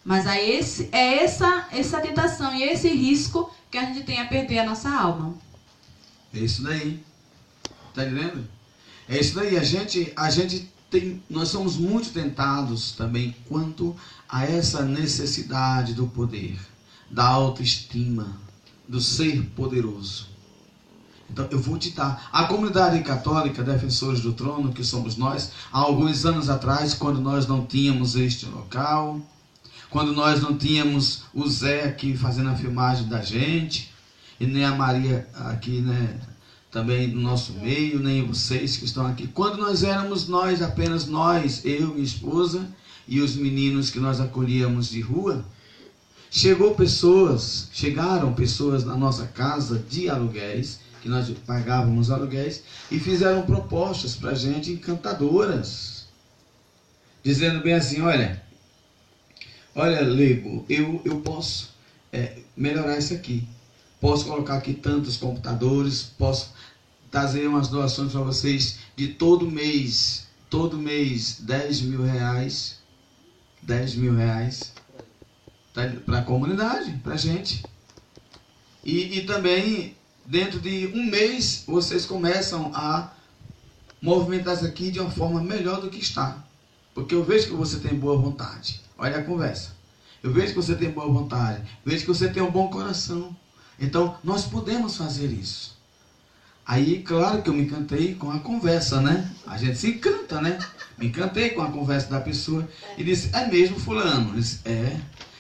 Mas 0.04 0.26
é, 0.26 0.50
esse, 0.50 0.90
é 0.92 1.24
essa, 1.24 1.68
essa 1.72 2.02
tentação 2.02 2.54
e 2.54 2.64
esse 2.64 2.90
risco 2.90 3.50
que 3.72 3.78
a 3.78 3.86
gente 3.86 4.04
tem 4.04 4.20
a 4.20 4.26
perder 4.26 4.60
a 4.60 4.66
nossa 4.66 4.90
alma. 4.90 5.34
É 6.34 6.40
isso 6.40 6.64
daí. 6.64 7.02
Tá 7.94 8.04
entendendo? 8.04 8.48
É 9.08 9.20
isso 9.20 9.36
daí. 9.36 9.58
A 9.58 9.64
gente, 9.64 10.12
a 10.16 10.30
gente 10.30 10.70
tem, 10.90 11.24
nós 11.30 11.50
somos 11.50 11.78
muito 11.78 12.12
tentados 12.12 12.92
também 12.94 13.36
quanto 13.48 13.96
a 14.34 14.46
essa 14.46 14.82
necessidade 14.84 15.94
do 15.94 16.08
poder, 16.08 16.60
da 17.08 17.24
autoestima, 17.24 18.36
do 18.90 19.00
ser 19.00 19.44
poderoso. 19.56 20.28
Então, 21.30 21.48
eu 21.52 21.60
vou 21.60 21.78
te 21.78 21.92
dar. 21.92 22.30
A 22.34 22.46
comunidade 22.46 23.00
católica, 23.04 23.62
defensores 23.62 24.22
do 24.22 24.34
trono, 24.34 24.74
que 24.74 24.84
somos 24.84 25.18
nós, 25.18 25.52
há 25.72 25.78
alguns 25.78 26.26
anos 26.26 26.50
atrás, 26.50 26.96
quando 26.96 27.22
nós 27.22 27.46
não 27.46 27.64
tínhamos 27.64 28.16
este 28.16 28.48
local, 28.48 29.22
quando 29.92 30.12
nós 30.14 30.42
não 30.42 30.58
tínhamos 30.58 31.26
o 31.32 31.48
Zé 31.48 31.84
aqui 31.84 32.18
fazendo 32.18 32.50
a 32.50 32.56
filmagem 32.56 33.08
da 33.08 33.22
gente, 33.22 33.94
e 34.40 34.48
nem 34.48 34.66
a 34.66 34.74
Maria 34.74 35.30
aqui, 35.36 35.80
né, 35.80 36.20
também 36.72 37.08
no 37.08 37.22
nosso 37.22 37.54
meio, 37.54 38.00
nem 38.00 38.26
vocês 38.26 38.78
que 38.78 38.86
estão 38.86 39.06
aqui. 39.06 39.28
Quando 39.28 39.60
nós 39.60 39.84
éramos 39.84 40.28
nós, 40.28 40.60
apenas 40.60 41.06
nós, 41.06 41.64
eu, 41.64 41.90
minha 41.90 42.04
esposa 42.04 42.68
e 43.08 43.20
os 43.20 43.36
meninos 43.36 43.90
que 43.90 44.00
nós 44.00 44.20
acolhíamos 44.20 44.90
de 44.90 45.02
rua, 45.02 45.46
chegou 46.32 46.76
pessoas, 46.76 47.68
chegaram 47.72 48.34
pessoas 48.34 48.84
na 48.84 48.96
nossa 48.96 49.28
casa 49.28 49.84
de 49.90 50.10
aluguéis, 50.10 50.80
que 51.02 51.10
nós 51.10 51.30
pagávamos 51.46 52.10
aluguéis, 52.10 52.64
e 52.90 53.00
fizeram 53.00 53.44
propostas 53.44 54.16
para 54.16 54.32
a 54.32 54.36
gente 54.36 54.72
encantadoras, 54.72 56.06
dizendo 57.24 57.62
bem 57.62 57.74
assim, 57.74 58.02
olha, 58.02 58.42
olha, 59.76 60.02
Lego, 60.02 60.66
eu, 60.70 61.02
eu 61.04 61.22
posso 61.22 61.70
é, 62.12 62.40
melhorar 62.56 62.98
isso 62.98 63.14
aqui. 63.14 63.48
Posso 64.00 64.26
colocar 64.26 64.56
aqui 64.56 64.74
tantos 64.74 65.18
computadores, 65.18 66.04
posso 66.18 66.52
trazer 67.10 67.48
umas 67.48 67.68
doações 67.68 68.12
para 68.12 68.22
vocês 68.22 68.80
de 68.96 69.10
todo 69.10 69.50
mês, 69.50 70.28
todo 70.50 70.78
mês, 70.78 71.38
10 71.42 71.82
mil 71.82 72.04
reais, 72.04 72.83
10 73.64 73.96
mil 73.96 74.16
reais 74.16 74.74
para 75.74 76.20
a 76.20 76.24
comunidade, 76.24 76.92
para 77.04 77.14
a 77.14 77.18
gente. 77.18 77.64
E, 78.84 79.20
e 79.20 79.26
também, 79.26 79.96
dentro 80.26 80.60
de 80.60 80.88
um 80.94 81.04
mês, 81.06 81.64
vocês 81.66 82.06
começam 82.06 82.72
a 82.76 83.12
movimentar 84.02 84.56
isso 84.56 84.66
aqui 84.66 84.92
de 84.92 85.00
uma 85.00 85.10
forma 85.10 85.42
melhor 85.42 85.82
do 85.82 85.90
que 85.90 86.00
está. 86.00 86.44
Porque 86.94 87.16
eu 87.16 87.24
vejo 87.24 87.48
que 87.48 87.54
você 87.54 87.80
tem 87.80 87.98
boa 87.98 88.18
vontade. 88.18 88.82
Olha 88.98 89.18
a 89.18 89.24
conversa. 89.24 89.72
Eu 90.22 90.32
vejo 90.32 90.50
que 90.50 90.62
você 90.62 90.76
tem 90.76 90.92
boa 90.92 91.08
vontade. 91.08 91.64
Vejo 91.84 92.02
que 92.02 92.08
você 92.08 92.30
tem 92.30 92.44
um 92.44 92.52
bom 92.52 92.70
coração. 92.70 93.36
Então, 93.80 94.18
nós 94.24 94.46
podemos 94.46 94.96
fazer 94.96 95.28
isso. 95.28 95.78
Aí, 96.66 97.02
claro 97.02 97.42
que 97.42 97.50
eu 97.50 97.54
me 97.54 97.64
encantei 97.64 98.16
com 98.16 98.32
a 98.32 98.40
conversa, 98.40 99.02
né? 99.02 99.30
A 99.46 99.58
gente 99.58 99.78
se 99.78 99.90
encanta, 99.90 100.40
né? 100.40 100.60
Me 100.98 101.08
encantei 101.08 101.52
com 101.52 101.62
a 101.62 101.72
conversa 101.72 102.10
da 102.10 102.20
pessoa 102.20 102.68
e 102.98 103.04
disse, 103.04 103.30
é 103.34 103.48
mesmo 103.48 103.80
fulano? 103.80 104.34
disse, 104.36 104.60
é. 104.66 105.00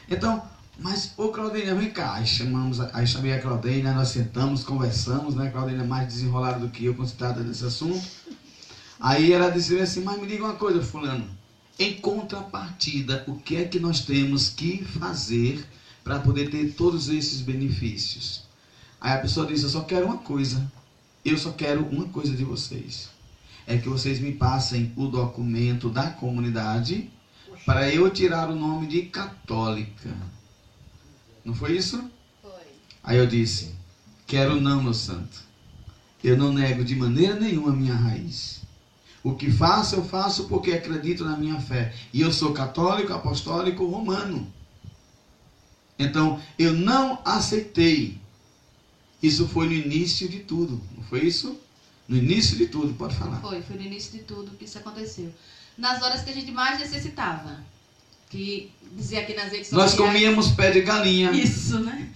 Então, 0.09 0.41
mas, 0.79 1.13
ô 1.17 1.29
Claudinha, 1.29 1.75
vem 1.75 1.91
cá. 1.91 2.15
Aí, 2.15 2.25
chamamos, 2.25 2.79
aí 2.79 3.05
chamei 3.05 3.33
a 3.33 3.41
Claudinha, 3.41 3.93
nós 3.93 4.09
sentamos, 4.09 4.63
conversamos, 4.63 5.35
né? 5.35 5.47
A 5.47 5.51
Claudinha 5.51 5.81
é 5.81 5.85
mais 5.85 6.07
desenrolada 6.07 6.59
do 6.59 6.69
que 6.69 6.85
eu 6.85 6.95
quando 6.95 7.07
se 7.07 7.15
trata 7.15 7.41
desse 7.41 7.63
assunto. 7.63 8.03
Aí 8.99 9.31
ela 9.31 9.49
disse 9.49 9.77
assim, 9.79 10.01
mas 10.01 10.19
me 10.19 10.25
diga 10.25 10.43
uma 10.43 10.55
coisa, 10.55 10.81
fulano. 10.81 11.29
Em 11.77 11.93
contrapartida, 11.93 13.23
o 13.27 13.35
que 13.35 13.55
é 13.57 13.65
que 13.65 13.79
nós 13.79 14.01
temos 14.01 14.49
que 14.49 14.83
fazer 14.83 15.65
para 16.03 16.19
poder 16.19 16.49
ter 16.49 16.73
todos 16.73 17.09
esses 17.09 17.41
benefícios? 17.41 18.43
Aí 18.99 19.13
a 19.13 19.19
pessoa 19.19 19.45
disse, 19.45 19.63
eu 19.63 19.69
só 19.69 19.81
quero 19.81 20.05
uma 20.05 20.17
coisa. 20.17 20.71
Eu 21.23 21.37
só 21.37 21.51
quero 21.51 21.85
uma 21.85 22.05
coisa 22.05 22.35
de 22.35 22.43
vocês. 22.43 23.12
É 23.65 23.77
que 23.77 23.87
vocês 23.87 24.19
me 24.19 24.33
passem 24.33 24.91
o 24.95 25.07
documento 25.07 25.89
da 25.89 26.09
comunidade 26.09 27.09
para 27.65 27.89
eu 27.89 28.09
tirar 28.09 28.49
o 28.49 28.55
nome 28.55 28.87
de 28.87 29.03
católica. 29.03 30.09
Não 31.45 31.55
foi 31.55 31.77
isso? 31.77 32.03
Foi. 32.41 32.51
Aí 33.03 33.17
eu 33.17 33.27
disse: 33.27 33.73
Quero 34.27 34.59
não, 34.59 34.83
meu 34.83 34.93
santo. 34.93 35.41
Eu 36.23 36.37
não 36.37 36.53
nego 36.53 36.83
de 36.83 36.95
maneira 36.95 37.35
nenhuma 37.39 37.71
a 37.71 37.75
minha 37.75 37.93
raiz. 37.93 38.61
O 39.23 39.35
que 39.35 39.49
faço, 39.49 39.95
eu 39.95 40.03
faço 40.03 40.45
porque 40.45 40.71
acredito 40.71 41.23
na 41.23 41.37
minha 41.37 41.59
fé. 41.59 41.93
E 42.13 42.21
eu 42.21 42.31
sou 42.31 42.53
católico, 42.53 43.13
apostólico, 43.13 43.85
romano. 43.85 44.51
Então, 45.97 46.41
eu 46.59 46.73
não 46.73 47.19
aceitei. 47.23 48.17
Isso 49.21 49.47
foi 49.47 49.67
no 49.67 49.73
início 49.73 50.27
de 50.27 50.39
tudo, 50.39 50.81
não 50.97 51.03
foi 51.03 51.23
isso? 51.23 51.57
No 52.07 52.17
início 52.17 52.57
de 52.57 52.67
tudo, 52.67 52.93
pode 52.93 53.15
falar. 53.15 53.37
Foi, 53.37 53.61
foi 53.61 53.77
no 53.77 53.83
início 53.83 54.11
de 54.11 54.19
tudo 54.19 54.51
que 54.57 54.65
isso 54.65 54.77
aconteceu. 54.77 55.33
Nas 55.77 56.01
horas 56.01 56.21
que 56.21 56.29
a 56.29 56.33
gente 56.33 56.51
mais 56.51 56.79
necessitava. 56.79 57.57
Que 58.29 58.71
dizia 58.91 59.21
aqui 59.21 59.35
nas 59.35 59.51
redes 59.51 59.71
Nós 59.71 59.93
comíamos 59.93 60.51
pé 60.51 60.71
de 60.71 60.81
galinha. 60.81 61.31
Isso, 61.31 61.79
né? 61.79 62.09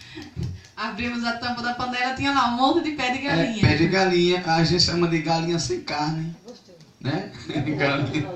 Abrimos 0.75 1.23
a 1.23 1.33
tampa 1.37 1.61
da 1.61 1.73
panela, 1.73 2.15
tinha 2.15 2.31
lá 2.31 2.53
um 2.53 2.57
monte 2.57 2.83
de 2.83 2.91
pé 2.95 3.11
de 3.11 3.19
É, 3.19 3.35
galinha. 3.35 3.61
pé 3.61 3.75
de 3.75 3.87
galinha, 3.87 4.43
a 4.45 4.63
gente 4.63 4.83
chama 4.83 5.07
de 5.07 5.19
galinha 5.21 5.57
sem 5.57 5.81
carne. 5.81 6.35
Né? 6.99 7.31
galinha, 7.77 8.29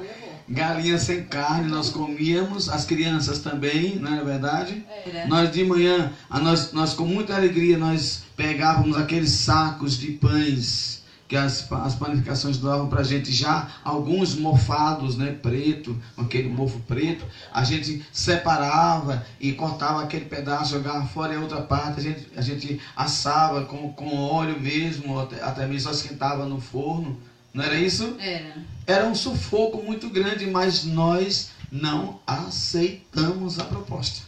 galinha 0.47 0.97
sem 0.97 1.23
carne, 1.25 1.69
nós 1.69 1.89
comíamos, 1.89 2.69
as 2.69 2.85
crianças 2.85 3.39
também, 3.39 3.95
não 3.95 4.19
é 4.19 4.23
verdade? 4.23 4.85
Era. 5.05 5.27
Nós 5.27 5.51
de 5.51 5.63
manhã, 5.63 6.11
a 6.29 6.39
nós, 6.39 6.71
nós 6.71 6.93
com 6.93 7.05
muita 7.05 7.35
alegria, 7.35 7.77
nós 7.77 8.23
pegávamos 8.35 8.97
aqueles 8.97 9.31
sacos 9.31 9.97
de 9.97 10.13
pães 10.13 11.00
que 11.31 11.37
as, 11.37 11.71
as 11.71 11.95
panificações 11.95 12.57
davam 12.57 12.89
para 12.89 12.99
a 12.99 13.05
gente 13.05 13.31
já, 13.31 13.65
alguns 13.85 14.35
mofados, 14.35 15.15
né, 15.15 15.31
preto, 15.41 15.97
aquele 16.17 16.49
mofo 16.49 16.77
preto, 16.81 17.25
a 17.53 17.63
gente 17.63 18.05
separava 18.11 19.25
e 19.39 19.53
cortava 19.53 20.03
aquele 20.03 20.25
pedaço, 20.25 20.71
jogava 20.71 21.05
fora 21.05 21.33
e 21.33 21.37
a 21.37 21.39
outra 21.39 21.61
parte, 21.61 22.01
a 22.01 22.03
gente, 22.03 22.27
a 22.35 22.41
gente 22.41 22.81
assava 22.93 23.63
com, 23.63 23.93
com 23.93 24.13
óleo 24.13 24.59
mesmo, 24.59 25.17
até, 25.17 25.41
até 25.41 25.65
mesmo 25.65 25.87
só 25.87 25.91
esquentava 25.91 26.45
no 26.45 26.59
forno, 26.59 27.17
não 27.53 27.63
era 27.63 27.75
isso? 27.79 28.13
Era. 28.19 28.53
Era 28.85 29.05
um 29.05 29.15
sufoco 29.15 29.81
muito 29.81 30.09
grande, 30.09 30.45
mas 30.47 30.83
nós 30.83 31.51
não 31.71 32.19
aceitamos 32.27 33.57
a 33.57 33.63
proposta. 33.63 34.25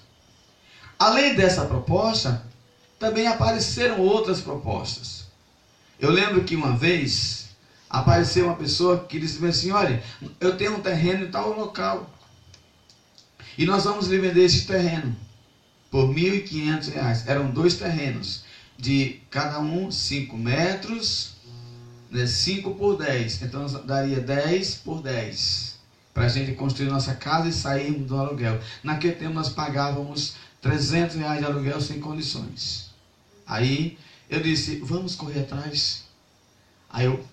Além 0.97 1.35
dessa 1.35 1.65
proposta, 1.65 2.45
também 2.97 3.27
apareceram 3.27 3.99
outras 3.99 4.39
propostas. 4.39 5.22
Eu 5.99 6.09
lembro 6.09 6.43
que 6.43 6.55
uma 6.55 6.75
vez 6.75 7.49
apareceu 7.89 8.45
uma 8.45 8.55
pessoa 8.55 9.05
que 9.05 9.19
disse 9.19 9.43
assim: 9.45 9.71
Olha, 9.71 10.01
eu 10.39 10.57
tenho 10.57 10.75
um 10.75 10.81
terreno 10.81 11.25
em 11.25 11.31
tal 11.31 11.53
local. 11.53 12.09
E 13.57 13.65
nós 13.65 13.83
vamos 13.83 14.07
lhe 14.07 14.17
vender 14.17 14.43
esse 14.43 14.65
terreno 14.65 15.15
por 15.91 16.11
R$ 16.11 16.41
1.500. 16.41 17.27
Eram 17.27 17.51
dois 17.51 17.75
terrenos, 17.75 18.43
de 18.77 19.19
cada 19.29 19.59
um 19.59 19.91
5 19.91 20.35
metros, 20.35 21.33
né, 22.09 22.25
5 22.25 22.73
por 22.73 22.97
10. 22.97 23.43
Então 23.43 23.65
daria 23.85 24.19
10 24.19 24.75
por 24.75 25.01
10. 25.01 25.73
Para 26.13 26.25
a 26.25 26.29
gente 26.29 26.53
construir 26.53 26.89
nossa 26.89 27.13
casa 27.13 27.47
e 27.47 27.53
sairmos 27.53 28.07
do 28.07 28.17
aluguel. 28.17 28.59
Naquele 28.83 29.13
tempo 29.13 29.33
nós 29.33 29.49
pagávamos 29.49 30.33
300 30.61 31.15
reais 31.15 31.39
de 31.39 31.45
aluguel 31.45 31.79
sem 31.79 31.99
condições. 31.99 32.91
Aí 33.45 33.97
eu 34.33 34.41
disse, 34.41 34.77
vamos 34.77 35.15
correr 35.15 35.41
atrás. 35.41 36.05
Aí 36.89 37.05
eu 37.05 37.23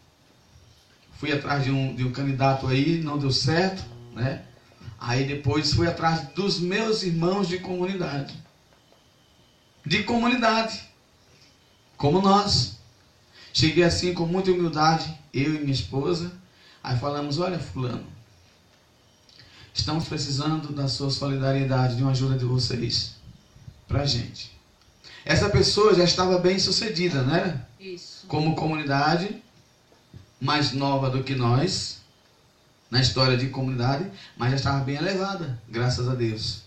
fui 1.19 1.33
atrás 1.33 1.65
de 1.65 1.71
um, 1.71 1.95
de 1.95 2.05
um 2.05 2.13
candidato 2.13 2.67
aí, 2.67 3.01
não 3.03 3.19
deu 3.19 3.31
certo, 3.31 3.83
né? 4.13 4.45
Aí 4.99 5.27
depois 5.27 5.73
fui 5.73 5.87
atrás 5.87 6.29
dos 6.35 6.61
meus 6.61 7.03
irmãos 7.03 7.49
de 7.49 7.59
comunidade. 7.59 8.35
De 9.85 10.03
comunidade. 10.03 10.85
Como 11.97 12.21
nós. 12.21 12.79
Cheguei 13.53 13.83
assim 13.83 14.13
com 14.13 14.27
muita 14.27 14.51
humildade, 14.51 15.19
eu 15.33 15.55
e 15.55 15.59
minha 15.61 15.73
esposa. 15.73 16.31
Aí 16.83 16.99
falamos, 16.99 17.39
olha 17.39 17.59
fulano, 17.59 18.07
estamos 19.73 20.07
precisando 20.07 20.73
da 20.73 20.87
sua 20.87 21.11
solidariedade, 21.11 21.97
de 21.97 22.03
uma 22.03 22.13
ajuda 22.13 22.39
de 22.39 22.45
vocês. 22.45 23.17
Pra 23.89 24.05
gente. 24.07 24.60
Essa 25.25 25.49
pessoa 25.51 25.95
já 25.95 26.05
estava 26.05 26.39
bem 26.39 26.59
sucedida, 26.59 27.23
né? 27.23 27.65
Isso. 27.79 28.27
Como 28.27 28.55
comunidade, 28.55 29.43
mais 30.41 30.73
nova 30.73 31.11
do 31.11 31.23
que 31.23 31.35
nós, 31.35 31.99
na 32.91 33.01
história 33.01 33.37
de 33.37 33.49
comunidade, 33.49 34.11
mas 34.37 34.51
já 34.51 34.57
estava 34.57 34.85
bem 34.85 34.97
elevada, 34.97 35.61
graças 35.69 36.09
a 36.09 36.15
Deus. 36.15 36.63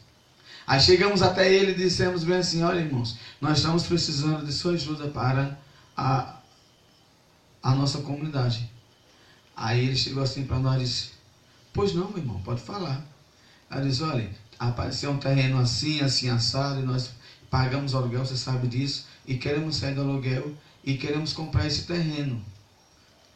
Aí 0.65 0.79
chegamos 0.79 1.21
até 1.21 1.51
ele 1.51 1.71
e 1.71 1.75
dissemos 1.75 2.23
bem 2.23 2.37
assim: 2.37 2.63
Olha, 2.63 2.79
irmãos, 2.79 3.17
nós 3.41 3.57
estamos 3.57 3.83
precisando 3.83 4.45
de 4.45 4.53
sua 4.53 4.73
ajuda 4.73 5.07
para 5.09 5.57
a, 5.97 6.37
a 7.61 7.75
nossa 7.75 7.99
comunidade. 7.99 8.69
Aí 9.55 9.85
ele 9.85 9.95
chegou 9.95 10.23
assim 10.23 10.45
para 10.45 10.59
nós 10.59 10.81
e 10.81 10.85
disse: 10.85 11.09
Pois 11.73 11.93
não, 11.93 12.07
meu 12.09 12.19
irmão, 12.19 12.41
pode 12.43 12.61
falar. 12.61 13.05
Aí 13.69 13.81
ele 13.81 13.89
disse: 13.89 14.03
Olha, 14.03 14.29
apareceu 14.57 15.11
um 15.11 15.17
terreno 15.17 15.59
assim, 15.59 15.99
assim, 15.99 16.29
assado, 16.29 16.79
e 16.79 16.83
nós 16.83 17.11
pagamos 17.53 17.93
aluguel, 17.93 18.25
você 18.25 18.35
sabe 18.35 18.67
disso, 18.67 19.05
e 19.27 19.35
queremos 19.35 19.75
sair 19.75 19.93
do 19.93 20.01
aluguel 20.01 20.51
e 20.83 20.95
queremos 20.95 21.31
comprar 21.31 21.67
esse 21.67 21.83
terreno. 21.83 22.41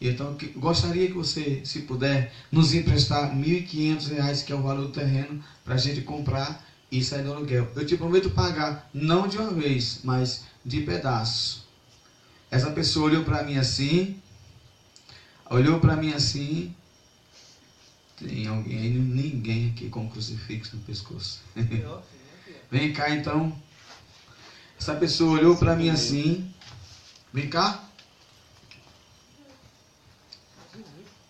Então, 0.02 0.34
que- 0.34 0.48
gostaria 0.56 1.08
que 1.08 1.14
você, 1.14 1.62
se 1.64 1.82
puder, 1.82 2.32
nos 2.52 2.74
emprestar 2.74 3.30
R$ 3.30 3.36
1.500, 3.36 4.42
que 4.42 4.52
é 4.52 4.56
o 4.56 4.62
valor 4.64 4.88
do 4.88 4.92
terreno, 4.92 5.38
para 5.64 5.76
a 5.76 5.78
gente 5.78 6.02
comprar 6.02 6.60
e 6.92 7.00
sair 7.04 7.22
do 7.22 7.30
aluguel. 7.30 7.68
Eu 7.76 7.84
te 7.86 7.96
prometo 7.96 8.28
pagar, 8.28 8.90
não 8.92 9.28
de 9.28 9.38
uma 9.38 9.54
vez, 9.54 10.00
mas 10.04 10.42
de 10.66 10.80
pedaço. 10.82 11.60
Essa 12.50 12.72
pessoa 12.72 13.06
olhou 13.06 13.22
para 13.22 13.44
mim 13.44 13.56
assim, 13.58 14.12
olhou 15.50 15.78
para 15.78 15.96
mim 15.96 16.12
assim. 16.12 16.68
Tem 18.16 18.48
alguém 18.48 18.78
aí, 18.80 18.90
ninguém 18.90 19.68
aqui 19.68 19.88
com 19.88 20.08
crucifixo 20.08 20.76
no 20.76 20.82
pescoço. 20.82 21.40
Vem 22.72 22.90
cá 22.90 23.10
então. 23.12 23.54
Essa 24.80 24.96
pessoa 24.96 25.40
olhou 25.40 25.58
para 25.58 25.76
mim 25.76 25.90
assim. 25.90 26.52
Vem 27.34 27.50
cá. 27.50 27.84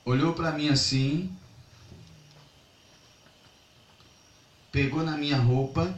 Olhou 0.05 0.33
para 0.33 0.51
mim 0.51 0.69
assim. 0.69 1.35
Pegou 4.71 5.03
na 5.03 5.17
minha 5.17 5.37
roupa. 5.37 5.97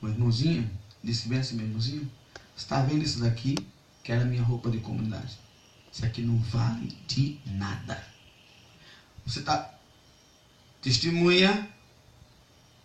O 0.00 0.08
irmãozinho 0.08 0.70
disse 1.02 1.28
bem 1.28 1.38
assim, 1.38 1.56
meu 1.56 1.66
irmãozinho. 1.66 2.10
Você 2.54 2.64
está 2.64 2.82
vendo 2.82 3.02
isso 3.02 3.20
daqui? 3.20 3.56
Que 4.02 4.12
era 4.12 4.22
a 4.22 4.26
minha 4.26 4.42
roupa 4.42 4.70
de 4.70 4.78
comunidade. 4.78 5.38
Isso 5.92 6.04
aqui 6.04 6.22
não 6.22 6.38
vale 6.38 6.88
de 7.06 7.38
nada. 7.46 8.04
Você 9.24 9.40
está. 9.40 9.72
Testemunha. 10.82 11.68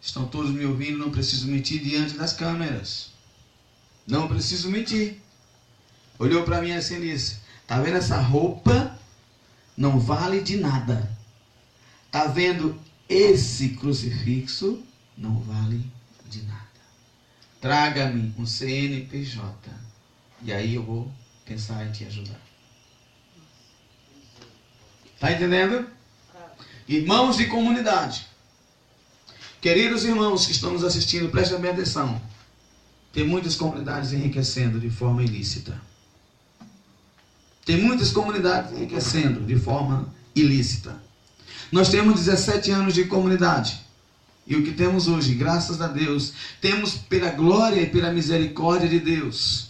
Estão 0.01 0.27
todos 0.27 0.51
me 0.51 0.65
ouvindo, 0.65 0.97
não 0.97 1.11
preciso 1.11 1.47
mentir 1.47 1.83
diante 1.83 2.13
das 2.13 2.31
câmeras. 2.31 3.11
Não 4.09 4.27
preciso 4.27 4.71
mentir. 4.71 5.21
Olhou 6.17 6.43
para 6.43 6.59
mim 6.61 6.71
assim 6.71 6.97
e 6.97 7.11
disse: 7.11 7.37
Tá 7.67 7.79
vendo 7.79 7.97
essa 7.97 8.17
roupa? 8.17 8.97
Não 9.77 9.99
vale 9.99 10.41
de 10.41 10.57
nada. 10.57 11.15
Tá 12.09 12.25
vendo 12.25 12.77
esse 13.07 13.69
crucifixo? 13.69 14.83
Não 15.15 15.39
vale 15.41 15.85
de 16.27 16.41
nada. 16.41 16.59
Traga-me 17.61 18.33
um 18.35 18.47
CNPJ. 18.47 19.53
E 20.41 20.51
aí 20.51 20.73
eu 20.73 20.83
vou 20.83 21.11
pensar 21.45 21.85
em 21.85 21.91
te 21.91 22.03
ajudar. 22.05 22.39
Tá 25.19 25.31
entendendo? 25.31 25.87
Irmãos 26.87 27.37
de 27.37 27.45
comunidade. 27.45 28.25
Queridos 29.61 30.03
irmãos 30.03 30.47
que 30.47 30.51
estão 30.53 30.71
nos 30.71 30.83
assistindo, 30.83 31.29
prestem 31.29 31.59
bem 31.59 31.71
atenção. 31.71 32.19
Tem 33.11 33.25
muitas 33.25 33.55
comunidades 33.55 34.13
enriquecendo 34.13 34.79
de 34.79 34.89
forma 34.89 35.23
ilícita. 35.23 35.79
Tem 37.65 37.81
muitas 37.81 38.11
comunidades 38.11 38.71
enriquecendo 38.71 39.41
de 39.41 39.55
forma 39.55 40.13
ilícita. 40.35 41.01
Nós 41.71 41.89
temos 41.89 42.15
17 42.25 42.71
anos 42.71 42.93
de 42.93 43.05
comunidade. 43.05 43.79
E 44.45 44.55
o 44.55 44.63
que 44.63 44.71
temos 44.71 45.07
hoje, 45.07 45.35
graças 45.35 45.79
a 45.79 45.87
Deus, 45.87 46.33
temos 46.59 46.95
pela 46.95 47.29
glória 47.29 47.81
e 47.81 47.89
pela 47.89 48.11
misericórdia 48.11 48.89
de 48.89 48.99
Deus, 48.99 49.69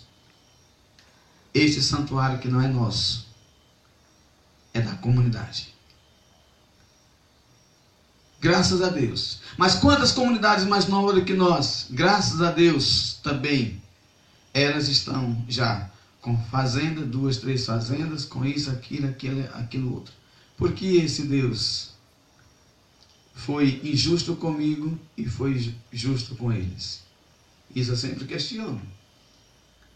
este 1.54 1.82
santuário 1.82 2.40
que 2.40 2.48
não 2.48 2.62
é 2.62 2.68
nosso, 2.68 3.28
é 4.74 4.80
da 4.80 4.94
comunidade. 4.96 5.74
Graças 8.42 8.82
a 8.82 8.90
Deus. 8.90 9.40
Mas 9.58 9.76
quantas 9.76 10.12
comunidades 10.12 10.66
mais 10.66 10.88
novas 10.88 11.16
do 11.16 11.26
que 11.26 11.34
nós, 11.34 11.88
graças 11.90 12.42
a 12.42 12.52
Deus 12.52 13.20
também, 13.22 13.82
elas 14.54 14.88
estão 14.88 15.44
já 15.48 15.90
com 16.22 16.38
fazenda, 16.46 17.02
duas, 17.02 17.38
três 17.38 17.66
fazendas, 17.66 18.26
com 18.26 18.46
isso, 18.46 18.70
aquilo, 18.72 19.10
aquilo, 19.10 19.44
aquilo 19.56 19.94
outro. 19.94 20.14
Por 20.58 20.74
que 20.74 20.98
esse 20.98 21.24
Deus 21.24 21.92
foi 23.34 23.82
injusto 23.84 24.36
comigo 24.36 24.98
e 25.18 25.26
foi 25.26 25.74
justo 25.92 26.36
com 26.36 26.52
eles? 26.52 27.02
Isso 27.76 27.92
eu 27.92 27.98
sempre 27.98 28.26
questiono. 28.26 28.82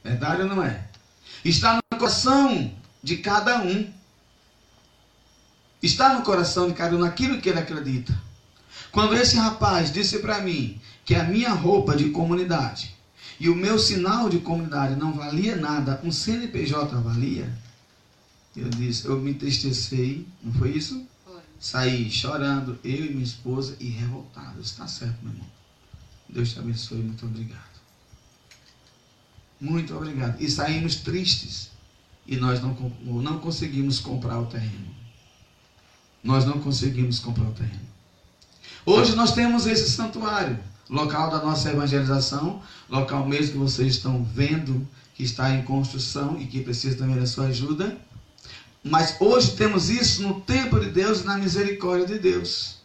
Verdade 0.04 0.41
ou 0.41 0.48
não 0.48 0.64
é? 0.64 0.88
Está 1.44 1.76
no 1.76 1.98
coração 1.98 2.74
de 3.02 3.18
cada 3.18 3.62
um. 3.62 3.91
Está 5.82 6.14
no 6.14 6.24
coração 6.24 6.68
de 6.68 6.74
cada 6.74 6.96
um 6.96 7.00
naquilo 7.00 7.41
que 7.41 7.50
ele 7.50 7.60
acredita. 7.60 8.14
Quando 8.94 9.16
esse 9.16 9.36
rapaz 9.38 9.91
disse 9.91 10.20
para 10.20 10.39
mim 10.41 10.80
que 11.04 11.16
a 11.16 11.24
minha 11.24 11.50
roupa 11.50 11.96
de 11.96 12.12
comunidade 12.12 12.96
e 13.39 13.50
o 13.50 13.56
meu 13.56 13.80
sinal 13.80 14.30
de 14.30 14.38
comunidade 14.38 14.96
não 14.96 15.12
valia 15.12 15.56
nada, 15.56 16.00
um 16.04 16.12
CNPJ 16.12 16.96
valia, 17.02 17.52
eu 18.56 18.70
disse, 18.70 19.06
eu 19.06 19.20
me 19.20 19.32
entristecei, 19.32 20.28
não 20.44 20.54
foi 20.54 20.78
isso? 20.78 21.04
Foi. 21.26 21.41
Saí 21.60 22.12
chorando, 22.12 22.78
eu 22.84 23.06
e 23.06 23.10
minha 23.10 23.24
esposa, 23.24 23.76
e 23.80 23.89
revoltado. 23.89 24.62
Está 24.62 24.88
certo, 24.88 25.18
meu 25.24 25.34
irmão. 25.34 25.48
Deus 26.30 26.54
te 26.54 26.60
abençoe, 26.60 27.00
muito 27.00 27.26
obrigado. 27.26 27.74
Muito 29.60 29.96
obrigado. 29.98 30.39
E 30.39 30.48
saímos 30.48 30.98
tristes. 30.98 31.72
E 32.28 32.38
nós 32.38 32.62
não, 32.62 32.76
não 33.02 33.39
conseguimos 33.39 34.00
comprar 34.00 34.39
o 34.39 34.46
terreno. 34.46 34.94
Nós 36.24 36.46
não 36.46 36.60
conseguimos 36.60 37.18
comprar 37.20 37.50
o 37.50 37.54
terreno. 37.54 37.93
Hoje 38.86 39.15
nós 39.15 39.34
temos 39.34 39.65
esse 39.65 39.89
santuário, 39.91 40.59
local 40.89 41.31
da 41.31 41.41
nossa 41.41 41.69
evangelização, 41.71 42.61
local 42.89 43.25
mesmo 43.25 43.53
que 43.53 43.57
vocês 43.57 43.95
estão 43.95 44.23
vendo 44.23 44.86
que 45.15 45.23
está 45.23 45.51
em 45.51 45.63
construção 45.63 46.38
e 46.38 46.45
que 46.45 46.61
precisa 46.61 46.97
também 46.97 47.15
da 47.17 47.25
sua 47.25 47.45
ajuda. 47.45 47.97
Mas 48.84 49.15
hoje 49.21 49.55
temos 49.55 49.89
isso 49.89 50.21
no 50.23 50.41
tempo 50.41 50.79
de 50.81 50.89
Deus 50.89 51.21
e 51.21 51.25
na 51.25 51.38
misericórdia 51.38 52.07
de 52.07 52.19
Deus. 52.19 52.79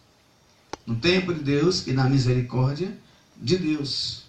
No 0.87 0.95
tempo 0.95 1.35
de 1.35 1.41
Deus 1.41 1.87
e 1.89 1.93
na 1.93 2.05
misericórdia 2.05 2.97
de 3.37 3.59
Deus. 3.59 4.23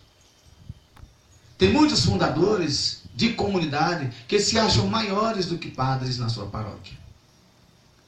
Tem 1.55 1.71
muitos 1.71 2.03
fundadores 2.03 3.03
de 3.13 3.33
comunidade 3.33 4.09
que 4.27 4.39
se 4.39 4.57
acham 4.57 4.87
maiores 4.87 5.45
do 5.45 5.57
que 5.59 5.69
padres 5.69 6.17
na 6.17 6.29
sua 6.29 6.47
paróquia. 6.47 6.97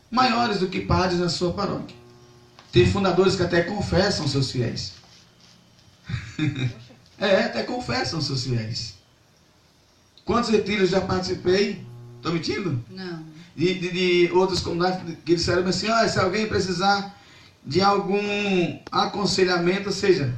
Maiores 0.09 0.59
do 0.59 0.67
que 0.67 0.81
padres 0.81 1.19
na 1.19 1.29
sua 1.29 1.53
paróquia. 1.53 2.00
Tem 2.71 2.89
fundadores 2.89 3.35
que 3.35 3.43
até 3.43 3.63
confessam 3.63 4.27
seus 4.27 4.51
fiéis. 4.51 4.93
é, 7.19 7.43
até 7.43 7.63
confessam 7.63 8.21
seus 8.21 8.43
fiéis. 8.43 8.95
Quantos 10.23 10.49
retiros 10.49 10.89
já 10.89 11.01
participei? 11.01 11.85
Estou 12.17 12.31
mentindo? 12.31 12.83
Não. 12.89 13.25
De, 13.55 13.73
de, 13.73 13.91
de, 13.91 14.31
outras 14.31 14.61
comunidades 14.61 15.17
que 15.25 15.35
disseram 15.35 15.67
assim: 15.67 15.87
ah, 15.87 16.07
se 16.07 16.19
alguém 16.19 16.47
precisar 16.47 17.17
de 17.65 17.81
algum 17.81 18.79
aconselhamento, 18.89 19.89
ou 19.89 19.93
seja, 19.93 20.33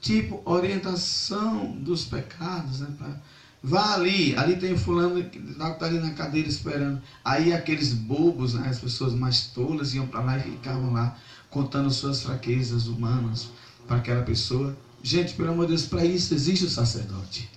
tipo 0.00 0.40
orientação 0.44 1.72
dos 1.72 2.04
pecados, 2.04 2.80
né? 2.80 2.88
Pra, 2.96 3.16
vá 3.62 3.94
ali, 3.94 4.36
ali 4.36 4.56
tem 4.56 4.76
fulano 4.76 5.22
que 5.24 5.38
está 5.38 5.86
ali 5.86 5.98
na 5.98 6.10
cadeira 6.10 6.48
esperando. 6.48 7.02
Aí 7.24 7.52
aqueles 7.52 7.92
bobos, 7.92 8.54
né, 8.54 8.68
as 8.68 8.78
pessoas 8.78 9.12
mais 9.12 9.46
tolas 9.48 9.94
iam 9.94 10.06
para 10.06 10.20
lá 10.20 10.38
e 10.38 10.42
ficavam 10.42 10.92
lá 10.92 11.16
contando 11.52 11.90
suas 11.90 12.22
fraquezas 12.22 12.88
humanas 12.88 13.50
para 13.86 13.98
aquela 13.98 14.22
pessoa. 14.22 14.76
Gente, 15.02 15.34
pelo 15.34 15.50
amor 15.50 15.66
de 15.66 15.74
Deus, 15.74 15.86
para 15.86 16.04
isso 16.04 16.34
existe 16.34 16.64
o 16.64 16.70
sacerdote. 16.70 17.48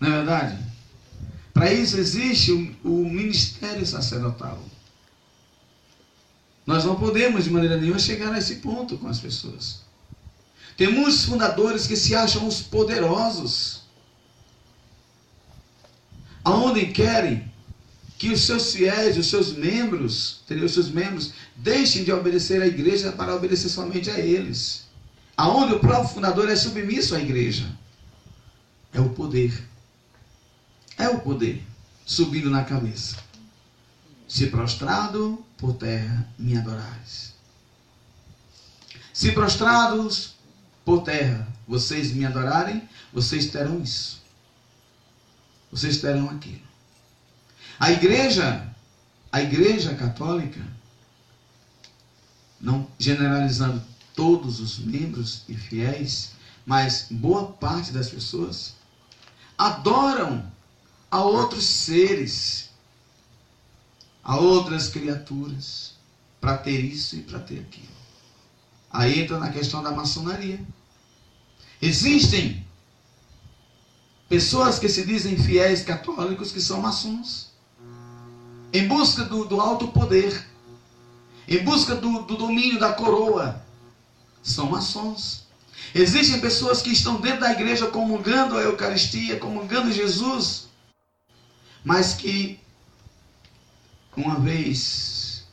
Não 0.00 0.08
é 0.08 0.12
verdade? 0.12 0.64
Para 1.52 1.72
isso 1.72 1.98
existe 1.98 2.52
o, 2.52 2.76
o, 2.84 3.10
ministério 3.10 3.84
sacerdotal. 3.84 4.62
Nós 6.64 6.84
não 6.84 6.94
podemos, 6.94 7.44
de 7.44 7.50
maneira 7.50 7.76
nenhuma, 7.76 7.98
chegar 7.98 8.32
a 8.32 8.38
esse 8.38 8.56
ponto 8.56 8.96
com 8.96 9.08
as 9.08 9.18
pessoas. 9.18 9.80
Tem 10.76 10.90
muitos 10.90 11.24
fundadores 11.24 11.86
que 11.86 11.96
se 11.96 12.14
acham 12.14 12.46
os 12.46 12.62
poderosos. 12.62 13.82
Aonde 16.44 16.86
querem 16.86 17.51
que 18.22 18.30
os 18.30 18.42
seus 18.42 18.72
fiéis, 18.72 19.18
os 19.18 19.26
seus 19.26 19.52
membros, 19.52 20.42
os 20.48 20.72
seus 20.72 20.88
membros, 20.88 21.32
deixem 21.56 22.04
de 22.04 22.12
obedecer 22.12 22.62
à 22.62 22.68
igreja 22.68 23.10
para 23.10 23.34
obedecer 23.34 23.68
somente 23.68 24.08
a 24.12 24.16
eles. 24.20 24.84
Aonde 25.36 25.74
o 25.74 25.80
próprio 25.80 26.08
fundador 26.08 26.48
é 26.48 26.54
submisso 26.54 27.16
à 27.16 27.20
igreja. 27.20 27.68
É 28.92 29.00
o 29.00 29.08
poder. 29.08 29.68
É 30.96 31.08
o 31.08 31.18
poder 31.18 31.64
subindo 32.06 32.48
na 32.48 32.62
cabeça. 32.62 33.16
Se 34.28 34.46
prostrado 34.46 35.44
por 35.58 35.74
terra 35.74 36.32
me 36.38 36.56
adorais. 36.56 37.34
Se 39.12 39.32
prostrados 39.32 40.34
por 40.84 41.02
terra 41.02 41.48
vocês 41.66 42.12
me 42.12 42.24
adorarem, 42.24 42.88
vocês 43.12 43.46
terão 43.46 43.82
isso. 43.82 44.22
Vocês 45.72 45.96
terão 45.96 46.30
aquilo. 46.30 46.71
A 47.82 47.90
igreja, 47.90 48.72
a 49.32 49.42
igreja 49.42 49.92
católica, 49.96 50.64
não 52.60 52.86
generalizando 52.96 53.82
todos 54.14 54.60
os 54.60 54.78
membros 54.78 55.42
e 55.48 55.56
fiéis, 55.56 56.30
mas 56.64 57.08
boa 57.10 57.50
parte 57.54 57.90
das 57.90 58.08
pessoas 58.08 58.74
adoram 59.58 60.48
a 61.10 61.24
outros 61.24 61.64
seres, 61.64 62.70
a 64.22 64.36
outras 64.36 64.88
criaturas, 64.88 65.94
para 66.40 66.58
ter 66.58 66.84
isso 66.84 67.16
e 67.16 67.22
para 67.22 67.40
ter 67.40 67.58
aquilo. 67.58 67.88
Aí 68.92 69.22
entra 69.22 69.40
na 69.40 69.50
questão 69.50 69.82
da 69.82 69.90
maçonaria. 69.90 70.64
Existem 71.80 72.64
pessoas 74.28 74.78
que 74.78 74.88
se 74.88 75.04
dizem 75.04 75.36
fiéis 75.36 75.82
católicos 75.82 76.52
que 76.52 76.60
são 76.60 76.80
maçons 76.80 77.50
em 78.72 78.88
busca 78.88 79.24
do, 79.24 79.44
do 79.44 79.60
alto 79.60 79.88
poder, 79.88 80.46
em 81.46 81.62
busca 81.62 81.94
do, 81.94 82.22
do 82.22 82.36
domínio 82.36 82.78
da 82.78 82.92
coroa, 82.92 83.62
são 84.42 84.70
maçons. 84.70 85.46
Existem 85.94 86.40
pessoas 86.40 86.80
que 86.80 86.90
estão 86.90 87.20
dentro 87.20 87.40
da 87.40 87.52
igreja 87.52 87.88
comungando 87.88 88.56
a 88.56 88.62
Eucaristia, 88.62 89.38
comungando 89.38 89.92
Jesus, 89.92 90.68
mas 91.84 92.14
que 92.14 92.58
uma 94.16 94.38
vez 94.38 95.46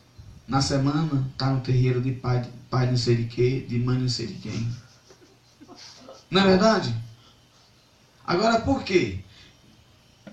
na 0.47 0.61
semana 0.61 1.27
está 1.31 1.51
no 1.51 1.61
terreiro 1.61 2.01
de 2.01 2.11
pai, 2.13 2.47
pai 2.69 2.87
não 2.87 2.97
sei 2.97 3.17
de 3.17 3.23
quê, 3.25 3.65
de 3.67 3.79
mãe 3.79 3.97
não 3.97 4.09
sei 4.09 4.27
de 4.27 4.35
quem. 4.35 4.75
Não 6.31 6.41
é 6.41 6.45
verdade? 6.45 6.95
Agora 8.25 8.61
por 8.61 8.83
quê? 8.83 9.19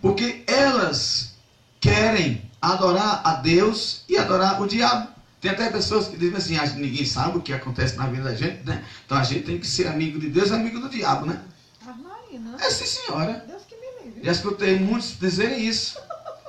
Porque 0.00 0.44
elas 0.46 1.34
querem 1.80 2.45
adorar 2.60 3.22
a 3.24 3.34
Deus 3.34 4.02
e 4.08 4.16
adorar 4.16 4.60
o 4.60 4.66
diabo. 4.66 5.08
Tem 5.40 5.50
até 5.50 5.70
pessoas 5.70 6.08
que 6.08 6.16
dizem 6.16 6.36
assim, 6.36 6.56
ah, 6.56 6.66
ninguém 6.76 7.04
sabe 7.04 7.38
o 7.38 7.42
que 7.42 7.52
acontece 7.52 7.96
na 7.96 8.06
vida 8.06 8.24
da 8.24 8.34
gente, 8.34 8.64
né? 8.64 8.84
Então 9.04 9.18
a 9.18 9.22
gente 9.22 9.44
tem 9.44 9.58
que 9.58 9.66
ser 9.66 9.86
amigo 9.86 10.18
de 10.18 10.28
Deus 10.30 10.50
e 10.50 10.54
amigo 10.54 10.80
do 10.80 10.88
diabo, 10.88 11.26
né? 11.26 11.40
Marina. 11.84 12.56
É 12.58 12.70
sim, 12.70 12.86
senhora. 12.86 13.44
Deus 13.46 13.62
que 13.64 13.76
me 13.76 14.04
livre. 14.04 14.24
Já 14.24 14.32
escutei 14.32 14.78
muitos 14.78 15.18
dizerem 15.18 15.66
isso. 15.66 15.98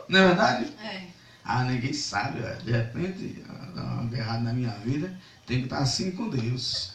Não 0.08 0.20
é 0.20 0.28
verdade? 0.28 0.74
É. 0.82 1.08
Ah, 1.44 1.64
ninguém 1.64 1.94
sabe. 1.94 2.40
De 2.64 2.72
repente, 2.72 3.44
dá 3.76 3.82
algo 3.82 4.16
errado 4.16 4.44
na 4.44 4.54
minha 4.54 4.72
vida, 4.72 5.14
tem 5.46 5.60
que 5.60 5.64
estar 5.66 5.80
assim 5.80 6.12
com 6.12 6.30
Deus. 6.30 6.94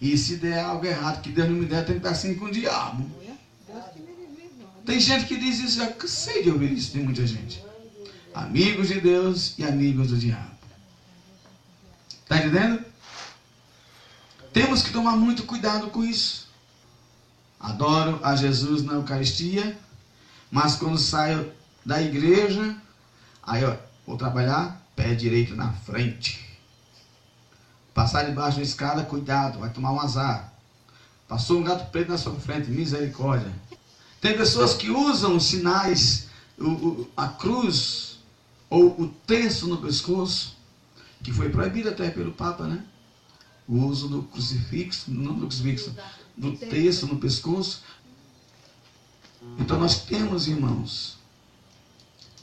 E 0.00 0.16
se 0.16 0.36
der 0.36 0.60
algo 0.60 0.84
errado 0.84 1.22
que 1.22 1.30
Deus 1.30 1.48
não 1.48 1.56
me 1.56 1.64
der, 1.64 1.84
tem 1.84 1.94
que 1.94 2.00
estar 2.00 2.10
assim 2.10 2.34
com 2.34 2.46
o 2.46 2.50
diabo. 2.50 3.10
Deus 3.66 3.84
que 3.92 4.00
me 4.00 4.12
livre. 4.12 4.56
Tem 4.84 5.00
gente 5.00 5.24
que 5.24 5.38
diz 5.38 5.58
isso, 5.58 5.78
já 5.78 5.86
cansei 5.88 6.42
de 6.42 6.50
ouvir 6.50 6.72
isso, 6.72 6.92
tem 6.92 7.02
muita 7.02 7.26
gente 7.26 7.65
amigos 8.36 8.88
de 8.88 9.00
Deus 9.00 9.54
e 9.58 9.64
amigos 9.64 10.08
do 10.08 10.18
diabo. 10.18 10.54
Está 12.22 12.36
entendendo? 12.36 12.84
Temos 14.52 14.82
que 14.82 14.92
tomar 14.92 15.16
muito 15.16 15.44
cuidado 15.44 15.88
com 15.88 16.04
isso. 16.04 16.46
Adoro 17.58 18.20
a 18.22 18.36
Jesus 18.36 18.82
na 18.82 18.92
Eucaristia, 18.92 19.78
mas 20.50 20.76
quando 20.76 20.98
saio 20.98 21.50
da 21.84 22.02
igreja, 22.02 22.76
aí 23.42 23.64
ó, 23.64 23.74
vou 24.06 24.18
trabalhar, 24.18 24.82
pé 24.94 25.14
direito 25.14 25.56
na 25.56 25.72
frente. 25.72 26.44
Passar 27.94 28.24
debaixo 28.24 28.58
da 28.58 28.62
escada, 28.62 29.02
cuidado, 29.04 29.60
vai 29.60 29.70
tomar 29.70 29.92
um 29.92 30.00
azar. 30.00 30.52
Passou 31.26 31.58
um 31.58 31.64
gato 31.64 31.90
preto 31.90 32.10
na 32.10 32.18
sua 32.18 32.34
frente, 32.34 32.70
misericórdia. 32.70 33.50
Tem 34.20 34.36
pessoas 34.36 34.74
que 34.74 34.90
usam 34.90 35.36
os 35.36 35.46
sinais, 35.46 36.28
o, 36.58 36.68
o, 36.68 37.10
a 37.16 37.28
cruz 37.28 38.05
ou 38.68 39.00
o 39.00 39.08
tenso 39.08 39.66
no 39.66 39.78
pescoço, 39.78 40.56
que 41.22 41.32
foi 41.32 41.48
proibido 41.48 41.88
até 41.88 42.10
pelo 42.10 42.32
Papa, 42.32 42.66
né? 42.66 42.84
O 43.66 43.84
uso 43.84 44.08
do 44.08 44.22
crucifixo, 44.22 45.10
não 45.10 45.34
do 45.34 45.46
crucifixo, 45.46 45.94
do 46.36 46.56
texto 46.56 47.06
no 47.06 47.18
pescoço. 47.18 47.82
Então 49.58 49.78
nós 49.78 50.04
temos, 50.04 50.46
irmãos, 50.46 51.16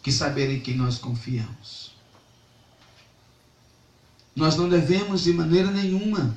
que 0.01 0.11
saber 0.11 0.51
em 0.51 0.59
quem 0.59 0.75
nós 0.75 0.97
confiamos. 0.97 1.93
Nós 4.35 4.55
não 4.55 4.67
devemos 4.67 5.23
de 5.23 5.31
maneira 5.31 5.71
nenhuma. 5.71 6.35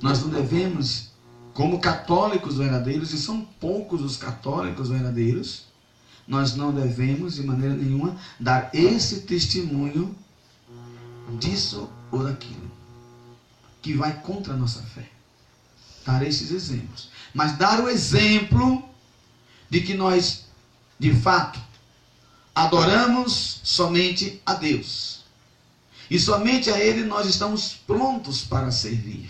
Nós 0.00 0.22
não 0.22 0.30
devemos, 0.30 1.10
como 1.52 1.80
católicos 1.80 2.56
verdadeiros, 2.56 3.12
e 3.12 3.18
são 3.18 3.44
poucos 3.44 4.02
os 4.02 4.16
católicos 4.16 4.88
verdadeiros, 4.88 5.65
nós 6.26 6.56
não 6.56 6.72
devemos 6.72 7.36
de 7.36 7.42
maneira 7.44 7.74
nenhuma 7.74 8.16
dar 8.38 8.70
esse 8.74 9.20
testemunho 9.20 10.14
disso 11.38 11.88
ou 12.10 12.24
daquilo, 12.24 12.70
que 13.80 13.94
vai 13.94 14.20
contra 14.20 14.54
a 14.54 14.56
nossa 14.56 14.82
fé. 14.82 15.08
Dar 16.04 16.22
esses 16.22 16.50
exemplos. 16.50 17.08
Mas 17.34 17.56
dar 17.56 17.80
o 17.80 17.88
exemplo 17.88 18.88
de 19.68 19.80
que 19.80 19.94
nós, 19.94 20.44
de 20.98 21.12
fato, 21.14 21.60
adoramos 22.54 23.60
somente 23.62 24.40
a 24.46 24.54
Deus. 24.54 25.24
E 26.08 26.18
somente 26.18 26.70
a 26.70 26.78
Ele 26.78 27.04
nós 27.04 27.26
estamos 27.26 27.74
prontos 27.86 28.42
para 28.42 28.70
servir. 28.70 29.28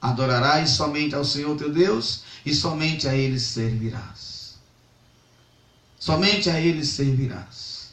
Adorarás 0.00 0.70
somente 0.70 1.14
ao 1.14 1.24
Senhor 1.24 1.56
teu 1.56 1.72
Deus 1.72 2.22
e 2.44 2.54
somente 2.54 3.06
a 3.06 3.14
Ele 3.14 3.38
servirás. 3.38 4.37
Somente 6.08 6.48
a 6.48 6.58
Ele 6.58 6.82
servirás. 6.86 7.92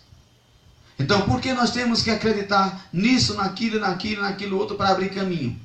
Então, 0.97 1.23
por 1.23 1.41
que 1.41 1.51
nós 1.51 1.71
temos 1.71 2.01
que 2.01 2.09
acreditar 2.09 2.87
nisso, 2.93 3.33
naquilo, 3.33 3.77
naquilo, 3.77 4.21
naquilo 4.21 4.57
outro 4.57 4.77
para 4.77 4.91
abrir 4.91 5.09
caminho? 5.09 5.59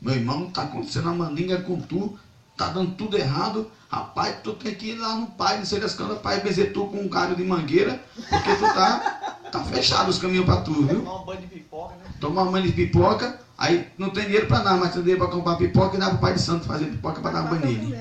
Meu 0.00 0.14
irmão, 0.14 0.46
está 0.46 0.62
acontecendo 0.62 1.06
uma 1.06 1.26
mandinga 1.26 1.60
com 1.62 1.80
tu, 1.80 2.16
está 2.52 2.68
dando 2.68 2.92
tudo 2.92 3.18
errado. 3.18 3.68
Rapaz, 3.90 4.36
tu 4.44 4.52
tem 4.52 4.76
que 4.76 4.90
ir 4.90 4.94
lá 4.94 5.16
no 5.16 5.26
pai, 5.26 5.58
não 5.58 5.64
sei 5.64 5.80
das 5.80 5.94
cantas, 5.94 6.18
pai 6.18 6.40
benzer 6.40 6.72
tu 6.72 6.86
com 6.86 7.00
um 7.00 7.08
galho 7.08 7.34
de 7.34 7.42
mangueira, 7.42 8.00
porque 8.30 8.54
tu 8.54 8.62
tá, 8.72 9.40
tá 9.50 9.64
fechado 9.64 10.10
os 10.10 10.18
caminhos 10.18 10.46
para 10.46 10.60
tu, 10.60 10.72
viu? 10.84 11.00
Tomar 11.00 11.20
um 11.20 11.24
banho 11.24 11.40
de 11.40 11.46
pipoca, 11.48 11.94
né? 11.96 12.04
Tomar 12.20 12.42
uma 12.42 12.52
banho 12.52 12.66
de 12.66 12.72
pipoca, 12.72 13.40
aí 13.58 13.88
não 13.98 14.10
tem 14.10 14.26
dinheiro 14.26 14.46
para 14.46 14.62
nada, 14.62 14.76
mas 14.76 14.92
tem 14.92 15.02
dinheiro 15.02 15.20
para 15.20 15.34
comprar 15.34 15.56
pipoca 15.56 15.96
e 15.96 15.98
dá 15.98 16.10
pro 16.10 16.18
pai 16.18 16.34
de 16.34 16.40
santo 16.42 16.64
fazer 16.64 16.84
pipoca 16.84 17.20
para 17.20 17.32
dar 17.32 17.50
banho 17.50 17.66
nele. 17.66 17.96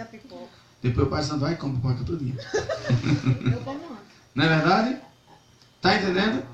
Depois 0.82 1.08
o 1.08 1.10
pai 1.10 1.22
de 1.22 1.28
santo 1.28 1.40
vai 1.40 1.54
e 1.54 1.56
compra 1.56 1.78
pipoca 1.78 2.06
todo 2.06 2.24
dia. 2.24 2.36
Eu 3.52 3.62
como 3.62 3.80
antes. 3.92 4.06
Não 4.36 4.44
é 4.44 4.48
verdade? 4.48 4.98
Tá 5.82 5.96
entendendo? 5.96 6.46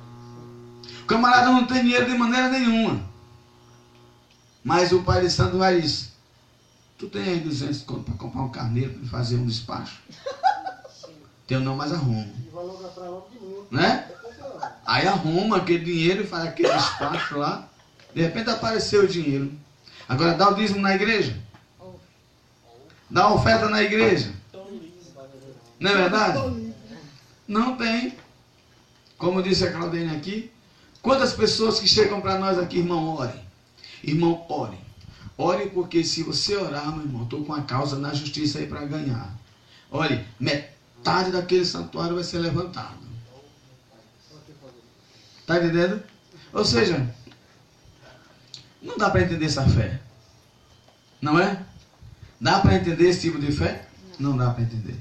O 1.01 1.05
camarada 1.05 1.51
não 1.51 1.65
tem 1.65 1.83
dinheiro 1.83 2.05
de 2.05 2.17
maneira 2.17 2.49
nenhuma. 2.49 3.03
Mas 4.63 4.93
o 4.93 5.03
pai 5.03 5.21
de 5.21 5.29
santo 5.29 5.57
vai 5.57 5.81
dizer, 5.81 6.07
tu 6.97 7.07
tem 7.07 7.23
aí 7.23 7.39
200 7.41 7.81
conto 7.81 8.03
para 8.03 8.13
comprar 8.15 8.41
um 8.43 8.49
carneiro 8.49 8.93
para 8.93 9.09
fazer 9.09 9.35
um 9.35 9.45
despacho? 9.45 9.99
Tenho 11.45 11.59
não, 11.61 11.75
mas 11.75 11.91
arrumo. 11.91 12.33
Né? 13.69 14.09
Aí 14.85 15.05
arruma 15.05 15.57
aquele 15.57 15.83
dinheiro 15.83 16.23
e 16.23 16.27
faz 16.27 16.45
aquele 16.45 16.71
despacho 16.71 17.37
lá. 17.37 17.67
De 18.15 18.21
repente 18.21 18.49
apareceu 18.49 19.03
o 19.03 19.07
dinheiro. 19.07 19.51
Agora 20.07 20.35
dá 20.35 20.49
o 20.49 20.55
dízimo 20.55 20.79
na 20.79 20.95
igreja. 20.95 21.37
Dá 23.13 23.31
oferta 23.31 23.69
na 23.69 23.83
igreja. 23.83 24.33
Não 25.79 25.91
é 25.91 25.95
verdade? 25.95 26.73
Não 27.47 27.77
tem. 27.77 28.17
Como 29.19 29.43
disse 29.43 29.67
a 29.67 29.71
Claudine 29.71 30.15
aqui, 30.15 30.51
quantas 30.99 31.33
pessoas 31.33 31.79
que 31.79 31.87
chegam 31.87 32.19
para 32.19 32.39
nós 32.39 32.57
aqui, 32.57 32.79
irmão, 32.79 33.15
ore. 33.15 33.39
Irmão, 34.03 34.43
ore. 34.49 34.79
Ore 35.37 35.69
porque 35.69 36.03
se 36.03 36.23
você 36.23 36.57
orar, 36.57 36.91
meu 36.91 37.05
irmão, 37.05 37.23
estou 37.23 37.45
com 37.45 37.53
a 37.53 37.61
causa 37.61 37.99
na 37.99 38.15
justiça 38.15 38.57
aí 38.57 38.65
para 38.65 38.83
ganhar. 38.83 39.31
Olhe, 39.91 40.25
metade 40.39 41.31
daquele 41.31 41.65
santuário 41.65 42.15
vai 42.15 42.23
ser 42.23 42.39
levantado. 42.39 42.97
Está 45.39 45.57
entendendo? 45.57 46.01
Ou 46.51 46.65
seja, 46.65 47.07
não 48.81 48.97
dá 48.97 49.11
para 49.11 49.21
entender 49.21 49.45
essa 49.45 49.67
fé. 49.69 50.01
Não 51.21 51.39
é? 51.39 51.63
Dá 52.43 52.59
para 52.59 52.75
entender 52.75 53.07
esse 53.07 53.21
tipo 53.21 53.39
de 53.39 53.53
fé? 53.53 53.87
Não 54.19 54.35
dá 54.35 54.49
para 54.49 54.63
entender. 54.63 54.97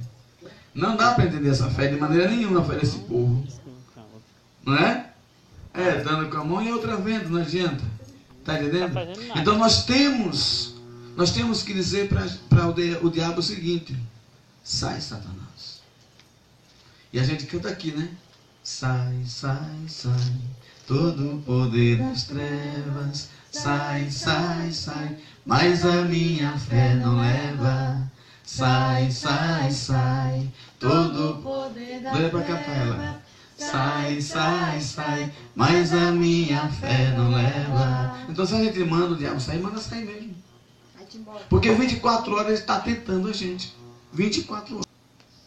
Não 0.73 0.97
dá 0.97 1.13
para 1.13 1.27
entender 1.27 1.49
essa 1.49 1.69
fé 1.69 1.89
de 1.89 1.97
maneira 1.97 2.31
nenhuma, 2.31 2.65
fé 2.65 2.77
desse 2.77 3.01
povo. 3.01 3.45
Não 4.65 4.77
é? 4.77 5.11
É, 5.75 5.97
dando 6.05 6.31
com 6.31 6.37
a 6.37 6.45
mão 6.45 6.63
e 6.63 6.71
outra 6.71 6.97
vendo, 6.97 7.31
não 7.31 7.41
adianta. 7.41 7.83
Está 8.39 8.61
entendendo? 8.61 8.97
Então 9.35 9.59
nós 9.59 9.85
temos, 9.85 10.77
nós 11.17 11.33
temos 11.33 11.65
que 11.65 11.75
dizer 11.75 12.09
para 12.09 12.69
o 12.69 13.11
diabo 13.11 13.41
o 13.41 13.43
seguinte: 13.43 13.99
sai, 14.63 15.01
Satanás. 15.01 15.83
E 17.13 17.19
a 17.19 17.25
gente 17.25 17.47
canta 17.47 17.69
aqui, 17.69 17.91
né? 17.91 18.09
Sai, 18.63 19.21
sai, 19.27 19.89
sai, 19.89 20.33
todo 20.87 21.35
o 21.35 21.43
poder 21.43 21.99
das 21.99 22.23
trevas. 22.23 23.31
Sai, 23.53 24.11
sai, 24.11 24.73
sai, 24.73 25.17
mas 25.45 25.85
a 25.85 26.03
minha 26.03 26.57
fé 26.59 26.95
não 26.95 27.21
leva. 27.21 28.11
Sai, 28.45 29.11
sai, 29.11 29.71
sai, 29.71 30.51
todo 30.81 31.33
o 31.33 31.43
poder 31.43 32.01
da 32.01 32.13
Lê 32.13 32.29
pra 32.31 32.43
cantar 32.43 32.77
ela. 32.77 33.23
Sai, 33.57 34.21
sai, 34.21 34.81
sai, 34.81 35.33
mas 35.55 35.93
a 35.93 36.11
minha 36.13 36.69
fé 36.71 37.15
não 37.17 37.31
leva. 37.31 38.19
Então 38.29 38.45
se 38.47 38.55
a 38.55 38.65
gente 38.65 38.79
manda 38.81 39.13
o 39.13 39.17
diabo 39.17 39.39
sair, 39.41 39.61
manda 39.61 39.79
sair 39.81 40.05
mesmo. 40.05 40.35
Porque 41.49 41.71
24 41.73 42.33
horas 42.35 42.47
ele 42.47 42.55
está 42.55 42.81
tentando 42.81 43.29
a 43.29 43.33
gente. 43.33 43.75
24 44.13 44.75
horas. 44.77 44.87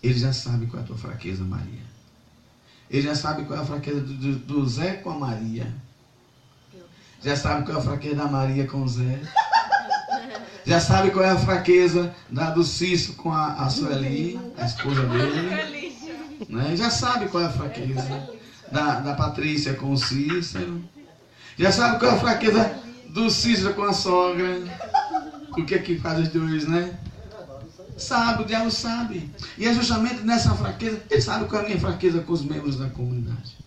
Ele 0.02 0.18
já 0.20 0.32
sabe 0.32 0.68
qual 0.68 0.80
é 0.80 0.84
a 0.84 0.88
tua 0.88 0.98
fraqueza, 0.98 1.44
Maria. 1.44 1.84
Ele 2.90 3.02
já 3.02 3.16
sabe 3.16 3.44
qual 3.46 3.58
é 3.60 3.62
a 3.64 3.66
fraqueza 3.66 4.00
do, 4.02 4.14
do- 4.14 4.36
do 4.40 4.70
Zé 4.70 4.94
com 4.94 5.10
a 5.10 5.18
Maria. 5.18 5.74
Já 7.26 7.36
sabe 7.36 7.66
qual 7.66 7.78
é 7.78 7.80
a 7.80 7.84
fraqueza 7.84 8.16
da 8.18 8.28
Maria 8.28 8.68
com 8.68 8.84
o 8.84 8.88
Zé. 8.88 9.20
Já 10.64 10.80
sabe 10.80 11.10
qual 11.10 11.26
é 11.26 11.32
a 11.32 11.38
fraqueza 11.38 12.14
da, 12.30 12.52
do 12.52 12.64
Cício 12.64 13.16
com 13.16 13.32
a, 13.32 13.54
a 13.54 13.68
Sueli, 13.68 14.40
a 14.56 14.64
esposa 14.64 15.02
dele. 15.08 15.98
Né? 16.48 16.76
Já 16.76 16.92
sabe 16.92 17.28
qual 17.28 17.42
é 17.42 17.48
a 17.48 17.50
fraqueza 17.50 18.30
da, 18.72 19.00
da 19.00 19.16
Patrícia 19.16 19.74
com 19.74 19.92
o 19.92 19.98
Cícero. 19.98 20.84
Já 21.58 21.72
sabe 21.72 21.98
qual 21.98 22.12
é 22.12 22.16
a 22.16 22.20
fraqueza 22.20 22.80
do 23.10 23.28
Cícero 23.32 23.74
com 23.74 23.86
a 23.86 23.94
sogra. 23.94 24.62
O 25.58 25.66
que 25.66 25.74
é 25.74 25.80
que 25.80 25.98
faz 25.98 26.20
os 26.20 26.30
dois, 26.30 26.68
né? 26.68 26.96
Sabe, 27.98 28.44
o 28.44 28.46
diabo 28.46 28.70
sabe. 28.70 29.32
E 29.58 29.66
é 29.66 29.74
justamente 29.74 30.22
nessa 30.22 30.54
fraqueza, 30.54 31.02
ele 31.10 31.22
sabe 31.22 31.46
qual 31.46 31.64
é 31.64 31.66
a 31.66 31.68
minha 31.70 31.80
fraqueza 31.80 32.20
com 32.20 32.34
os 32.34 32.46
membros 32.46 32.78
da 32.78 32.88
comunidade. 32.88 33.65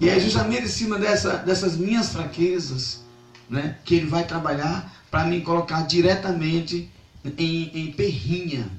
E 0.00 0.08
é 0.08 0.20
justamente 0.20 0.64
em 0.64 0.68
cima 0.68 0.98
dessa, 0.98 1.38
dessas 1.38 1.76
minhas 1.76 2.10
fraquezas 2.10 3.04
né, 3.48 3.78
que 3.84 3.94
ele 3.94 4.06
vai 4.06 4.26
trabalhar 4.26 4.92
para 5.10 5.24
me 5.24 5.40
colocar 5.40 5.82
diretamente 5.82 6.90
em, 7.24 7.70
em 7.74 7.92
perrinha 7.92 8.70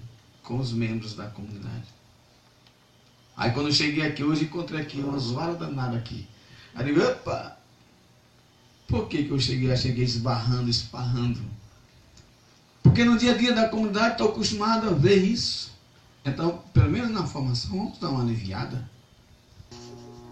com 0.44 0.58
os 0.58 0.72
membros 0.72 1.16
da 1.16 1.26
comunidade. 1.28 1.86
Aí 3.36 3.52
quando 3.52 3.68
eu 3.68 3.74
cheguei 3.74 4.06
aqui 4.06 4.24
hoje, 4.24 4.46
encontrei 4.46 4.82
aqui 4.82 5.00
uma 5.00 5.18
zoada 5.18 5.54
danada 5.54 5.98
aqui. 5.98 6.28
Aí 6.76 6.88
eu 6.88 6.94
digo, 6.94 7.08
opa! 7.08 7.58
Por 8.88 9.08
que, 9.08 9.24
que 9.24 9.32
eu 9.32 9.40
cheguei? 9.40 9.72
Eu 9.72 9.78
cheguei 9.78 10.06
esbarrando, 10.06 10.70
esparrando. 10.70 11.42
Porque 12.82 13.04
no 13.04 13.18
dia 13.18 13.34
a 13.34 13.38
dia 13.38 13.54
da 13.54 13.68
comunidade 13.68 14.14
estou 14.14 14.30
acostumado 14.30 14.90
a 14.90 14.94
ver 14.94 15.18
isso. 15.18 15.72
Então, 16.24 16.64
pelo 16.74 16.90
menos 16.90 17.12
na 17.12 17.28
formação, 17.28 17.72
vamos 17.72 18.00
dar 18.00 18.10
uma 18.10 18.24
aliviada. 18.24 18.90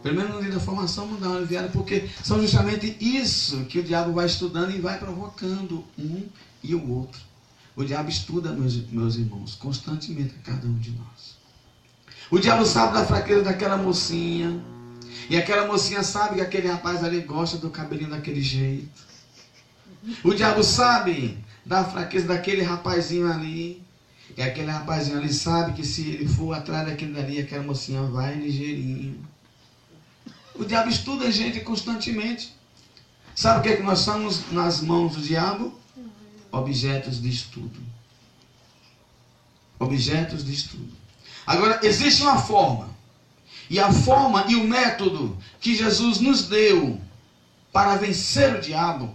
Pelo 0.06 0.18
menos 0.18 0.36
no 0.36 0.42
dia 0.44 0.52
da 0.52 0.60
formação, 0.60 1.08
vamos 1.08 1.20
dar 1.20 1.30
uma 1.30 1.38
aliviada, 1.38 1.68
porque 1.70 2.08
são 2.24 2.40
justamente 2.40 2.96
isso 3.02 3.66
que 3.66 3.80
o 3.80 3.84
diabo 3.84 4.14
vai 4.14 4.28
estudando 4.28 4.70
e 4.70 4.80
vai 4.80 5.00
provocando 5.00 5.84
um 5.98 6.28
e 6.64 6.76
o 6.76 6.92
outro. 6.92 7.20
O 7.76 7.84
diabo 7.84 8.08
estuda, 8.08 8.52
meus, 8.52 8.76
meus 8.92 9.16
irmãos, 9.16 9.56
constantemente 9.56 10.36
a 10.40 10.52
cada 10.52 10.68
um 10.68 10.78
de 10.78 10.92
nós. 10.92 11.40
O 12.30 12.38
diabo 12.38 12.68
sabe 12.68 12.94
da 12.94 13.04
fraqueza 13.04 13.42
daquela 13.42 13.78
mocinha. 13.78 14.64
E 15.28 15.36
aquela 15.36 15.66
mocinha 15.66 16.04
sabe 16.04 16.36
que 16.36 16.42
aquele 16.42 16.68
rapaz 16.68 17.04
ali 17.04 17.22
gosta 17.22 17.58
do 17.58 17.72
cabelinho 17.72 18.12
daquele 18.12 18.44
jeito. 18.44 19.02
O 20.24 20.36
diabo 20.36 20.64
sabe 20.64 21.44
da 21.66 21.84
fraqueza 21.84 22.28
daquele 22.28 22.62
rapazinho 22.62 23.28
ali. 23.28 23.82
E 24.38 24.44
aquele 24.44 24.70
rapazinho 24.70 25.18
ali 25.18 25.34
sabe 25.34 25.74
que 25.74 25.84
se 25.84 26.08
ele 26.08 26.28
for 26.28 26.54
atrás 26.54 26.88
daquele 26.88 27.12
dali, 27.12 27.40
aquela 27.40 27.64
mocinha 27.64 28.04
vai 28.04 28.36
ligeirinho. 28.36 29.34
O 30.58 30.64
diabo 30.64 30.90
estuda 30.90 31.26
a 31.26 31.32
gente 31.32 31.60
constantemente. 31.62 32.56
Sabe 33.36 33.60
o 33.60 33.64
que, 33.64 33.70
é 33.70 33.76
que 33.76 33.84
nós 33.84 34.00
somos 34.00 34.52
nas 34.52 34.80
mãos 34.80 35.16
do 35.16 35.22
diabo? 35.22 35.78
Objetos 36.52 37.22
de 37.22 37.30
estudo. 37.30 37.80
Objetos 39.78 40.46
de 40.46 40.54
estudo. 40.54 40.94
Agora, 41.46 41.80
existe 41.84 42.24
uma 42.24 42.38
forma 42.38 42.90
E 43.70 43.80
a 43.80 43.92
forma 43.92 44.46
e 44.48 44.56
o 44.56 44.64
método 44.64 45.38
que 45.60 45.76
Jesus 45.76 46.20
nos 46.20 46.48
deu 46.48 47.00
para 47.74 47.98
vencer 47.98 48.56
o 48.56 48.62
diabo 48.62 49.14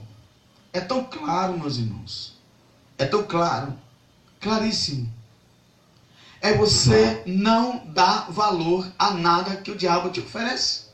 é 0.73 0.81
tão 0.81 1.05
claro, 1.05 1.59
meus 1.59 1.79
irmãos. 1.79 2.37
É 2.99 3.07
tão 3.07 3.23
claro, 3.23 3.73
claríssimo. 4.41 5.11
É 6.43 6.53
você 6.55 7.23
não 7.27 7.87
dar 7.87 8.31
valor 8.31 8.91
a 8.99 9.13
nada 9.13 9.57
que 9.57 9.71
o 9.71 9.77
diabo 9.77 10.11
te 10.11 10.21
oferece. 10.21 10.90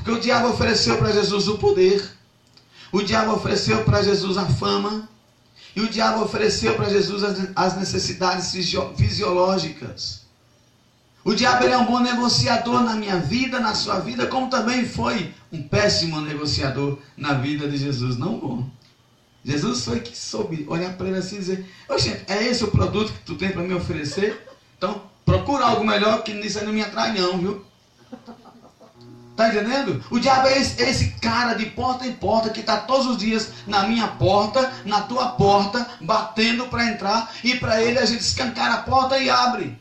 Porque 0.00 0.10
o 0.12 0.20
diabo 0.20 0.48
ofereceu 0.48 0.96
para 0.96 1.12
Jesus 1.12 1.46
o 1.46 1.58
poder, 1.58 2.02
o 2.90 3.02
diabo 3.02 3.34
ofereceu 3.34 3.84
para 3.84 4.02
Jesus 4.02 4.38
a 4.38 4.46
fama, 4.46 5.06
e 5.76 5.82
o 5.82 5.88
diabo 5.88 6.24
ofereceu 6.24 6.74
para 6.74 6.88
Jesus 6.88 7.22
as 7.54 7.76
necessidades 7.76 8.50
fisiológicas. 8.96 10.22
O 11.22 11.34
diabo 11.34 11.66
é 11.66 11.76
um 11.76 11.84
bom 11.84 12.00
negociador 12.00 12.82
na 12.82 12.94
minha 12.94 13.18
vida, 13.18 13.60
na 13.60 13.74
sua 13.74 14.00
vida, 14.00 14.26
como 14.26 14.48
também 14.48 14.86
foi 14.86 15.34
um 15.52 15.62
péssimo 15.62 16.18
negociador 16.22 16.98
na 17.14 17.34
vida 17.34 17.68
de 17.68 17.76
Jesus. 17.76 18.16
Não 18.16 18.38
bom. 18.38 18.66
Jesus 19.44 19.84
foi 19.84 20.00
que 20.00 20.16
soube 20.16 20.64
olhar 20.66 20.96
para 20.96 21.08
ele 21.08 21.18
assim 21.18 21.36
e 21.36 21.40
dizer: 21.40 21.66
Oxe, 21.88 22.24
é 22.26 22.42
esse 22.44 22.64
o 22.64 22.70
produto 22.70 23.12
que 23.12 23.20
tu 23.20 23.34
tem 23.34 23.50
para 23.50 23.62
me 23.62 23.74
oferecer? 23.74 24.46
Então, 24.78 25.02
procura 25.26 25.66
algo 25.66 25.84
melhor 25.84 26.22
que 26.22 26.32
nisso 26.32 26.58
aí 26.58 26.64
não 26.64 26.72
me 26.72 26.82
atrai, 26.82 27.12
não, 27.12 27.38
viu? 27.38 27.64
Tá 29.40 29.48
entendendo? 29.48 30.04
O 30.10 30.18
diabo 30.18 30.48
é 30.48 30.58
esse, 30.58 30.82
esse, 30.82 31.12
cara 31.12 31.54
de 31.54 31.64
porta 31.64 32.06
em 32.06 32.12
porta 32.12 32.50
que 32.50 32.60
está 32.60 32.76
todos 32.76 33.06
os 33.06 33.16
dias 33.16 33.50
na 33.66 33.84
minha 33.84 34.06
porta, 34.06 34.70
na 34.84 35.00
tua 35.00 35.30
porta, 35.30 35.88
batendo 35.98 36.66
para 36.66 36.90
entrar 36.90 37.34
e 37.42 37.54
para 37.54 37.82
ele 37.82 37.98
a 37.98 38.04
gente 38.04 38.20
escancar 38.20 38.70
a 38.70 38.82
porta 38.82 39.18
e 39.18 39.30
abre. 39.30 39.78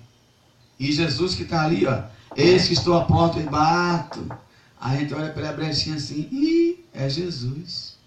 E 0.80 0.94
Jesus 0.94 1.36
que 1.36 1.44
está 1.44 1.66
ali, 1.66 1.86
ó, 1.86 2.04
eis 2.38 2.70
que 2.70 2.74
estou 2.74 2.98
à 2.98 3.04
porta 3.04 3.38
e 3.38 3.44
bato. 3.44 4.32
A 4.80 4.96
gente 4.96 5.14
olha 5.14 5.34
pela 5.34 5.52
brechinha 5.52 5.98
assim, 5.98 6.30
e 6.32 6.86
é 6.94 7.10
Jesus. 7.10 7.98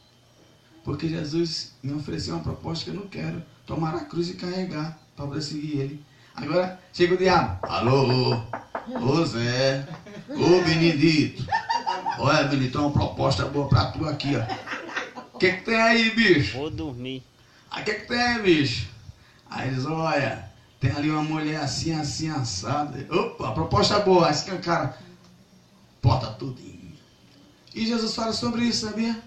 Porque 0.83 1.07
Jesus 1.07 1.75
me 1.83 1.93
ofereceu 1.93 2.33
uma 2.33 2.43
proposta 2.43 2.87
que 2.87 2.97
eu 2.97 2.99
não 2.99 3.09
quero. 3.09 3.43
Tomar 3.67 3.95
a 3.95 4.07
cruz 4.07 4.31
e 4.31 4.35
carregar 4.37 4.99
para 5.15 5.27
poder 5.27 5.43
seguir 5.43 5.79
ele. 5.81 6.05
Agora 6.35 6.81
chega 6.95 7.15
o 7.15 7.19
diabo. 7.19 7.59
Alô, 8.87 9.27
Zé, 9.27 9.87
ô 10.37 10.63
Benedito. 10.63 11.47
Olha, 12.19 12.45
Benedito, 12.45 12.79
uma 12.79 12.91
proposta 12.91 13.45
boa 13.47 13.69
para 13.69 13.87
tu 13.87 14.09
aqui, 14.09 14.33
ó. 14.37 15.23
O 15.35 15.39
que, 15.39 15.53
que 15.53 15.65
tem 15.65 15.81
aí, 15.81 16.11
bicho? 16.11 16.59
Vou 16.59 16.71
dormir. 16.71 17.23
Aí 17.71 17.83
o 17.83 17.85
que, 17.85 17.95
que 17.95 18.07
tem, 18.07 18.43
bicho? 18.43 18.89
Aí 19.51 19.69
eles, 19.69 19.85
olha, 19.87 20.49
tem 20.81 20.91
ali 20.93 21.11
uma 21.11 21.23
mulher 21.23 21.61
assim, 21.61 21.93
assim, 21.93 22.29
assada. 22.31 23.07
Opa, 23.11 23.53
proposta 23.53 23.97
é 23.97 24.03
boa. 24.03 24.29
Aí 24.29 24.59
cara, 24.59 24.99
bota 26.03 26.29
tudo. 26.33 26.61
E 27.75 27.87
Jesus 27.87 28.15
fala 28.15 28.33
sobre 28.33 28.65
isso, 28.65 28.87
sabia? 28.87 29.19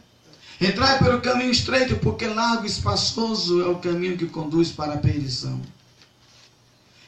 Entrai 0.61 0.99
pelo 0.99 1.19
caminho 1.19 1.51
estreito, 1.51 1.97
porque 1.97 2.27
largo 2.27 2.63
e 2.63 2.67
espaçoso 2.67 3.61
é 3.61 3.67
o 3.67 3.79
caminho 3.79 4.17
que 4.17 4.27
conduz 4.27 4.71
para 4.71 4.93
a 4.93 4.97
perdição. 4.97 5.59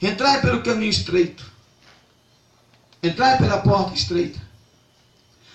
Entrai 0.01 0.41
pelo 0.41 0.61
caminho 0.63 0.89
estreito. 0.89 1.45
Entrai 3.01 3.37
pela 3.37 3.59
porta 3.59 3.93
estreita. 3.93 4.39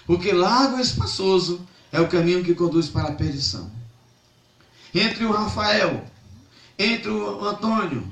Porque 0.07 0.33
largo 0.33 0.79
e 0.79 0.83
espaçoso 0.83 1.67
é 1.91 2.01
o 2.01 2.09
caminho 2.09 2.45
que 2.45 2.55
conduz 2.55 2.89
para 2.89 3.09
a 3.09 3.15
perdição. 3.15 3.71
Entre 4.95 5.25
o 5.25 5.33
Rafael, 5.33 6.05
entre 6.79 7.11
o 7.11 7.45
Antônio 7.45 8.11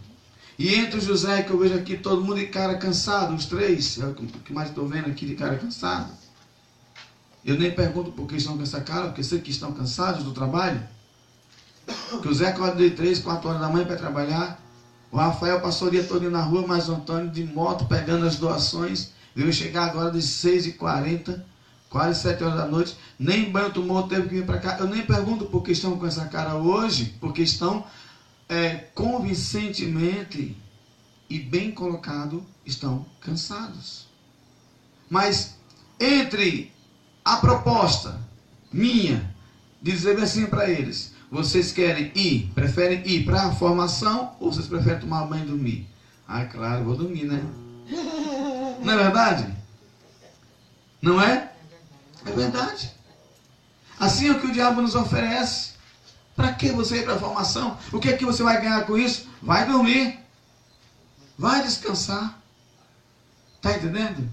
e 0.58 0.74
entre 0.74 0.98
o 0.98 1.02
José, 1.02 1.42
que 1.42 1.50
eu 1.50 1.58
vejo 1.58 1.74
aqui 1.74 1.96
todo 1.96 2.22
mundo 2.22 2.38
de 2.38 2.46
cara 2.46 2.76
cansado, 2.76 3.34
os 3.34 3.46
três, 3.46 3.98
é 3.98 4.06
o 4.06 4.14
que 4.14 4.52
mais 4.52 4.68
estou 4.68 4.86
vendo 4.86 5.08
aqui 5.08 5.26
de 5.26 5.34
cara 5.34 5.56
cansado. 5.56 6.12
Eu 7.44 7.58
nem 7.58 7.70
pergunto 7.70 8.12
por 8.12 8.26
que 8.26 8.36
estão 8.36 8.56
com 8.56 8.62
essa 8.62 8.80
cara, 8.80 9.06
porque 9.06 9.24
sei 9.24 9.40
que 9.40 9.50
estão 9.50 9.72
cansados 9.72 10.24
do 10.24 10.32
trabalho. 10.32 10.82
Que 12.22 12.28
o 12.28 12.34
Zé 12.34 12.48
acorda 12.48 12.76
de 12.76 12.90
3, 12.90 13.18
4 13.20 13.48
horas 13.48 13.60
da 13.60 13.68
manhã 13.68 13.86
para 13.86 13.96
trabalhar. 13.96 14.60
O 15.10 15.16
Rafael 15.16 15.60
passou 15.60 15.88
o 15.88 15.90
dia 15.90 16.04
todo 16.04 16.30
na 16.30 16.42
rua, 16.42 16.66
mas 16.66 16.88
o 16.88 16.94
Antônio 16.94 17.30
de 17.30 17.42
moto 17.44 17.86
pegando 17.86 18.26
as 18.26 18.36
doações. 18.36 19.12
Veio 19.40 19.54
chegar 19.54 19.84
agora 19.84 20.10
de 20.10 20.18
6h40, 20.18 21.40
quase 21.88 22.20
7 22.20 22.44
horas 22.44 22.56
da 22.58 22.66
noite. 22.66 22.94
Nem 23.18 23.50
banho 23.50 23.72
tomou, 23.72 24.02
teve 24.02 24.28
que 24.28 24.34
vir 24.34 24.44
para 24.44 24.58
cá. 24.58 24.76
Eu 24.78 24.86
nem 24.86 25.02
pergunto 25.02 25.46
por 25.46 25.62
que 25.62 25.72
estão 25.72 25.96
com 25.96 26.04
essa 26.04 26.26
cara 26.26 26.56
hoje, 26.56 27.14
porque 27.18 27.40
estão 27.40 27.86
é, 28.46 28.74
convincentemente 28.94 30.54
e 31.30 31.38
bem 31.38 31.72
colocado, 31.72 32.44
estão 32.66 33.06
cansados. 33.18 34.04
Mas 35.08 35.54
entre 35.98 36.70
a 37.24 37.36
proposta 37.36 38.20
minha 38.70 39.34
dizer 39.80 40.20
assim 40.20 40.44
para 40.48 40.68
eles: 40.68 41.14
vocês 41.30 41.72
querem 41.72 42.12
ir, 42.14 42.50
preferem 42.54 43.08
ir 43.08 43.24
para 43.24 43.44
a 43.44 43.54
formação 43.54 44.36
ou 44.38 44.52
vocês 44.52 44.66
preferem 44.66 45.00
tomar 45.00 45.24
banho 45.24 45.44
e 45.44 45.48
dormir? 45.48 45.88
Ah, 46.28 46.44
claro, 46.44 46.84
vou 46.84 46.94
dormir, 46.94 47.24
né? 47.24 47.42
Não 48.80 48.92
é 48.92 48.96
verdade? 48.96 49.54
Não 51.00 51.20
é? 51.20 51.52
É 52.26 52.30
verdade. 52.30 52.92
Assim 53.98 54.28
é 54.28 54.32
o 54.32 54.40
que 54.40 54.46
o 54.46 54.52
diabo 54.52 54.80
nos 54.80 54.94
oferece. 54.94 55.70
Para 56.34 56.52
que 56.52 56.70
você 56.70 56.98
ir 56.98 57.04
para 57.04 57.14
a 57.14 57.18
formação? 57.18 57.76
O 57.92 57.98
que 57.98 58.08
é 58.08 58.16
que 58.16 58.24
você 58.24 58.42
vai 58.42 58.60
ganhar 58.60 58.86
com 58.86 58.96
isso? 58.96 59.28
Vai 59.42 59.66
dormir. 59.66 60.18
Vai 61.36 61.62
descansar. 61.62 62.40
Está 63.56 63.76
entendendo? 63.76 64.26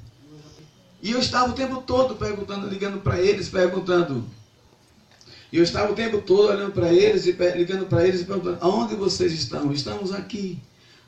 E 1.01 1.11
eu 1.11 1.19
estava 1.19 1.51
o 1.51 1.55
tempo 1.55 1.81
todo 1.81 2.15
perguntando, 2.15 2.67
ligando 2.67 3.01
para 3.01 3.19
eles, 3.19 3.49
perguntando. 3.49 4.25
E 5.51 5.57
eu 5.57 5.63
estava 5.63 5.91
o 5.91 5.95
tempo 5.95 6.21
todo 6.21 6.49
olhando 6.49 6.71
para 6.71 6.91
eles 6.91 7.25
e 7.25 7.31
ligando 7.31 7.85
para 7.85 8.07
eles 8.07 8.21
e 8.21 8.25
perguntando: 8.25 8.57
aonde 8.61 8.95
vocês 8.95 9.33
estão? 9.33 9.71
Estamos 9.71 10.13
aqui. 10.13 10.61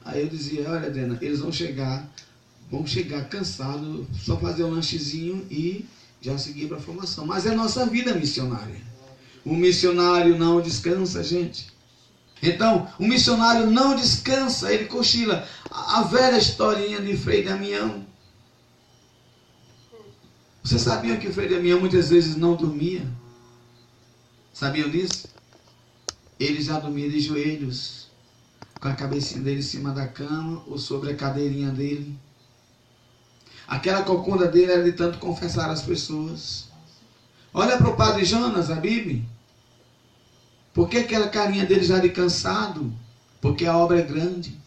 Aí 0.03 0.21
eu 0.21 0.27
dizia: 0.27 0.69
olha, 0.69 0.89
Dena, 0.89 1.17
eles 1.21 1.39
vão 1.39 1.51
chegar, 1.51 2.05
vão 2.70 2.86
chegar 2.86 3.28
cansados, 3.30 4.05
só 4.24 4.38
fazer 4.38 4.63
um 4.63 4.72
lanchezinho 4.72 5.45
e 5.49 5.86
já 6.22 6.38
seguir 6.38 6.67
para 6.67 6.78
a 6.78 6.82
formação. 6.82 7.26
Mas 7.26 7.45
é 7.45 7.55
nossa 7.55 7.86
vida 7.86 8.13
missionária. 8.13 8.82
O 9.43 9.55
missionário 9.55 10.38
não 10.38 10.61
descansa, 10.61 11.24
gente. 11.24 11.72
Então, 12.41 12.88
o 12.97 13.05
missionário 13.05 13.70
não 13.70 13.95
descansa, 13.95 14.74
ele 14.74 14.86
cochila. 14.86 15.47
A 15.70 16.03
velha 16.03 16.38
historinha 16.38 17.01
de 17.01 17.17
Frei 17.17 17.43
Damião. 17.43 18.05
Você 20.63 20.78
sabia 20.78 21.17
que 21.17 21.28
o 21.28 21.34
Frei 21.34 21.49
Damião 21.49 21.80
muitas 21.80 22.09
vezes 22.09 22.36
não 22.36 22.55
dormia? 22.55 23.05
Sabiam 24.53 24.89
disso? 24.89 25.28
Ele 26.39 26.61
já 26.61 26.80
dormia 26.80 27.09
de 27.09 27.20
joelhos, 27.20 28.07
com 28.80 28.88
a 28.88 28.93
cabecinha 28.93 29.41
dele 29.41 29.59
em 29.59 29.63
cima 29.63 29.91
da 29.91 30.07
cama 30.07 30.63
ou 30.67 30.78
sobre 30.78 31.11
a 31.11 31.15
cadeirinha 31.15 31.72
dele. 31.72 32.17
Aquela 33.70 34.01
cocunda 34.01 34.47
dele 34.47 34.72
era 34.72 34.84
de 34.84 34.93
tanto 34.93 35.20
confessar 35.20 35.70
às 35.70 35.84
pessoas. 35.84 36.67
Olha 37.53 37.78
para 37.78 37.89
o 37.89 37.95
padre 37.95 38.26
Jonas, 38.26 38.72
a 38.72 38.76
Bíblia. 38.76 39.22
Por 40.74 40.89
que 40.89 40.97
aquela 40.97 41.30
carinha 41.30 41.67
dele 41.67 41.84
já 41.84 41.99
de 41.99 42.09
cansado? 42.09 42.91
Porque 43.39 43.67
a 43.67 43.78
obra 43.78 43.99
é 43.99 44.01
grande. 44.01 44.59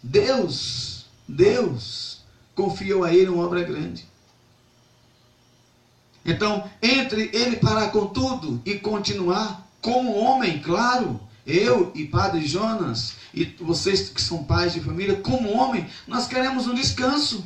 Deus, 0.00 1.06
Deus 1.26 2.20
confiou 2.54 3.02
a 3.02 3.12
ele 3.12 3.30
uma 3.30 3.44
obra 3.44 3.64
grande. 3.64 4.06
Então, 6.24 6.70
entre 6.80 7.30
ele 7.32 7.56
parar 7.56 7.88
com 7.88 8.06
tudo 8.06 8.62
e 8.64 8.78
continuar 8.78 9.66
como 9.80 10.14
homem, 10.14 10.60
claro, 10.60 11.20
eu 11.44 11.90
e 11.96 12.04
Padre 12.04 12.46
Jonas, 12.46 13.14
e 13.34 13.44
vocês 13.60 14.08
que 14.08 14.22
são 14.22 14.44
pais 14.44 14.72
de 14.72 14.80
família, 14.80 15.16
como 15.16 15.52
homem, 15.52 15.88
nós 16.06 16.28
queremos 16.28 16.68
um 16.68 16.74
descanso. 16.74 17.44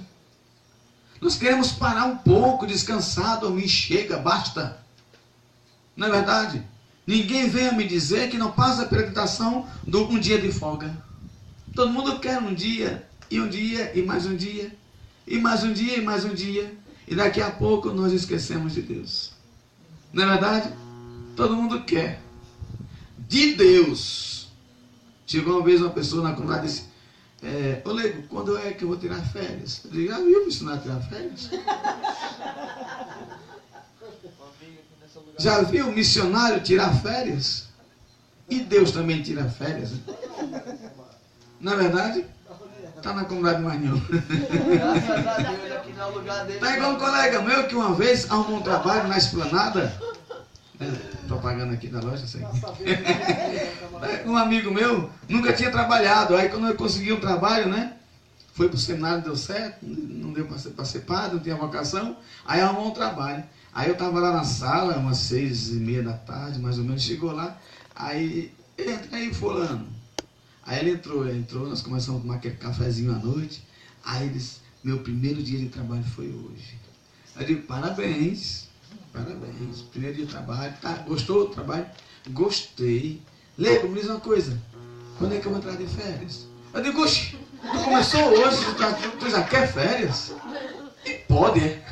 Nós 1.22 1.36
queremos 1.36 1.70
parar 1.70 2.06
um 2.06 2.16
pouco, 2.16 2.66
descansar, 2.66 3.38
dormir, 3.38 3.68
chega, 3.68 4.18
basta. 4.18 4.76
Não 5.96 6.08
é 6.08 6.10
verdade? 6.10 6.66
Ninguém 7.06 7.48
venha 7.48 7.70
me 7.70 7.86
dizer 7.86 8.28
que 8.28 8.36
não 8.36 8.50
passa 8.50 8.86
pela 8.86 9.04
tentação 9.04 9.64
de 9.86 9.96
um 9.98 10.18
dia 10.18 10.40
de 10.40 10.50
folga. 10.50 10.92
Todo 11.76 11.92
mundo 11.92 12.18
quer 12.18 12.40
um 12.40 12.52
dia, 12.52 13.08
e 13.30 13.40
um 13.40 13.48
dia, 13.48 13.96
e 13.96 14.02
mais 14.02 14.26
um 14.26 14.34
dia, 14.34 14.76
e 15.24 15.38
mais 15.38 15.62
um 15.62 15.72
dia, 15.72 15.96
e 15.96 16.02
mais 16.02 16.24
um 16.24 16.34
dia. 16.34 16.76
E 17.06 17.14
daqui 17.14 17.40
a 17.40 17.52
pouco 17.52 17.90
nós 17.90 18.12
esquecemos 18.12 18.72
de 18.72 18.82
Deus. 18.82 19.30
Não 20.12 20.24
é 20.24 20.26
verdade? 20.26 20.74
Todo 21.36 21.54
mundo 21.54 21.84
quer. 21.84 22.20
De 23.28 23.54
Deus. 23.54 24.48
Chegou 25.24 25.58
uma 25.58 25.64
vez 25.64 25.80
uma 25.80 25.90
pessoa 25.90 26.24
na 26.24 26.34
comunidade 26.34 26.66
e 26.66 26.68
disse: 26.68 26.91
é, 27.42 27.82
Ô 27.84 27.92
Lego, 27.92 28.22
quando 28.28 28.56
é 28.56 28.72
que 28.72 28.84
eu 28.84 28.88
vou 28.88 28.96
tirar 28.96 29.20
férias? 29.20 29.80
Eu 29.84 29.90
digo, 29.90 30.12
ah, 30.12 30.18
viu 30.18 30.40
me 30.42 30.46
ensinar 30.46 30.74
a 30.74 30.78
tirar 30.78 31.00
férias? 31.00 31.50
Já 35.38 35.62
viu 35.62 35.88
o 35.88 35.92
missionário 35.92 36.60
tirar 36.62 36.94
férias? 36.94 37.68
E 38.48 38.60
Deus 38.60 38.92
também 38.92 39.22
tira 39.22 39.48
férias. 39.48 39.92
Né? 39.92 40.78
Não 41.60 41.72
é 41.72 41.76
verdade? 41.76 42.26
Tá 43.02 43.12
na 43.12 43.24
comunidade 43.24 43.60
mais 43.62 43.80
não. 43.82 43.98
Graças 43.98 45.26
a 45.26 45.42
Deus, 45.42 45.72
aqui 45.72 45.92
no 45.92 46.10
lugar 46.10 46.46
dele. 46.46 46.60
Tá 46.60 46.76
igual 46.76 46.92
um 46.92 46.98
colega 46.98 47.42
meu 47.42 47.66
que 47.66 47.74
uma 47.74 47.94
vez 47.94 48.30
arrumou 48.30 48.60
um 48.60 48.62
trabalho 48.62 49.08
na 49.08 49.18
esplanada. 49.18 49.92
É, 50.82 51.26
propaganda 51.26 51.74
aqui 51.74 51.88
da 51.88 52.00
loja, 52.00 52.26
sei. 52.26 52.42
Um 54.26 54.36
amigo 54.36 54.70
meu 54.72 55.10
nunca 55.28 55.52
tinha 55.52 55.70
trabalhado. 55.70 56.34
Aí 56.34 56.48
quando 56.48 56.66
ele 56.66 56.76
conseguiu 56.76 57.16
um 57.16 57.20
trabalho, 57.20 57.68
né? 57.68 57.94
Foi 58.52 58.68
pro 58.68 58.76
seminário, 58.76 59.22
deu 59.22 59.36
certo, 59.36 59.78
não 59.82 60.32
deu 60.32 60.46
para 60.46 60.58
ser, 60.58 60.70
pra 60.70 60.84
ser 60.84 61.00
padre, 61.00 61.36
não 61.36 61.42
tinha 61.42 61.56
vocação. 61.56 62.16
Aí 62.44 62.60
arrumou 62.60 62.88
um 62.88 62.94
trabalho. 62.94 63.44
Aí 63.72 63.88
eu 63.88 63.96
tava 63.96 64.20
lá 64.20 64.32
na 64.32 64.44
sala, 64.44 64.98
umas 64.98 65.18
seis 65.18 65.68
e 65.70 65.76
meia 65.76 66.02
da 66.02 66.12
tarde, 66.12 66.58
mais 66.58 66.78
ou 66.78 66.84
menos, 66.84 67.02
chegou 67.02 67.32
lá. 67.32 67.56
Aí, 67.94 68.52
entra 68.76 69.16
aí, 69.16 69.32
fulano. 69.32 69.86
Aí 70.64 70.80
ele 70.80 70.90
entrou, 70.92 71.26
ele 71.26 71.38
entrou, 71.38 71.66
nós 71.66 71.80
começamos 71.80 72.20
a 72.20 72.22
tomar 72.22 72.34
aquele 72.36 72.56
cafezinho 72.56 73.12
à 73.12 73.18
noite. 73.18 73.66
Aí 74.04 74.24
ele 74.24 74.34
disse, 74.34 74.58
meu 74.84 74.98
primeiro 74.98 75.42
dia 75.42 75.58
de 75.58 75.68
trabalho 75.68 76.04
foi 76.04 76.26
hoje. 76.26 76.78
Eu 77.34 77.46
digo, 77.46 77.62
parabéns, 77.62 78.68
parabéns. 79.12 79.82
Primeiro 79.90 80.16
dia 80.16 80.26
de 80.26 80.32
trabalho, 80.32 80.74
tá, 80.80 80.92
gostou 81.06 81.48
do 81.48 81.54
trabalho? 81.54 81.86
Gostei. 82.30 83.20
Lembra, 83.58 83.88
me 83.88 84.00
diz 84.00 84.08
uma 84.08 84.20
coisa. 84.20 84.58
Quando 85.18 85.34
é 85.34 85.38
que 85.40 85.46
eu 85.46 85.50
vou 85.52 85.60
entrar 85.60 85.76
de 85.76 85.86
férias? 85.86 86.46
Eu 86.72 86.82
digo, 86.82 87.02
oxe, 87.02 87.36
tu 87.60 87.84
começou 87.84 88.22
hoje, 88.28 88.64
tu, 88.64 88.74
tá- 88.74 88.92
tu 89.20 89.30
já 89.30 89.42
quer 89.42 89.70
férias? 89.72 90.32
E 91.04 91.10
pode, 91.28 91.60
é. 91.60 91.84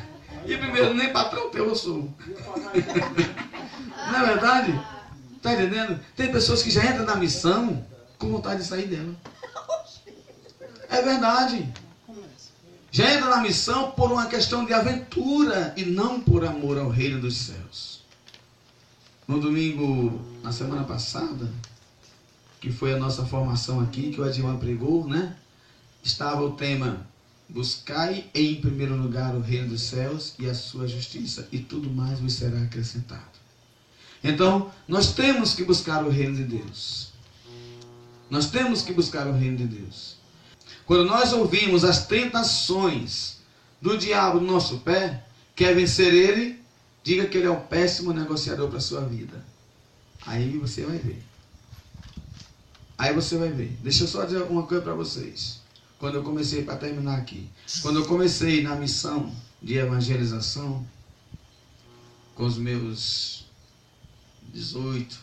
E 0.45 0.57
primeiro, 0.57 0.93
nem 0.93 1.13
patrão 1.13 1.49
teu 1.51 1.67
eu 1.67 1.75
sou. 1.75 2.09
Não 4.11 4.19
é 4.19 4.25
verdade? 4.25 4.81
Tá 5.41 5.53
entendendo? 5.53 5.99
Tem 6.15 6.31
pessoas 6.31 6.63
que 6.63 6.71
já 6.71 6.83
entram 6.85 7.05
na 7.05 7.15
missão 7.15 7.85
com 8.17 8.29
vontade 8.31 8.61
de 8.61 8.67
sair 8.67 8.87
dela. 8.87 9.13
É 10.89 11.01
verdade. 11.01 11.71
Já 12.91 13.13
entra 13.13 13.29
na 13.29 13.41
missão 13.41 13.91
por 13.91 14.11
uma 14.11 14.25
questão 14.25 14.65
de 14.65 14.73
aventura 14.73 15.73
e 15.77 15.85
não 15.85 16.19
por 16.19 16.43
amor 16.43 16.77
ao 16.77 16.89
reino 16.89 17.21
dos 17.21 17.37
céus. 17.37 18.01
No 19.25 19.39
domingo, 19.39 20.19
na 20.43 20.51
semana 20.51 20.83
passada, 20.83 21.49
que 22.59 22.69
foi 22.69 22.93
a 22.93 22.97
nossa 22.97 23.25
formação 23.25 23.79
aqui, 23.79 24.11
que 24.11 24.19
o 24.19 24.27
Edmar 24.27 24.57
pregou, 24.57 25.07
né? 25.07 25.37
Estava 26.03 26.43
o 26.43 26.51
tema 26.51 27.07
Buscai 27.47 28.29
em 28.33 28.55
primeiro 28.61 28.95
lugar 28.95 29.35
o 29.35 29.41
reino 29.41 29.69
dos 29.69 29.81
céus 29.81 30.33
e 30.37 30.49
a 30.49 30.53
sua 30.53 30.87
justiça, 30.87 31.47
e 31.51 31.59
tudo 31.59 31.89
mais 31.89 32.19
vos 32.19 32.33
será 32.33 32.61
acrescentado. 32.61 33.39
Então, 34.23 34.71
nós 34.87 35.13
temos 35.13 35.53
que 35.53 35.63
buscar 35.63 36.05
o 36.05 36.09
reino 36.09 36.35
de 36.35 36.43
Deus. 36.43 37.11
Nós 38.29 38.49
temos 38.49 38.81
que 38.81 38.93
buscar 38.93 39.27
o 39.27 39.33
reino 39.33 39.57
de 39.57 39.65
Deus. 39.65 40.10
Quando 40.91 41.05
nós 41.05 41.31
ouvimos 41.31 41.85
as 41.85 42.05
tentações 42.05 43.37
do 43.81 43.97
diabo 43.97 44.41
no 44.41 44.51
nosso 44.51 44.79
pé, 44.79 45.25
quer 45.55 45.73
vencer 45.73 46.13
ele, 46.13 46.61
diga 47.01 47.27
que 47.27 47.37
ele 47.37 47.47
é 47.47 47.49
um 47.49 47.61
péssimo 47.61 48.11
negociador 48.11 48.67
para 48.67 48.77
a 48.77 48.81
sua 48.81 48.99
vida. 49.05 49.41
Aí 50.25 50.57
você 50.57 50.85
vai 50.85 50.97
ver. 50.97 51.23
Aí 52.97 53.13
você 53.13 53.37
vai 53.37 53.47
ver. 53.47 53.69
Deixa 53.81 54.03
eu 54.03 54.07
só 54.09 54.25
dizer 54.25 54.41
uma 54.41 54.63
coisa 54.63 54.83
para 54.83 54.93
vocês. 54.93 55.61
Quando 55.97 56.15
eu 56.15 56.23
comecei, 56.23 56.61
para 56.65 56.75
terminar 56.75 57.19
aqui, 57.19 57.49
quando 57.81 57.99
eu 57.99 58.05
comecei 58.05 58.61
na 58.61 58.75
missão 58.75 59.33
de 59.61 59.77
evangelização, 59.77 60.85
com 62.35 62.43
os 62.43 62.57
meus 62.57 63.45
18, 64.53 65.17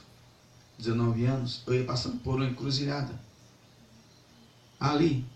19 0.79 1.27
anos, 1.27 1.63
eu 1.67 1.75
ia 1.75 1.85
passando 1.85 2.17
por 2.21 2.37
uma 2.37 2.47
encruzilhada. 2.47 3.21
Ali, 4.81 5.27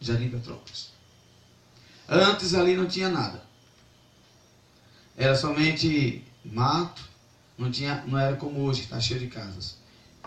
Jardim 0.00 0.30
Petrópolis. 0.30 0.92
Antes 2.08 2.54
ali 2.54 2.76
não 2.76 2.86
tinha 2.86 3.08
nada. 3.08 3.42
Era 5.16 5.36
somente 5.36 6.24
mato, 6.44 7.02
não, 7.56 7.70
tinha, 7.70 8.04
não 8.06 8.18
era 8.18 8.36
como 8.36 8.60
hoje, 8.60 8.80
que 8.80 8.86
está 8.86 9.00
cheio 9.00 9.20
de 9.20 9.28
casas. 9.28 9.78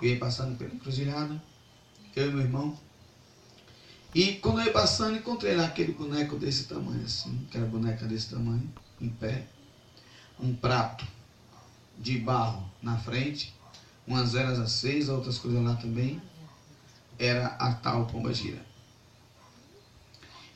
Eu 0.01 0.09
ia 0.09 0.19
passando 0.19 0.57
pela 0.57 0.73
encruzilhada, 0.73 1.41
eu 2.15 2.29
e 2.29 2.31
meu 2.31 2.41
irmão. 2.41 2.77
E 4.15 4.33
quando 4.35 4.59
eu 4.59 4.65
ia 4.65 4.71
passando, 4.71 5.17
encontrei 5.17 5.55
lá 5.55 5.65
aquele 5.65 5.93
boneco 5.93 6.37
desse 6.37 6.63
tamanho, 6.63 7.03
assim, 7.03 7.45
aquela 7.47 7.67
boneca 7.67 8.05
desse 8.05 8.29
tamanho, 8.29 8.71
em 8.99 9.09
pé. 9.09 9.47
Um 10.39 10.55
prato 10.55 11.05
de 11.97 12.17
barro 12.19 12.67
na 12.81 12.97
frente, 12.97 13.53
umas 14.05 14.35
eras 14.35 14.59
a 14.59 14.67
seis, 14.67 15.09
outras 15.09 15.37
coisas 15.37 15.63
lá 15.63 15.75
também. 15.75 16.21
Era 17.19 17.47
a 17.47 17.73
tal 17.73 18.05
pomba 18.05 18.33
gira. 18.33 18.66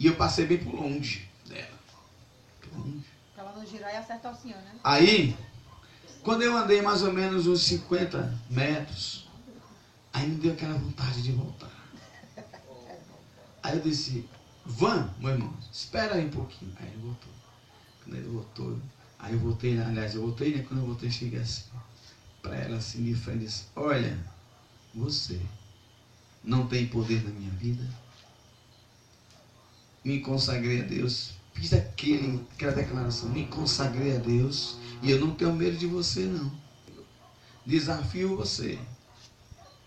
E 0.02 0.08
eu 0.08 0.16
passei 0.16 0.48
bem 0.48 0.58
por 0.58 0.74
longe 0.74 1.30
dela. 1.46 1.78
Por 2.60 2.76
longe. 2.76 3.06
Ela 3.38 3.54
não 3.56 3.64
girar 3.64 3.94
e 3.94 3.98
acertar 3.98 4.34
o 4.34 4.36
senhor, 4.36 4.58
né? 4.58 4.74
Aí, 4.84 5.38
quando 6.24 6.42
eu 6.42 6.58
andei 6.58 6.82
mais 6.82 7.04
ou 7.04 7.14
menos 7.14 7.46
uns 7.46 7.62
50 7.62 8.36
metros, 8.50 9.30
aí 10.12 10.28
me 10.28 10.38
deu 10.38 10.54
aquela 10.54 10.74
vontade 10.74 11.22
de 11.22 11.32
voltar. 11.32 11.70
Aí 13.62 13.78
eu 13.78 13.84
disse, 13.84 14.28
Van, 14.66 15.14
meu 15.20 15.34
irmão, 15.34 15.56
espera 15.72 16.16
aí 16.16 16.26
um 16.26 16.32
pouquinho. 16.32 16.74
Aí 16.80 16.88
ele 16.88 16.98
voltou. 17.04 17.34
Quando 18.04 18.16
ele 18.16 18.28
voltou, 18.28 18.80
aí 19.20 19.34
eu 19.34 19.40
voltei, 19.40 19.80
aliás, 19.80 20.16
eu 20.16 20.22
voltei, 20.24 20.56
né? 20.56 20.66
Quando 20.68 20.80
eu 20.80 20.88
voltei, 20.88 21.12
cheguei 21.12 21.42
assim, 21.42 21.66
para 22.42 22.56
ela 22.56 22.78
assim 22.78 23.04
de 23.04 23.14
frente, 23.14 23.46
disse, 23.46 23.66
olha, 23.76 24.18
você 24.96 25.40
não 26.44 26.66
tem 26.66 26.88
poder 26.88 27.24
na 27.24 27.30
minha 27.30 27.52
vida. 27.52 27.88
Me 30.04 30.20
consagrei 30.20 30.82
a 30.82 30.86
Deus. 30.86 31.34
Fiz 31.54 31.74
aquele, 31.74 32.44
aquela 32.54 32.72
declaração, 32.72 33.30
me 33.30 33.46
consagrei 33.48 34.16
a 34.16 34.20
Deus. 34.20 34.78
E 35.02 35.12
eu 35.12 35.20
não 35.20 35.32
tenho 35.32 35.54
medo 35.54 35.78
de 35.78 35.88
você, 35.88 36.22
não. 36.22 36.52
Desafio 37.66 38.36
você. 38.36 38.80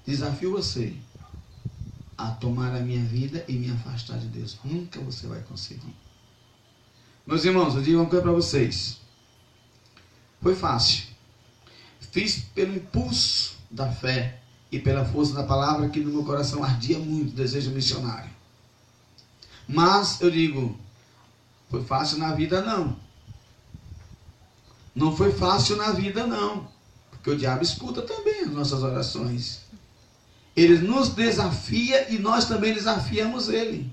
Desafio 0.06 0.52
você 0.52 0.94
a 2.16 2.30
tomar 2.30 2.74
a 2.74 2.80
minha 2.80 3.02
vida 3.04 3.44
e 3.48 3.54
me 3.54 3.70
afastar 3.70 4.18
de 4.18 4.26
Deus. 4.26 4.58
Nunca 4.64 5.00
você 5.00 5.26
vai 5.26 5.40
conseguir. 5.42 5.94
Meus 7.26 7.44
irmãos, 7.44 7.74
eu 7.74 7.82
digo 7.82 7.98
uma 7.98 8.08
coisa 8.08 8.22
para 8.22 8.32
vocês. 8.32 9.00
Foi 10.40 10.54
fácil. 10.54 11.04
Fiz 12.12 12.44
pelo 12.54 12.76
impulso 12.76 13.56
da 13.70 13.90
fé 13.90 14.40
e 14.70 14.78
pela 14.78 15.04
força 15.04 15.32
da 15.32 15.42
palavra 15.42 15.88
que 15.88 16.00
no 16.00 16.12
meu 16.12 16.24
coração 16.24 16.62
ardia 16.62 16.98
muito 16.98 17.34
desejo 17.34 17.70
missionário. 17.70 18.30
Mas 19.66 20.20
eu 20.20 20.30
digo, 20.30 20.78
foi 21.70 21.84
fácil 21.84 22.18
na 22.18 22.34
vida 22.34 22.62
não. 22.62 22.96
Não 24.94 25.16
foi 25.16 25.32
fácil 25.32 25.76
na 25.76 25.90
vida 25.92 26.26
não. 26.26 26.68
Porque 27.10 27.30
o 27.30 27.36
diabo 27.36 27.62
escuta 27.62 28.02
também 28.02 28.42
as 28.42 28.50
nossas 28.50 28.82
orações. 28.82 29.60
Ele 30.54 30.78
nos 30.78 31.08
desafia 31.08 32.12
e 32.12 32.18
nós 32.18 32.44
também 32.44 32.72
desafiamos 32.72 33.48
ele. 33.48 33.90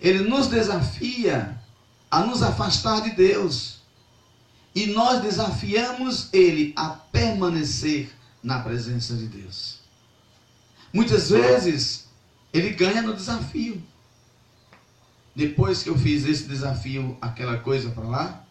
Ele 0.00 0.20
nos 0.20 0.46
desafia 0.46 1.58
a 2.10 2.20
nos 2.20 2.42
afastar 2.42 3.00
de 3.02 3.10
Deus. 3.10 3.78
E 4.74 4.86
nós 4.86 5.22
desafiamos 5.22 6.28
ele 6.32 6.72
a 6.76 6.90
permanecer 6.90 8.12
na 8.42 8.60
presença 8.60 9.14
de 9.14 9.26
Deus. 9.26 9.78
Muitas 10.92 11.30
vezes 11.30 12.06
ele 12.52 12.70
ganha 12.70 13.02
no 13.02 13.14
desafio. 13.14 13.82
Depois 15.34 15.82
que 15.82 15.88
eu 15.88 15.98
fiz 15.98 16.24
esse 16.24 16.44
desafio, 16.44 17.16
aquela 17.20 17.58
coisa 17.58 17.90
para 17.90 18.04
lá, 18.04 18.46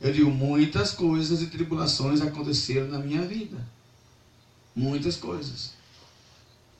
eu 0.00 0.12
digo, 0.12 0.30
muitas 0.30 0.92
coisas 0.92 1.42
e 1.42 1.46
tribulações 1.48 2.20
aconteceram 2.20 2.88
na 2.88 2.98
minha 2.98 3.22
vida. 3.22 3.58
Muitas 4.74 5.16
coisas. 5.16 5.72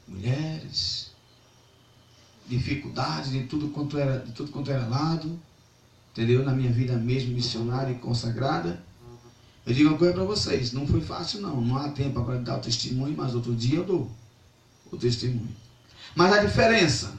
Mulheres, 0.09 1.11
dificuldades 2.47 3.33
de 3.33 3.45
tudo 3.45 3.69
quanto 3.69 3.99
era, 3.99 4.19
de 4.21 4.33
tudo 4.33 4.51
quanto 4.51 4.71
era 4.71 4.87
lado, 4.87 5.39
entendeu? 6.13 6.45
Na 6.45 6.53
minha 6.53 6.71
vida 6.71 6.97
mesmo 6.97 7.35
missionária 7.35 7.93
e 7.93 7.99
consagrada. 7.99 8.83
Eu 9.67 9.75
digo 9.75 9.91
uma 9.91 9.99
coisa 9.99 10.15
para 10.15 10.25
vocês, 10.25 10.73
não 10.73 10.87
foi 10.87 11.01
fácil 11.01 11.43
não, 11.43 11.61
não 11.61 11.77
há 11.77 11.91
tempo 11.91 12.25
para 12.25 12.39
dar 12.39 12.57
o 12.57 12.61
testemunho, 12.61 13.15
mas 13.17 13.35
outro 13.35 13.55
dia 13.55 13.79
eu 13.79 13.85
dou 13.85 14.11
o 14.91 14.97
testemunho. 14.97 15.55
Mas 16.15 16.33
a 16.33 16.45
diferença, 16.45 17.15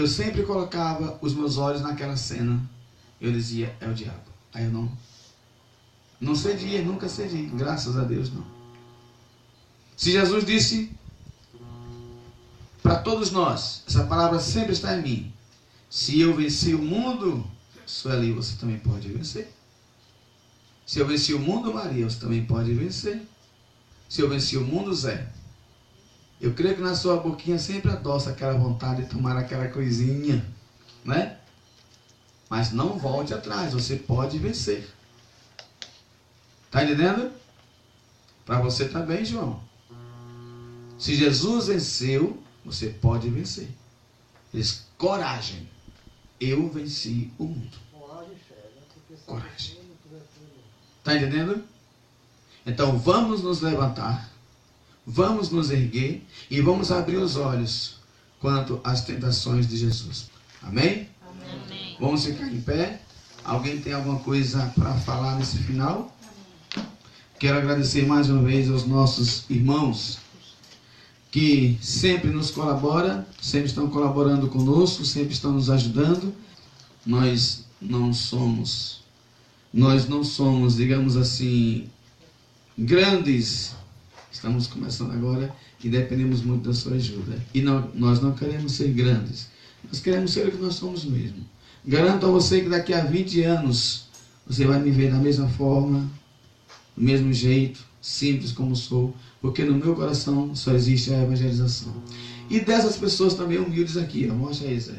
eu 0.00 0.08
sempre 0.08 0.42
colocava 0.44 1.18
os 1.20 1.34
meus 1.34 1.58
olhos 1.58 1.82
naquela 1.82 2.16
cena, 2.16 2.60
eu 3.20 3.30
dizia, 3.30 3.76
é 3.80 3.86
o 3.86 3.94
diabo. 3.94 4.30
Aí 4.52 4.64
eu 4.64 4.70
não, 4.70 4.90
não 6.20 6.34
cedia, 6.34 6.82
nunca 6.82 7.08
cedi, 7.08 7.42
graças 7.54 7.96
a 7.96 8.04
Deus 8.04 8.32
não. 8.32 8.44
Se 9.96 10.10
Jesus 10.10 10.44
disse 10.44 10.90
para 12.82 12.96
todos 12.96 13.30
nós, 13.30 13.84
essa 13.86 14.04
palavra 14.04 14.40
sempre 14.40 14.72
está 14.72 14.96
em 14.96 15.02
mim. 15.02 15.32
Se 15.90 16.18
eu 16.18 16.34
venci 16.34 16.74
o 16.74 16.82
mundo, 16.82 17.44
Sueli, 17.84 18.32
você 18.32 18.56
também 18.56 18.78
pode 18.78 19.08
vencer. 19.08 19.52
Se 20.86 20.98
eu 20.98 21.06
venci 21.06 21.34
o 21.34 21.38
mundo, 21.38 21.74
Maria, 21.74 22.08
você 22.08 22.18
também 22.18 22.44
pode 22.46 22.72
vencer. 22.72 23.22
Se 24.08 24.22
eu 24.22 24.28
venci 24.28 24.56
o 24.56 24.64
mundo, 24.64 24.94
Zé, 24.94 25.30
Eu 26.40 26.54
creio 26.54 26.76
que 26.76 26.80
na 26.80 26.94
sua 26.94 27.18
boquinha 27.18 27.58
sempre 27.58 27.90
adoça 27.90 28.30
aquela 28.30 28.54
vontade 28.54 29.02
de 29.02 29.10
tomar 29.10 29.36
aquela 29.36 29.68
coisinha, 29.68 30.44
né? 31.04 31.38
Mas 32.48 32.72
não 32.72 32.98
volte 32.98 33.34
atrás, 33.34 33.74
você 33.74 33.96
pode 33.96 34.38
vencer. 34.38 34.88
Tá 36.70 36.82
entendendo? 36.82 37.30
Para 38.46 38.60
você 38.60 38.88
também, 38.88 39.24
João. 39.24 39.62
Se 40.98 41.14
Jesus 41.14 41.66
venceu, 41.66 42.42
você 42.64 42.88
pode 42.88 43.28
vencer. 43.28 43.68
Diz, 44.52 44.86
coragem. 44.96 45.68
Eu 46.40 46.68
venci 46.70 47.30
o 47.38 47.44
mundo. 47.44 47.76
Coragem. 49.26 49.78
Está 50.98 51.16
entendendo? 51.16 51.62
Então 52.64 52.98
vamos 52.98 53.42
nos 53.42 53.60
levantar, 53.60 54.29
vamos 55.10 55.50
nos 55.50 55.70
erguer 55.70 56.24
e 56.48 56.60
vamos 56.60 56.92
abrir 56.92 57.16
os 57.16 57.36
olhos 57.36 57.96
quanto 58.38 58.80
às 58.84 59.02
tentações 59.02 59.66
de 59.68 59.76
Jesus. 59.76 60.30
Amém? 60.62 61.08
Amém. 61.66 61.96
Vamos 61.98 62.24
ficar 62.24 62.46
em 62.46 62.60
pé. 62.60 63.00
Alguém 63.44 63.80
tem 63.80 63.92
alguma 63.92 64.20
coisa 64.20 64.72
para 64.76 64.94
falar 64.94 65.36
nesse 65.36 65.58
final? 65.58 66.16
Quero 67.38 67.58
agradecer 67.58 68.06
mais 68.06 68.30
uma 68.30 68.42
vez 68.42 68.70
aos 68.70 68.86
nossos 68.86 69.44
irmãos 69.50 70.18
que 71.30 71.78
sempre 71.80 72.30
nos 72.30 72.50
colaboram, 72.50 73.24
sempre 73.40 73.68
estão 73.68 73.88
colaborando 73.88 74.48
conosco, 74.48 75.04
sempre 75.04 75.32
estão 75.32 75.52
nos 75.52 75.70
ajudando. 75.70 76.34
Nós 77.04 77.64
não 77.80 78.12
somos, 78.12 79.02
nós 79.72 80.08
não 80.08 80.22
somos, 80.22 80.76
digamos 80.76 81.16
assim, 81.16 81.88
grandes. 82.78 83.74
Estamos 84.30 84.66
começando 84.66 85.12
agora 85.12 85.54
e 85.82 85.88
dependemos 85.88 86.42
muito 86.42 86.68
da 86.68 86.74
sua 86.74 86.94
ajuda. 86.94 87.42
E 87.52 87.60
não, 87.60 87.90
nós 87.94 88.20
não 88.20 88.32
queremos 88.32 88.72
ser 88.72 88.92
grandes, 88.92 89.48
nós 89.86 90.00
queremos 90.00 90.32
ser 90.32 90.46
o 90.46 90.50
que 90.50 90.58
nós 90.58 90.74
somos 90.74 91.04
mesmo. 91.04 91.44
Garanto 91.84 92.26
a 92.26 92.30
você 92.30 92.60
que 92.60 92.68
daqui 92.68 92.92
a 92.92 93.04
20 93.04 93.42
anos 93.42 94.04
você 94.46 94.64
vai 94.64 94.80
me 94.80 94.90
ver 94.90 95.10
da 95.10 95.18
mesma 95.18 95.48
forma, 95.48 96.10
do 96.96 97.02
mesmo 97.02 97.32
jeito, 97.32 97.84
simples 98.00 98.52
como 98.52 98.76
sou, 98.76 99.14
porque 99.40 99.64
no 99.64 99.74
meu 99.74 99.94
coração 99.94 100.54
só 100.54 100.72
existe 100.72 101.12
a 101.12 101.22
evangelização. 101.22 101.94
E 102.48 102.60
dessas 102.60 102.96
pessoas 102.96 103.34
também 103.34 103.58
humildes 103.58 103.96
aqui, 103.96 104.26
mostra 104.26 104.68
aí, 104.68 104.78
Zé. 104.78 104.98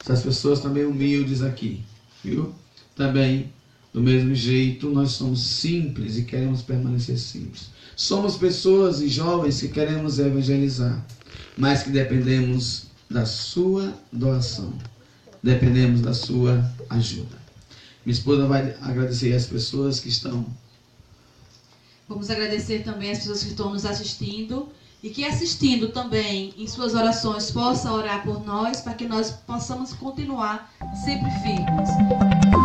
Essas 0.00 0.22
pessoas 0.22 0.60
também 0.60 0.84
humildes 0.84 1.42
aqui, 1.42 1.82
viu? 2.22 2.54
Também, 2.96 3.52
do 3.92 4.00
mesmo 4.00 4.34
jeito, 4.34 4.90
nós 4.90 5.12
somos 5.12 5.42
simples 5.42 6.16
e 6.18 6.24
queremos 6.24 6.62
permanecer 6.62 7.18
simples. 7.18 7.70
Somos 7.96 8.36
pessoas 8.36 9.00
e 9.00 9.08
jovens 9.08 9.60
que 9.60 9.68
queremos 9.68 10.18
evangelizar, 10.18 11.04
mas 11.56 11.82
que 11.82 11.90
dependemos 11.90 12.86
da 13.08 13.24
sua 13.24 13.94
doação, 14.12 14.72
dependemos 15.42 16.00
da 16.00 16.12
sua 16.12 16.64
ajuda. 16.90 17.36
Minha 18.04 18.14
esposa 18.14 18.46
vai 18.46 18.76
agradecer 18.82 19.32
as 19.32 19.46
pessoas 19.46 20.00
que 20.00 20.08
estão 20.08 20.44
Vamos 22.06 22.28
agradecer 22.28 22.84
também 22.84 23.10
as 23.10 23.18
pessoas 23.18 23.42
que 23.42 23.50
estão 23.50 23.70
nos 23.70 23.86
assistindo 23.86 24.68
e 25.02 25.08
que 25.08 25.24
assistindo 25.24 25.88
também 25.88 26.52
em 26.56 26.66
suas 26.66 26.94
orações 26.94 27.50
possa 27.50 27.90
orar 27.90 28.22
por 28.22 28.44
nós 28.44 28.82
para 28.82 28.94
que 28.94 29.08
nós 29.08 29.30
possamos 29.30 29.94
continuar 29.94 30.70
sempre 31.04 31.30
firmes. 31.42 32.63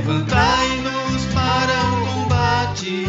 Levantai-nos 0.00 1.26
para 1.34 1.74
o 1.92 2.06
combate 2.06 3.04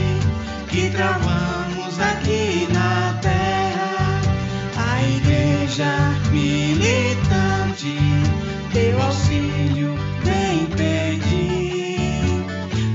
que 0.67 0.89
travamos 0.89 1.97
aqui 1.97 2.67
na 2.69 3.17
terra. 3.21 4.19
A 4.75 5.01
igreja 5.01 5.87
militante, 6.31 7.97
teu 8.73 9.01
auxílio 9.01 9.95
vem 10.25 10.65
pedir. 10.65 12.25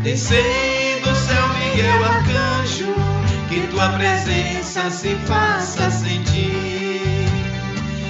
Descei 0.03 1.01
do 1.01 1.15
céu, 1.15 1.49
Miguel 1.59 2.05
Arcanjo, 2.05 2.95
que 3.49 3.67
tua 3.69 3.89
presença 3.93 4.91
se 4.91 5.15
faça 5.25 5.91
sentir. 5.91 7.01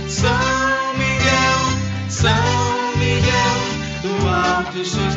São 0.08 0.94
Miguel, 0.94 2.08
São 2.08 2.96
Miguel, 2.98 3.76
do 4.02 4.28
alto 4.28 4.84
sois 4.84 5.14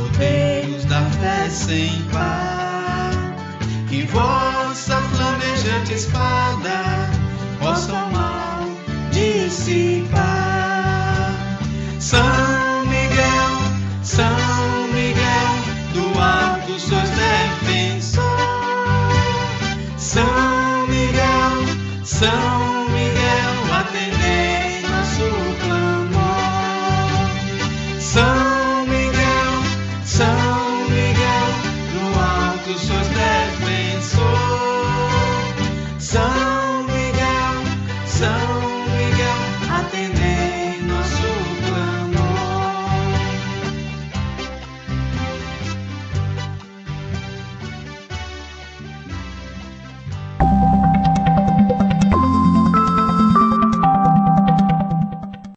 escudeiros 0.00 0.84
da 0.86 1.02
fé 1.20 1.48
sem 1.50 2.02
par. 2.12 3.10
Que 3.88 4.04
vossa 4.06 5.00
flamejante 5.00 5.94
espada 5.94 7.10
possa 7.58 7.92
o 7.92 8.12
mal 8.12 8.68
dissipar. 9.12 10.20